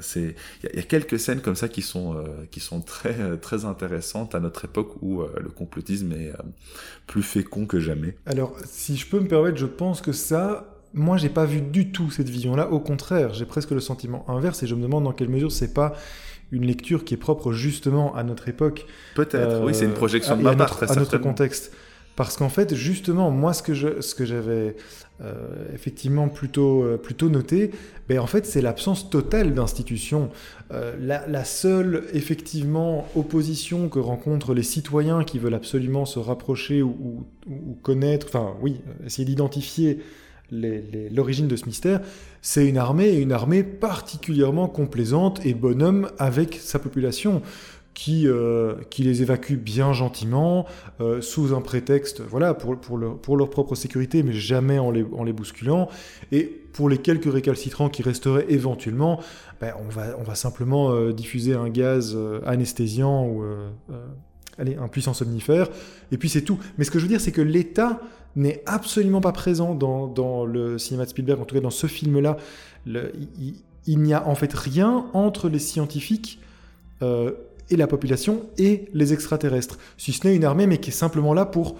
c'est, 0.00 0.34
il 0.62 0.64
y, 0.64 0.66
a- 0.68 0.72
il 0.72 0.76
y 0.76 0.80
a 0.80 0.82
quelques 0.82 1.18
scènes 1.18 1.40
comme 1.40 1.56
ça 1.56 1.68
qui 1.68 1.82
sont 1.82 2.14
euh, 2.16 2.24
qui 2.50 2.60
sont 2.60 2.80
très 2.80 3.20
euh, 3.20 3.36
très 3.36 3.64
intéressantes 3.64 4.34
à 4.34 4.40
notre 4.40 4.64
époque 4.64 4.94
où 5.02 5.22
euh, 5.22 5.28
le 5.42 5.48
complotisme 5.50 6.12
est 6.12 6.30
euh, 6.30 6.42
plus 7.06 7.22
fécond 7.22 7.66
que 7.66 7.80
jamais. 7.80 8.16
Alors, 8.26 8.56
si 8.64 8.96
je 8.96 9.06
peux 9.06 9.20
me 9.20 9.28
permettre, 9.28 9.56
je 9.58 9.66
pense 9.66 10.00
que 10.00 10.12
ça, 10.12 10.72
moi, 10.94 11.16
j'ai 11.16 11.28
pas 11.28 11.44
vu 11.44 11.60
du 11.60 11.92
tout 11.92 12.10
cette 12.10 12.28
vision-là. 12.28 12.70
Au 12.70 12.80
contraire, 12.80 13.34
j'ai 13.34 13.44
presque 13.46 13.70
le 13.72 13.80
sentiment 13.80 14.24
inverse 14.30 14.62
et 14.62 14.66
je 14.66 14.74
me 14.74 14.82
demande 14.82 15.04
dans 15.04 15.12
quelle 15.12 15.28
mesure 15.28 15.52
c'est 15.52 15.74
pas 15.74 15.94
une 16.52 16.64
lecture 16.64 17.04
qui 17.04 17.14
est 17.14 17.18
propre 17.18 17.52
justement 17.52 18.14
à 18.14 18.22
notre 18.22 18.48
époque. 18.48 18.86
Peut-être, 19.16 19.34
Euh, 19.34 19.64
oui, 19.64 19.74
c'est 19.74 19.84
une 19.84 19.94
projection 19.94 20.36
de 20.36 20.42
ma 20.42 20.50
à 20.50 20.56
part, 20.56 20.78
notre, 20.80 20.92
à 20.92 20.94
notre 20.94 21.18
contexte. 21.18 21.72
Parce 22.16 22.38
qu'en 22.38 22.48
fait, 22.48 22.74
justement, 22.74 23.30
moi, 23.30 23.52
ce 23.52 23.62
que 23.62 24.24
j'avais 24.24 24.74
euh, 25.22 25.34
effectivement 25.74 26.28
plutôt, 26.28 26.82
euh, 26.82 26.98
noté, 27.28 27.70
ben, 28.08 28.18
en 28.18 28.26
fait, 28.26 28.44
c'est 28.44 28.62
l'absence 28.62 29.10
totale 29.10 29.54
d'institutions. 29.54 30.30
Euh, 30.72 30.94
la, 30.98 31.44
seule, 31.44 32.04
effectivement, 32.14 33.06
opposition 33.14 33.90
que 33.90 33.98
rencontrent 33.98 34.54
les 34.54 34.62
citoyens 34.62 35.24
qui 35.24 35.38
veulent 35.38 35.54
absolument 35.54 36.06
se 36.06 36.18
rapprocher 36.18 36.82
ou, 36.82 37.26
connaître, 37.82 38.26
enfin, 38.28 38.54
oui, 38.60 38.80
essayer 39.04 39.24
d'identifier 39.24 40.00
l'origine 40.50 41.48
de 41.48 41.56
ce 41.56 41.66
mystère, 41.66 42.00
c'est 42.40 42.66
une 42.66 42.78
armée, 42.78 43.08
et 43.08 43.18
une 43.18 43.32
armée 43.32 43.62
particulièrement 43.62 44.68
complaisante 44.68 45.44
et 45.44 45.54
bonhomme 45.54 46.10
avec 46.18 46.54
sa 46.54 46.78
population 46.78 47.42
qui, 47.96 48.28
euh, 48.28 48.74
qui 48.90 49.04
les 49.04 49.22
évacue 49.22 49.54
bien 49.54 49.94
gentiment, 49.94 50.66
euh, 51.00 51.22
sous 51.22 51.54
un 51.54 51.62
prétexte, 51.62 52.20
voilà, 52.20 52.52
pour, 52.52 52.78
pour, 52.78 52.98
leur, 52.98 53.16
pour 53.16 53.38
leur 53.38 53.48
propre 53.48 53.74
sécurité, 53.74 54.22
mais 54.22 54.34
jamais 54.34 54.78
en 54.78 54.90
les, 54.90 55.02
en 55.16 55.24
les 55.24 55.32
bousculant. 55.32 55.88
Et 56.30 56.44
pour 56.74 56.90
les 56.90 56.98
quelques 56.98 57.32
récalcitrants 57.32 57.88
qui 57.88 58.02
resteraient 58.02 58.44
éventuellement, 58.50 59.18
ben, 59.62 59.72
on, 59.82 59.88
va, 59.88 60.14
on 60.18 60.24
va 60.24 60.34
simplement 60.34 60.90
euh, 60.90 61.14
diffuser 61.14 61.54
un 61.54 61.70
gaz 61.70 62.16
anesthésiant 62.44 63.26
ou 63.26 63.42
allez, 64.58 64.76
un 64.76 64.88
puissant 64.88 65.14
somnifère, 65.14 65.68
et 66.12 66.18
puis 66.18 66.28
c'est 66.28 66.42
tout. 66.42 66.58
Mais 66.76 66.84
ce 66.84 66.90
que 66.90 66.98
je 66.98 67.04
veux 67.04 67.10
dire, 67.10 67.20
c'est 67.22 67.32
que 67.32 67.40
l'État 67.40 68.02
n'est 68.36 68.62
absolument 68.66 69.22
pas 69.22 69.32
présent 69.32 69.74
dans, 69.74 70.06
dans 70.06 70.44
le 70.44 70.76
cinéma 70.76 71.06
de 71.06 71.08
Spielberg, 71.08 71.40
en 71.40 71.46
tout 71.46 71.54
cas 71.54 71.62
dans 71.62 71.70
ce 71.70 71.86
film-là. 71.86 72.36
Il, 72.84 73.98
n'y 74.00 74.12
a 74.12 74.28
en 74.28 74.34
fait 74.34 74.52
rien 74.52 75.06
entre 75.14 75.48
les 75.48 75.60
scientifiques 75.60 76.40
et 77.70 77.76
la 77.76 77.86
population 77.86 78.48
et 78.58 78.86
les 78.92 79.12
extraterrestres, 79.12 79.78
si 79.96 80.12
ce 80.12 80.26
n'est 80.26 80.36
une 80.36 80.44
armée, 80.44 80.66
mais 80.66 80.78
qui 80.78 80.90
est 80.90 80.92
simplement 80.92 81.34
là 81.34 81.46
pour, 81.46 81.76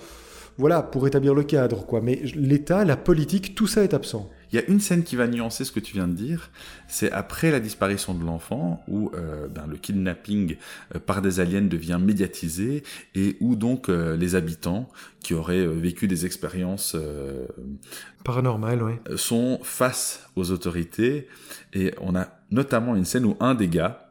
voilà, 0.59 0.83
pour 0.83 1.07
établir 1.07 1.35
le 1.35 1.43
cadre, 1.43 1.85
quoi. 1.87 2.01
Mais 2.01 2.23
l'État, 2.35 2.85
la 2.85 2.97
politique, 2.97 3.55
tout 3.55 3.67
ça 3.67 3.83
est 3.83 3.95
absent. 3.95 4.31
Il 4.53 4.57
y 4.57 4.59
a 4.63 4.65
une 4.69 4.81
scène 4.81 5.03
qui 5.03 5.17
va 5.17 5.27
nuancer 5.27 5.65
ce 5.65 5.73
que 5.73 5.81
tu 5.81 5.95
viens 5.95 6.07
de 6.07 6.15
dire. 6.15 6.51
C'est 6.87 7.11
après 7.11 7.51
la 7.51 7.61
disparition 7.61 8.15
de 8.15 8.25
l'enfant, 8.25 8.83
où 8.89 9.11
euh, 9.15 9.49
ben, 9.49 9.67
le 9.69 9.77
kidnapping 9.77 10.57
euh, 10.95 10.99
par 10.99 11.21
des 11.21 11.41
aliens 11.41 11.63
devient 11.63 11.99
médiatisé, 12.01 12.85
et 13.15 13.37
où 13.41 13.57
donc 13.57 13.89
euh, 13.89 14.17
les 14.17 14.35
habitants 14.35 14.89
qui 15.21 15.35
auraient 15.35 15.67
vécu 15.67 16.07
des 16.07 16.27
expériences 16.27 16.95
euh, 16.95 17.47
Paranormal, 18.25 18.83
ouais. 18.83 19.01
sont 19.17 19.59
face 19.63 20.29
aux 20.37 20.53
autorités. 20.53 21.29
Et 21.75 21.93
on 22.01 22.15
a 22.15 22.29
notamment 22.51 22.95
une 22.95 23.05
scène 23.05 23.25
où 23.25 23.37
un 23.41 23.55
des 23.55 23.69
gars 23.69 24.06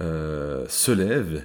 euh, 0.00 0.64
se 0.68 0.92
lève 0.92 1.44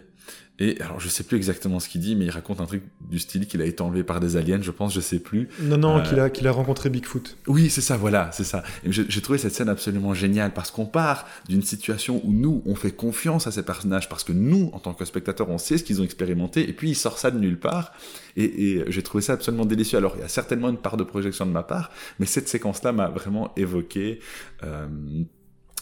Et 0.60 0.80
alors, 0.82 0.99
je 0.99 1.10
sais 1.10 1.24
plus 1.24 1.38
exactement 1.38 1.80
ce 1.80 1.89
qu'il 1.89 2.01
dit, 2.01 2.16
mais 2.16 2.26
il 2.26 2.30
raconte 2.30 2.62
un 2.62 2.66
truc 2.66 2.84
du 3.10 3.18
style 3.18 3.47
qu'il 3.47 3.62
a 3.62 3.66
été 3.66 3.82
enlevé 3.82 4.04
par 4.04 4.20
des 4.20 4.38
aliens, 4.38 4.62
je 4.62 4.70
pense, 4.70 4.93
je 4.93 5.01
sais 5.01 5.18
plus. 5.18 5.49
Non, 5.60 5.78
non, 5.78 5.97
euh, 5.97 6.01
qu'il 6.01 6.20
a, 6.20 6.30
qu'il 6.30 6.47
a 6.47 6.51
rencontré 6.51 6.91
Bigfoot. 6.91 7.36
Oui, 7.47 7.72
c'est 7.72 7.82
ça, 7.82 7.97
voilà, 7.97 8.30
c'est 8.32 8.43
ça. 8.43 8.64
J'ai 8.86 9.22
trouvé 9.22 9.39
cette 9.39 9.56
scène 9.56 9.70
absolument 9.70 10.14
géniale 10.14 10.54
parce 10.54 10.70
qu'on 10.70 10.86
part 10.86 11.26
d'une 11.49 11.64
situation 11.64 12.22
où 12.24 12.32
nous, 12.32 12.62
on 12.68 12.76
fait 12.76 12.91
confiance 12.91 13.47
à 13.47 13.51
ces 13.51 13.64
personnages 13.64 14.08
parce 14.08 14.24
que 14.24 14.34
nous, 14.34 14.70
en 14.74 14.80
tant 14.80 14.93
que 14.93 15.06
spectateurs, 15.06 15.49
on 15.49 15.58
sait 15.58 15.80
ce 15.80 15.84
qu'ils 15.84 15.99
ont 16.01 16.06
expérimenté 16.06 16.70
et 16.70 16.74
puis 16.74 16.91
il 16.91 16.95
sort 16.95 17.18
ça 17.18 17.32
de 17.32 17.39
nulle 17.39 17.60
part. 17.60 17.93
Et, 18.38 18.84
j'ai 18.88 19.04
trouvé 19.04 19.24
ça 19.24 19.34
absolument 19.34 19.66
délicieux. 19.66 19.97
Alors, 19.97 20.14
il 20.18 20.22
y 20.22 20.26
a 20.26 20.28
certainement 20.28 20.70
une 20.70 20.78
part 20.78 20.97
de 20.97 21.04
projection 21.04 21.47
de 21.47 21.51
ma 21.51 21.64
part, 21.64 21.91
mais 22.20 22.28
cette 22.28 22.47
séquence-là 22.47 22.91
m'a 22.91 23.10
vraiment 23.10 23.51
évoqué. 23.56 24.20
Euh, 24.64 24.88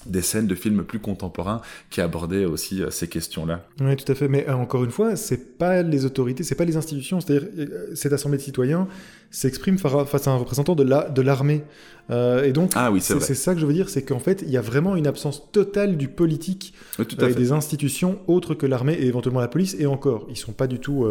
des 0.05 0.21
scènes 0.21 0.47
de 0.47 0.55
films 0.55 0.83
plus 0.83 0.99
contemporains 0.99 1.61
qui 1.89 2.01
abordaient 2.01 2.45
aussi 2.45 2.81
euh, 2.81 2.89
ces 2.89 3.07
questions-là. 3.07 3.65
Oui, 3.79 3.95
tout 3.95 4.09
à 4.11 4.15
fait. 4.15 4.27
Mais 4.27 4.47
euh, 4.47 4.53
encore 4.53 4.83
une 4.83 4.91
fois, 4.91 5.15
c'est 5.15 5.57
pas 5.57 5.81
les 5.81 6.05
autorités, 6.05 6.43
c'est 6.43 6.55
pas 6.55 6.65
les 6.65 6.77
institutions. 6.77 7.19
C'est-à-dire, 7.19 7.49
euh, 7.57 7.91
cette 7.95 8.13
assemblée 8.13 8.37
de 8.37 8.43
citoyens 8.43 8.87
s'exprime 9.29 9.77
face 9.77 10.27
à 10.27 10.31
un 10.31 10.35
représentant 10.35 10.75
de 10.75 10.83
la 10.83 11.09
de 11.09 11.21
l'armée. 11.21 11.63
et 12.09 12.51
donc, 12.51 12.71
ah, 12.75 12.91
oui, 12.91 12.99
c'est 12.99 13.19
ça 13.19 13.53
que 13.53 13.61
je 13.61 13.65
veux 13.65 13.73
dire, 13.73 13.89
c'est 13.89 14.03
qu'en 14.03 14.19
fait, 14.19 14.41
il 14.41 14.49
y 14.49 14.57
a 14.57 14.61
vraiment 14.61 14.97
une 14.97 15.07
absence 15.07 15.49
totale 15.53 15.95
du 15.95 16.09
politique 16.09 16.73
et 16.99 17.33
des 17.33 17.51
institutions 17.53 18.19
autres 18.27 18.55
que 18.55 18.65
l'armée 18.65 18.93
et 18.93 19.05
éventuellement 19.05 19.39
la 19.39 19.47
police. 19.47 19.77
Et 19.79 19.85
encore, 19.85 20.27
ils 20.29 20.35
sont 20.35 20.51
pas 20.51 20.67
du 20.67 20.79
tout 20.79 21.05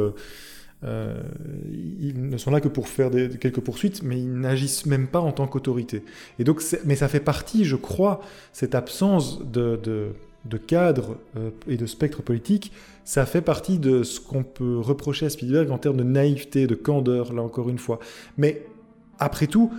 euh, 0.85 1.23
ils 1.71 2.29
ne 2.31 2.37
sont 2.39 2.51
là 2.51 2.61
que 2.61 2.69
pour 2.69 2.89
faire 2.89 3.11
quelques 3.39 3.61
poursuites, 3.61 4.03
mais 4.03 4.19
ils 4.19 4.33
n'agissent 4.33 4.87
même 4.87 5.09
pas 5.09 5.21
en 5.21 5.33
tant 5.33 5.47
qu'autorité. 5.47 6.03
Et 6.39 6.45
donc, 6.45 6.63
mais 6.85 6.97
ça 6.97 7.09
fait 7.09 7.21
partie, 7.21 7.65
je 7.65 7.77
crois, 7.77 8.21
cette 8.53 8.75
absence 8.75 9.43
de, 9.45 10.13
cadre 10.67 11.19
euh, 11.37 11.51
et 11.69 11.77
de 11.77 11.87
spectre 11.87 12.23
politique, 12.23 12.73
ça 13.05 13.27
fait 13.27 13.43
partie 13.43 13.79
de 13.79 14.03
ce 14.03 14.21
qu'on 14.21 14.43
peut 14.43 14.79
reprocher 14.79 15.27
à 15.27 15.31
Spielberg 15.31 15.71
en 15.71 15.79
termes 15.79 15.97
de 15.97 16.05
naïveté, 16.05 16.67
de 16.67 16.75
candeur, 16.75 17.33
là 17.33 17.43
encore 17.43 17.69
une 17.69 17.79
fois. 17.79 17.99
Mais 18.39 18.67
après 19.19 19.47
tout, 19.47 19.71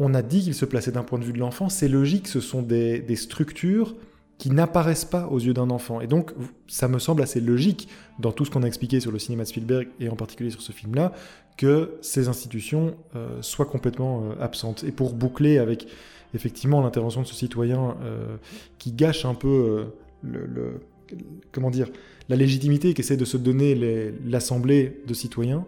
on 0.00 0.14
a 0.14 0.22
dit 0.22 0.42
qu'il 0.42 0.54
se 0.54 0.64
plaçait 0.64 0.92
d'un 0.92 1.04
point 1.04 1.18
de 1.18 1.24
vue 1.24 1.32
de 1.32 1.38
l'enfant, 1.38 1.68
c'est 1.68 1.88
logique, 1.88 2.28
ce 2.28 2.40
sont 2.40 2.62
des 2.62 3.16
structures 3.16 3.94
qui 4.38 4.50
n'apparaissent 4.50 5.04
pas 5.04 5.28
aux 5.28 5.38
yeux 5.38 5.54
d'un 5.54 5.70
enfant. 5.70 6.00
Et 6.00 6.06
donc, 6.06 6.32
ça 6.66 6.88
me 6.88 6.98
semble 6.98 7.22
assez 7.22 7.40
logique, 7.40 7.88
dans 8.18 8.32
tout 8.32 8.44
ce 8.44 8.50
qu'on 8.50 8.62
a 8.62 8.66
expliqué 8.66 8.98
sur 8.98 9.12
le 9.12 9.18
cinéma 9.18 9.44
de 9.44 9.48
Spielberg, 9.48 9.88
et 10.00 10.08
en 10.08 10.16
particulier 10.16 10.50
sur 10.50 10.62
ce 10.62 10.72
film-là, 10.72 11.12
que 11.56 11.92
ces 12.00 12.28
institutions 12.28 12.96
euh, 13.14 13.40
soient 13.40 13.66
complètement 13.66 14.22
euh, 14.24 14.42
absentes. 14.42 14.84
Et 14.84 14.92
pour 14.92 15.12
boucler 15.12 15.58
avec, 15.58 15.86
effectivement, 16.34 16.80
l'intervention 16.82 17.22
de 17.22 17.26
ce 17.26 17.34
citoyen 17.34 17.96
euh, 18.02 18.36
qui 18.78 18.92
gâche 18.92 19.24
un 19.24 19.34
peu 19.34 19.86
le, 20.22 20.80
comment 21.52 21.70
dire, 21.70 21.88
la 22.28 22.36
légitimité 22.36 22.94
qu'essaie 22.94 23.16
de 23.16 23.24
se 23.24 23.36
donner 23.36 24.12
l'assemblée 24.26 25.02
de 25.06 25.14
citoyens, 25.14 25.64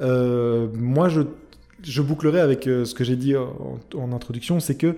moi, 0.00 1.08
je, 1.08 2.02
bouclerai 2.02 2.40
avec 2.40 2.64
ce 2.64 2.94
que 2.94 3.04
j'ai 3.04 3.16
dit 3.16 3.34
en 3.36 4.12
introduction, 4.12 4.58
c'est 4.60 4.76
que 4.76 4.96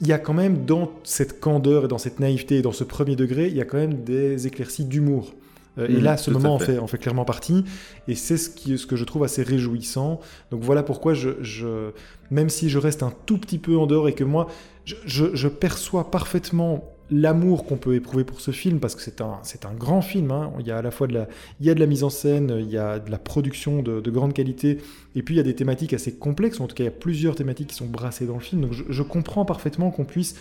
il 0.00 0.06
y 0.06 0.12
a 0.12 0.18
quand 0.18 0.34
même 0.34 0.64
dans 0.64 0.92
cette 1.02 1.40
candeur 1.40 1.86
et 1.86 1.88
dans 1.88 1.98
cette 1.98 2.20
naïveté 2.20 2.56
et 2.56 2.62
dans 2.62 2.72
ce 2.72 2.84
premier 2.84 3.16
degré, 3.16 3.48
il 3.48 3.56
y 3.56 3.60
a 3.60 3.64
quand 3.64 3.78
même 3.78 4.04
des 4.04 4.46
éclaircies 4.46 4.84
d'humour. 4.84 5.34
Euh, 5.78 5.88
et 5.88 5.96
mmh, 5.96 6.02
là, 6.02 6.16
ce 6.16 6.30
moment 6.30 6.54
en 6.54 6.58
fait, 6.58 6.78
en 6.78 6.86
fait 6.86 6.98
clairement 6.98 7.24
partie. 7.24 7.64
Et 8.06 8.14
c'est 8.14 8.36
ce, 8.36 8.50
qui, 8.50 8.78
ce 8.78 8.86
que 8.86 8.96
je 8.96 9.04
trouve 9.04 9.24
assez 9.24 9.42
réjouissant. 9.42 10.20
Donc 10.50 10.62
voilà 10.62 10.82
pourquoi, 10.82 11.14
je, 11.14 11.30
je, 11.40 11.90
même 12.30 12.48
si 12.48 12.68
je 12.68 12.78
reste 12.78 13.02
un 13.02 13.12
tout 13.26 13.38
petit 13.38 13.58
peu 13.58 13.76
en 13.76 13.86
dehors 13.86 14.08
et 14.08 14.14
que 14.14 14.24
moi, 14.24 14.48
je, 14.84 15.26
je 15.34 15.48
perçois 15.48 16.10
parfaitement 16.10 16.84
l'amour 17.10 17.64
qu'on 17.64 17.76
peut 17.76 17.94
éprouver 17.94 18.24
pour 18.24 18.40
ce 18.40 18.50
film, 18.50 18.80
parce 18.80 18.94
que 18.94 19.00
c'est 19.02 19.20
un, 19.20 19.38
c'est 19.42 19.64
un 19.64 19.72
grand 19.72 20.02
film. 20.02 20.30
Hein. 20.30 20.52
Il 20.60 20.66
y 20.66 20.70
a 20.70 20.78
à 20.78 20.82
la 20.82 20.90
fois 20.90 21.06
de 21.06 21.14
la, 21.14 21.28
il 21.60 21.66
y 21.66 21.70
a 21.70 21.74
de 21.74 21.80
la 21.80 21.86
mise 21.86 22.04
en 22.04 22.10
scène, 22.10 22.56
il 22.58 22.70
y 22.70 22.76
a 22.76 22.98
de 22.98 23.10
la 23.10 23.18
production 23.18 23.82
de, 23.82 24.10
grande 24.10 24.32
qualité, 24.34 24.78
et 25.14 25.22
puis 25.22 25.34
il 25.34 25.38
y 25.38 25.40
a 25.40 25.44
des 25.44 25.54
thématiques 25.54 25.94
assez 25.94 26.14
complexes. 26.14 26.60
En 26.60 26.66
tout 26.66 26.74
cas, 26.74 26.84
il 26.84 26.86
y 26.86 26.90
a 26.90 26.92
plusieurs 26.92 27.34
thématiques 27.34 27.68
qui 27.68 27.74
sont 27.74 27.86
brassées 27.86 28.26
dans 28.26 28.34
le 28.34 28.40
film. 28.40 28.62
Donc 28.62 28.72
je, 28.72 29.02
comprends 29.02 29.44
parfaitement 29.44 29.90
qu'on 29.90 30.04
puisse 30.04 30.36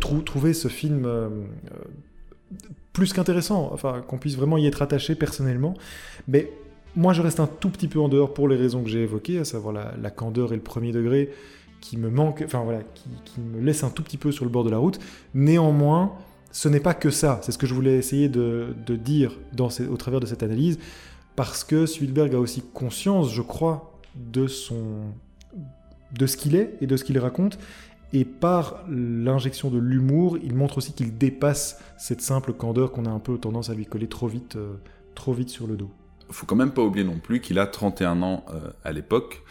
trouver 0.00 0.54
ce 0.54 0.68
film 0.68 1.04
euh, 1.06 1.28
plus 2.92 3.12
qu'intéressant, 3.12 3.70
enfin 3.72 4.02
qu'on 4.06 4.18
puisse 4.18 4.36
vraiment 4.36 4.58
y 4.58 4.66
être 4.66 4.82
attaché 4.82 5.14
personnellement. 5.14 5.74
Mais 6.28 6.50
moi, 6.94 7.12
je 7.12 7.22
reste 7.22 7.40
un 7.40 7.48
tout 7.48 7.70
petit 7.70 7.88
peu 7.88 7.98
en 7.98 8.08
dehors 8.08 8.32
pour 8.32 8.48
les 8.48 8.56
raisons 8.56 8.82
que 8.82 8.88
j'ai 8.88 9.02
évoquées, 9.02 9.38
à 9.38 9.44
savoir 9.44 9.72
la 9.72 10.10
candeur 10.10 10.52
et 10.52 10.56
le 10.56 10.62
premier 10.62 10.92
degré 10.92 11.30
qui 11.84 11.98
me 11.98 12.08
manque, 12.08 12.42
enfin 12.46 12.64
voilà, 12.64 12.80
qui, 12.82 13.40
me 13.42 13.60
laisse 13.60 13.84
un 13.84 13.90
tout 13.90 14.02
petit 14.02 14.16
peu 14.16 14.32
sur 14.32 14.46
le 14.46 14.50
bord 14.50 14.64
de 14.64 14.70
la 14.70 14.78
route. 14.78 14.98
Néanmoins, 15.34 16.14
ce 16.50 16.70
n'est 16.70 16.80
pas 16.80 16.94
que 16.94 17.10
ça. 17.10 17.40
C'est 17.42 17.52
ce 17.52 17.58
que 17.58 17.66
je 17.66 17.74
voulais 17.74 17.98
essayer 17.98 18.30
de, 18.30 18.74
dire 18.88 19.38
au 19.60 19.96
travers 19.98 20.18
de 20.18 20.24
cette 20.24 20.42
analyse, 20.42 20.78
parce 21.36 21.62
que 21.62 21.84
Spielberg 21.84 22.34
a 22.34 22.38
aussi 22.38 22.62
conscience, 22.72 23.30
je 23.34 23.42
crois, 23.42 24.00
de 24.16 24.46
son, 24.46 25.12
de 26.12 26.26
ce 26.26 26.38
qu'il 26.38 26.56
est 26.56 26.78
et 26.80 26.86
de 26.86 26.96
ce 26.96 27.04
qu'il 27.04 27.18
raconte. 27.18 27.58
Et 28.14 28.24
par 28.24 28.82
l'injection 28.88 29.68
de 29.68 29.78
l'humour, 29.78 30.38
il 30.42 30.54
montre 30.54 30.78
aussi 30.78 30.94
qu'il 30.94 31.18
dépasse 31.18 31.82
cette 31.98 32.22
simple 32.22 32.54
candeur 32.54 32.92
qu'on 32.92 33.04
a 33.04 33.10
un 33.10 33.18
peu 33.18 33.36
tendance 33.36 33.68
à 33.68 33.74
lui 33.74 33.84
coller 33.84 34.08
trop 34.08 34.26
vite, 34.26 34.56
euh, 34.56 34.76
trop 35.14 35.34
vite 35.34 35.50
sur 35.50 35.66
le 35.66 35.76
dos 35.76 35.90
faut 36.34 36.46
quand 36.46 36.56
même 36.56 36.72
pas 36.72 36.82
oublier 36.82 37.04
non 37.04 37.18
plus 37.18 37.40
qu'il 37.40 37.58
a 37.58 37.66
31 37.66 38.22
ans 38.22 38.44
euh, 38.52 38.70
à 38.84 38.92
l'époque, 38.92 39.42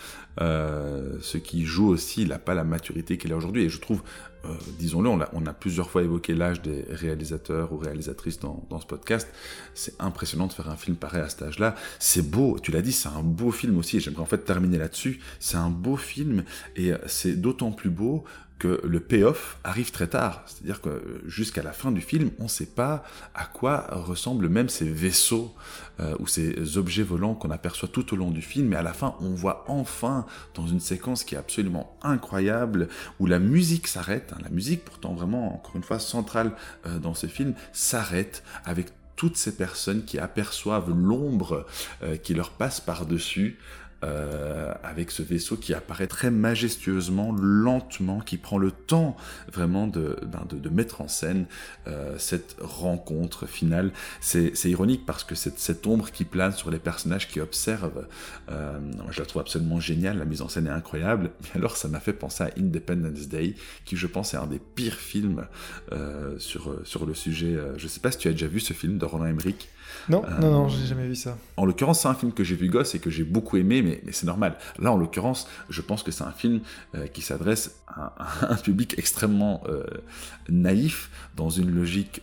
euh, 0.42 1.18
ce 1.22 1.38
qui 1.38 1.66
joue 1.66 1.90
aussi, 1.90 2.24
il 2.24 2.30
n'a 2.30 2.40
pas 2.40 2.54
la 2.54 2.64
maturité 2.64 3.18
qu'il 3.18 3.32
a 3.34 3.38
aujourd'hui. 3.38 3.64
Et 3.64 3.70
je 3.70 3.80
trouve, 3.80 4.02
euh, 4.46 4.50
disons-le, 4.80 5.10
on, 5.10 5.46
a 5.46 5.54
plusieurs 5.54 5.90
fois 5.90 6.04
évoqué 6.04 6.34
l'âge 6.34 6.62
des 6.62 6.86
réalisateurs 6.90 7.72
ou 7.72 7.78
réalisatrices 7.78 8.40
dans, 8.40 8.68
ce 8.80 8.86
podcast. 8.86 9.28
C'est 9.74 10.00
impressionnant 10.00 10.48
de 10.48 10.54
faire 10.54 10.70
un 10.70 10.78
film 10.78 10.96
pareil 10.96 11.22
à 11.22 11.30
cet 11.30 11.44
âge-là. 11.44 11.76
C'est 12.00 12.30
beau, 12.30 12.58
tu 12.62 12.72
l'as 12.72 12.82
dit, 12.82 12.92
c'est 12.92 13.10
un 13.10 13.24
beau 13.24 13.52
film 13.52 13.78
aussi. 13.78 13.98
Et 13.98 14.00
j'aimerais 14.00 14.22
en 14.22 14.28
fait 14.28 14.40
terminer 14.40 14.78
là-dessus. 14.78 15.20
C'est 15.40 15.58
un 15.58 15.70
beau 15.70 15.98
film 15.98 16.44
et 16.76 16.94
c'est 17.06 17.40
d'autant 17.40 17.72
plus 17.72 17.90
beau 17.90 18.24
que 18.64 18.80
le 18.86 19.02
payoff 19.02 19.58
arrive 19.66 19.92
très 19.92 20.08
tard. 20.08 20.44
C'est-à-dire 20.46 20.80
que 20.80 21.22
jusqu'à 21.26 21.64
la 21.64 21.74
fin 21.74 21.92
du 21.92 22.00
film, 22.00 22.32
on 22.40 22.44
ne 22.44 22.48
sait 22.48 22.66
pas 22.66 23.04
à 23.36 23.44
quoi 23.44 23.88
ressemblent 23.92 24.48
même 24.48 24.70
ces 24.70 24.90
vaisseaux 24.90 25.54
euh, 26.00 26.16
ou 26.20 26.28
ces 26.28 26.78
objets 26.78 27.04
volants 27.04 27.36
qu'on 27.36 27.52
aperçoit 27.52 27.90
tout 27.90 28.14
au 28.14 28.16
long 28.16 28.32
du 28.32 28.42
film. 28.42 28.70
Mais 28.70 28.78
à 28.78 28.82
la 28.82 28.94
fin, 28.94 29.16
on 29.20 29.32
voit 29.32 29.66
enfin, 29.68 30.23
dans 30.56 30.68
une 30.68 30.80
séquence 30.80 31.24
qui 31.24 31.36
est 31.36 31.38
absolument 31.38 31.98
incroyable, 32.02 32.90
où 33.20 33.26
la 33.26 33.40
musique 33.40 33.88
s'arrête, 33.88 34.34
hein, 34.34 34.40
la 34.44 34.50
musique 34.50 34.86
pourtant 34.86 35.14
vraiment, 35.14 35.56
encore 35.56 35.76
une 35.76 35.84
fois, 35.84 36.00
centrale 36.00 36.52
euh, 36.86 37.00
dans 37.00 37.14
ce 37.14 37.28
film, 37.28 37.54
s'arrête 37.72 38.44
avec 38.66 38.88
toutes 39.16 39.38
ces 39.38 39.56
personnes 39.56 40.06
qui 40.06 40.20
aperçoivent 40.20 40.90
l'ombre 40.90 41.66
euh, 42.02 42.18
qui 42.18 42.34
leur 42.34 42.52
passe 42.52 42.82
par-dessus 42.82 43.60
euh, 44.04 44.74
avec 44.84 45.12
ce 45.12 45.24
vaisseau 45.24 45.56
qui 45.56 45.74
apparaît 45.74 46.08
très 46.08 46.30
majestueusement, 46.30 47.32
lentement, 47.32 48.20
qui 48.20 48.38
prend 48.38 48.58
le 48.58 48.72
temps 48.72 49.16
vraiment 49.52 49.88
de, 49.88 50.18
ben 50.24 50.46
mettre 50.72 51.02
en 51.02 51.08
scène 51.08 51.46
euh, 51.88 52.16
cette 52.18 52.58
rencontre 52.60 53.46
finale. 53.46 53.92
C'est 54.20 54.54
ironique 54.66 55.06
parce 55.06 55.24
que 55.24 55.36
cette, 55.36 55.88
ombre 55.88 56.12
qui 56.12 56.26
plane 56.26 56.52
sur 56.52 56.70
les 56.70 56.80
personnages 56.80 57.30
qui 57.30 57.40
observent, 57.40 58.08
euh, 58.52 58.80
je 59.10 59.20
la 59.20 59.26
trouve 59.26 59.42
absolument 59.42 59.80
géniale, 59.80 60.18
la 60.18 60.26
mise 60.26 60.42
en 60.42 60.50
scène 60.50 60.68
est 60.68 60.72
incroyable. 60.72 61.32
Et 61.56 61.58
alors 61.58 61.78
ça 61.78 61.88
m'a 61.88 62.00
fait 62.00 62.14
penser 62.14 62.44
à 62.44 62.50
Independence 62.58 63.30
Day, 63.30 63.56
qui 63.86 63.96
je 63.96 64.08
pense 64.08 64.34
est 64.34 64.38
un 64.38 64.48
des 64.48 64.60
pires 64.60 65.00
films 65.00 65.48
sur, 66.38 66.76
sur 66.84 67.06
le 67.06 67.14
sujet. 67.14 67.58
Je 67.78 67.88
sais 67.88 68.00
pas 68.00 68.12
si 68.12 68.18
tu 68.18 68.28
as 68.28 68.32
déjà 68.32 68.48
vu 68.48 68.60
ce 68.60 68.74
film 68.74 68.98
de 68.98 69.06
Roland 69.06 69.28
Emmerich. 69.28 69.70
Non, 70.10 70.24
non, 70.40 70.52
non, 70.52 70.68
j'ai 70.70 70.86
jamais 70.86 71.08
vu 71.08 71.16
ça. 71.16 71.38
En 71.58 71.66
l'occurrence, 71.66 72.02
c'est 72.02 72.08
un 72.08 72.14
film 72.14 72.32
que 72.32 72.44
j'ai 72.44 72.56
vu 72.56 72.70
gosse 72.70 72.96
et 72.96 73.00
que 73.00 73.10
j'ai 73.10 73.24
beaucoup 73.24 73.58
aimé, 73.58 73.82
mais, 73.82 74.02
mais 74.06 74.12
c'est 74.12 74.26
normal. 74.26 74.58
Là, 74.80 74.92
en 74.92 74.98
l'occurrence, 74.98 75.48
je 75.70 75.82
pense 75.82 76.04
que 76.04 76.12
c'est 76.12 76.24
un 76.24 76.32
film 76.32 76.62
euh, 76.96 77.08
qui 77.08 77.22
s'adresse 77.22 77.80
à, 77.88 78.14
un 78.50 78.56
public 78.56 78.96
extrêmement 78.98 79.64
euh, 79.68 79.84
naïf, 80.50 81.10
dans 81.36 81.50
une 81.50 81.70
logique 81.72 82.22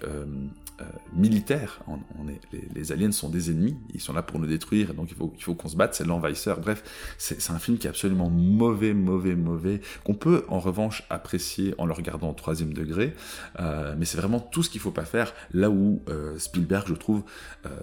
euh, 0.80 0.84
militaire. 1.12 1.80
On, 1.88 2.28
est, 2.28 2.40
les, 2.74 2.92
aliens 2.92 3.12
sont 3.12 3.28
des 3.28 3.50
ennemis, 3.50 3.76
ils 3.94 4.00
sont 4.00 4.12
là 4.12 4.22
pour 4.22 4.38
nous 4.38 4.46
détruire, 4.46 4.94
donc 4.94 5.10
il 5.10 5.16
faut, 5.16 5.32
il 5.36 5.42
faut 5.42 5.54
qu'on 5.54 5.68
se 5.68 5.76
batte, 5.76 5.94
c'est 5.94 6.06
l'envahisseur. 6.06 6.60
Bref, 6.60 7.14
c'est 7.18 7.50
un 7.50 7.58
film 7.58 7.78
qui 7.78 7.86
est 7.86 7.90
absolument 7.90 8.30
mauvais, 8.30 8.94
mauvais, 8.94 9.34
mauvais, 9.34 9.80
qu'on 10.04 10.14
peut 10.14 10.44
en 10.48 10.58
revanche 10.58 11.04
apprécier 11.10 11.74
en 11.78 11.86
le 11.86 11.92
regardant 11.92 12.30
au 12.30 12.34
troisième 12.34 12.72
degré, 12.72 13.14
euh, 13.58 13.94
mais 13.98 14.04
c'est 14.04 14.18
vraiment 14.18 14.40
tout 14.40 14.62
ce 14.62 14.70
qu'il 14.70 14.80
faut 14.80 14.90
pas 14.90 15.04
faire, 15.04 15.34
là 15.52 15.70
où 15.70 16.02
euh, 16.08 16.38
Spielberg, 16.38 16.86
je 16.88 16.94
trouve, 16.94 17.22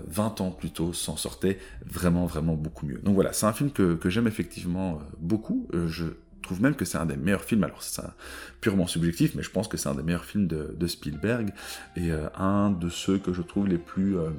20 0.07 0.41
ans 0.41 0.51
plus 0.51 0.71
tôt, 0.71 0.93
s'en 0.93 1.17
sortait 1.17 1.59
vraiment, 1.85 2.25
vraiment 2.25 2.55
beaucoup 2.55 2.85
mieux. 2.85 2.99
Donc 3.03 3.15
voilà, 3.15 3.33
c'est 3.33 3.45
un 3.45 3.53
film 3.53 3.71
que, 3.71 3.95
que 3.95 4.09
j'aime 4.09 4.27
effectivement 4.27 4.99
beaucoup. 5.19 5.67
je 5.73 6.05
trouve 6.47 6.61
même 6.61 6.75
que 6.75 6.85
c'est 6.85 6.97
un 6.97 7.05
des 7.05 7.17
meilleurs 7.17 7.43
films, 7.43 7.63
alors 7.63 7.83
c'est 7.83 8.01
purement 8.61 8.87
subjectif, 8.87 9.35
mais 9.35 9.43
je 9.43 9.51
pense 9.51 9.67
que 9.67 9.77
c'est 9.77 9.89
un 9.89 9.95
des 9.95 10.03
meilleurs 10.03 10.25
films 10.25 10.47
de, 10.47 10.87
Spielberg, 10.87 11.53
et 11.95 12.11
euh, 12.11 12.27
un 12.37 12.71
de 12.71 12.89
ceux 12.89 13.19
que 13.19 13.33
je 13.33 13.41
trouve 13.41 13.67
les 13.67 13.77
plus 13.77 14.17
euh, 14.17 14.29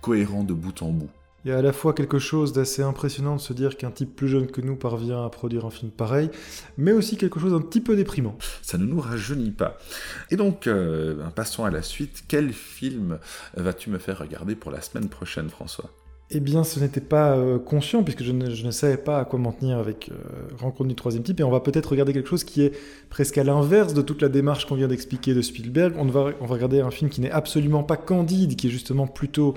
cohérents 0.00 0.44
de 0.44 0.54
bout 0.54 0.82
en 0.82 0.90
bout. 0.90 1.10
Il 1.44 1.50
y 1.50 1.52
a 1.52 1.58
à 1.58 1.62
la 1.62 1.74
fois 1.74 1.92
quelque 1.92 2.18
chose 2.18 2.54
d'assez 2.54 2.82
impressionnant 2.82 3.36
de 3.36 3.40
se 3.40 3.52
dire 3.52 3.76
qu'un 3.76 3.90
type 3.90 4.16
plus 4.16 4.28
jeune 4.28 4.46
que 4.46 4.62
nous 4.62 4.76
parvient 4.76 5.26
à 5.26 5.28
produire 5.28 5.66
un 5.66 5.70
film 5.70 5.90
pareil, 5.90 6.30
mais 6.78 6.92
aussi 6.92 7.18
quelque 7.18 7.38
chose 7.38 7.52
d'un 7.52 7.60
petit 7.60 7.82
peu 7.82 7.96
déprimant. 7.96 8.38
Ça 8.62 8.78
ne 8.78 8.86
nous 8.86 8.98
rajeunit 8.98 9.50
pas. 9.50 9.76
Et 10.30 10.36
donc, 10.36 10.66
euh, 10.66 11.22
passons 11.36 11.66
à 11.66 11.70
la 11.70 11.82
suite. 11.82 12.24
Quel 12.28 12.54
film 12.54 13.18
vas-tu 13.54 13.90
me 13.90 13.98
faire 13.98 14.20
regarder 14.20 14.54
pour 14.54 14.70
la 14.70 14.80
semaine 14.80 15.10
prochaine, 15.10 15.50
François? 15.50 15.90
Eh 16.30 16.40
bien, 16.40 16.64
ce 16.64 16.80
n'était 16.80 17.00
pas 17.02 17.36
euh, 17.36 17.58
conscient, 17.58 18.02
puisque 18.02 18.22
je 18.22 18.32
ne, 18.32 18.70
savais 18.70 18.96
pas 18.96 19.18
à 19.20 19.24
quoi 19.24 19.38
m'en 19.38 19.52
tenir 19.52 19.78
avec 19.78 20.10
euh, 20.10 20.14
Rencontre 20.58 20.88
du 20.88 20.94
troisième 20.94 21.22
type, 21.22 21.38
et 21.40 21.44
on 21.44 21.50
va 21.50 21.60
peut-être 21.60 21.90
regarder 21.90 22.12
quelque 22.12 22.28
chose 22.28 22.44
qui 22.44 22.62
est 22.62 22.72
presque 23.10 23.36
à 23.36 23.44
l'inverse 23.44 23.92
de 23.92 24.02
toute 24.02 24.22
la 24.22 24.28
démarche 24.28 24.66
qu'on 24.66 24.74
vient 24.74 24.88
d'expliquer 24.88 25.34
de 25.34 25.42
Spielberg. 25.42 25.94
On 25.98 26.06
va, 26.06 26.30
on 26.40 26.46
va 26.46 26.54
regarder 26.54 26.80
un 26.80 26.90
film 26.90 27.10
qui 27.10 27.20
n'est 27.20 27.30
absolument 27.30 27.82
pas 27.82 27.96
candide, 27.96 28.56
qui 28.56 28.68
est 28.68 28.70
justement 28.70 29.06
plutôt 29.06 29.54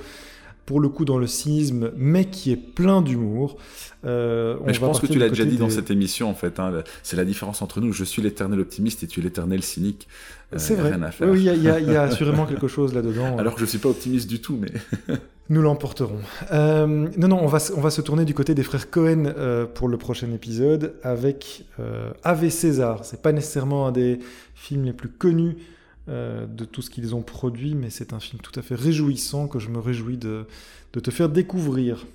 pour 0.68 0.82
le 0.82 0.90
coup 0.90 1.06
dans 1.06 1.18
le 1.18 1.28
cynisme, 1.28 1.92
mais 1.96 2.26
qui 2.26 2.52
est 2.52 2.58
plein 2.58 3.02
d'humour. 3.02 3.58
Euh, 4.06 4.58
mais 4.66 4.74
je 4.74 4.82
pense 4.82 5.00
que 5.00 5.08
tu 5.08 5.18
l'as 5.18 5.30
déjà 5.30 5.46
dit 5.46 5.58
dans 5.58 5.70
cette 5.70 5.90
émission, 5.90 6.30
en 6.30 6.34
fait. 6.34 6.60
Hein, 6.60 6.84
c'est 7.04 7.16
la 7.16 7.24
différence 7.24 7.62
entre 7.62 7.80
nous. 7.80 7.94
Je 7.94 8.04
suis 8.04 8.22
l'éternel 8.22 8.60
optimiste 8.60 9.02
et 9.02 9.08
tu 9.08 9.22
es 9.22 9.24
l'éternel 9.24 9.64
cynique. 9.64 10.10
Euh, 10.54 10.58
c'est 10.60 10.76
vrai. 10.76 10.94
Oui, 11.22 11.46
il 11.46 11.64
y, 11.64 11.70
a 11.70 12.02
assurément 12.04 12.46
quelque 12.46 12.68
chose 12.68 12.94
là-dedans. 12.94 13.38
Alors 13.38 13.54
que 13.54 13.60
je 13.60 13.66
ne 13.66 13.70
suis 13.70 13.80
pas 13.80 13.90
optimiste 13.90 14.30
du 14.30 14.42
tout, 14.42 14.60
mais... 14.60 15.16
Nous 15.50 15.62
l'emporterons. 15.62 16.20
Euh, 16.52 16.86
non, 16.86 17.30
non, 17.30 17.40
on 17.42 17.48
va, 17.48 17.60
on 17.78 17.80
va 17.80 17.90
se 17.90 18.02
tourner 18.02 18.26
du 18.26 18.34
côté 18.34 18.54
des 18.54 18.64
frères 18.64 18.90
Cohen 18.90 19.34
pour 19.74 19.88
le 19.88 19.98
prochain 19.98 20.30
épisode 20.34 20.96
avec 21.02 21.64
Ave 22.26 22.50
César. 22.50 23.06
C'est 23.06 23.22
pas 23.22 23.32
nécessairement 23.32 23.88
un 23.88 23.94
des 23.94 24.20
films 24.54 24.84
les 24.84 24.92
plus 24.92 25.08
connus 25.08 25.56
euh, 26.10 26.46
de 26.46 26.66
tout 26.66 26.82
ce 26.82 26.90
qu'ils 26.90 27.16
ont 27.16 27.22
produit, 27.22 27.76
mais 27.76 27.90
c'est 27.90 28.14
un 28.14 28.20
film 28.20 28.42
tout 28.42 28.58
à 28.58 28.62
fait 28.62 28.76
réjouissant 28.76 29.48
que 29.48 29.60
je 29.60 29.70
me 29.70 29.80
réjouis 29.80 30.18
de, 30.18 30.46
te 30.92 31.12
faire 31.12 31.30
découvrir. 31.30 32.06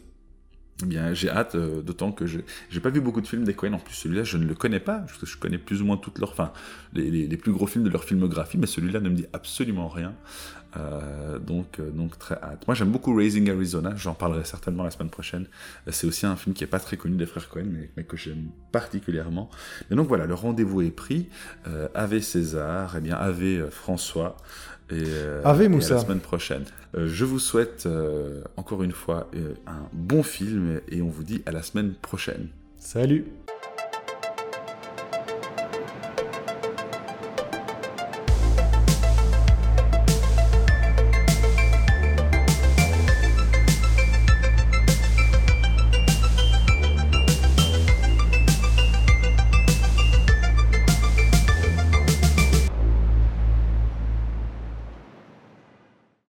Eh 0.83 0.87
bien, 0.87 1.15
j'ai 1.15 1.29
hâte, 1.29 1.55
euh, 1.55 1.83
d'autant 1.83 2.11
que 2.11 2.27
je 2.27 2.39
n'ai 2.73 2.81
pas 2.81 2.91
vu 2.91 3.01
beaucoup 3.01 3.21
de 3.21 3.27
films 3.27 3.45
des. 3.45 3.55
En 3.55 3.79
plus, 3.79 3.95
celui-là, 3.95 4.25
je 4.25 4.39
ne 4.39 4.45
le 4.45 4.55
connais 4.55 4.81
pas. 4.81 5.05
Je, 5.07 5.27
je 5.27 5.37
connais 5.37 5.59
plus 5.59 5.83
ou 5.83 5.85
moins 5.85 5.97
toutes 5.97 6.19
leurs, 6.19 6.31
enfin, 6.31 6.53
les, 6.95 7.37
plus 7.37 7.53
gros 7.53 7.67
films 7.67 7.85
de 7.85 7.91
leur 7.91 8.05
filmographie, 8.05 8.59
mais 8.59 8.67
celui-là 8.67 9.01
ne 9.01 9.09
me 9.09 9.15
dit 9.15 9.27
absolument 9.33 9.89
rien. 9.89 10.15
Euh, 10.77 11.39
donc, 11.39 11.79
euh, 11.79 11.91
donc 11.91 12.19
très 12.19 12.37
hâte. 12.37 12.67
Moi 12.67 12.75
j'aime 12.75 12.91
beaucoup 12.91 13.15
Raising 13.15 13.51
Arizona, 13.51 13.93
j'en 13.97 14.15
parlerai 14.15 14.45
certainement 14.45 14.85
la 14.85 14.91
semaine 14.91 15.11
prochaine. 15.11 15.47
Euh, 15.87 15.91
c'est 15.93 16.07
aussi 16.07 16.25
un 16.25 16.37
film 16.37 16.55
qui 16.55 16.65
est 16.65 16.69
pas 16.69 16.79
très 16.79 16.97
connu 16.97 17.17
des 17.17 17.27
frères 17.27 17.49
Cohen, 17.49 17.67
mais, 17.97 18.05
que 18.05 18.17
j'aime 18.17 18.49
particulièrement. 18.71 19.51
Et 19.91 19.95
donc 19.95 20.09
voilà, 20.09 20.27
le 20.27 20.35
rendez-vous 20.35 20.83
est 20.83 20.91
pris. 20.91 21.29
Ave 21.95 22.21
César, 22.21 22.95
et 22.95 22.99
eh 22.99 23.01
bien 23.01 23.17
Ave 23.17 23.71
François. 23.71 24.37
Et, 24.91 25.05
Ave 25.45 25.69
Moussa. 25.69 25.95
la 25.95 26.01
semaine 26.01 26.21
prochaine. 26.21 26.65
je 26.95 27.25
vous 27.25 27.39
souhaite 27.39 27.89
encore 28.57 28.83
une 28.83 28.93
fois 28.93 29.31
un 29.67 29.89
bon 29.93 30.23
film 30.23 30.81
et 30.89 31.03
on 31.03 31.09
vous 31.09 31.23
dit 31.23 31.43
à 31.47 31.53
la 31.53 31.63
semaine 31.63 31.95
prochaine. 31.95 32.49
Salut 32.79 33.27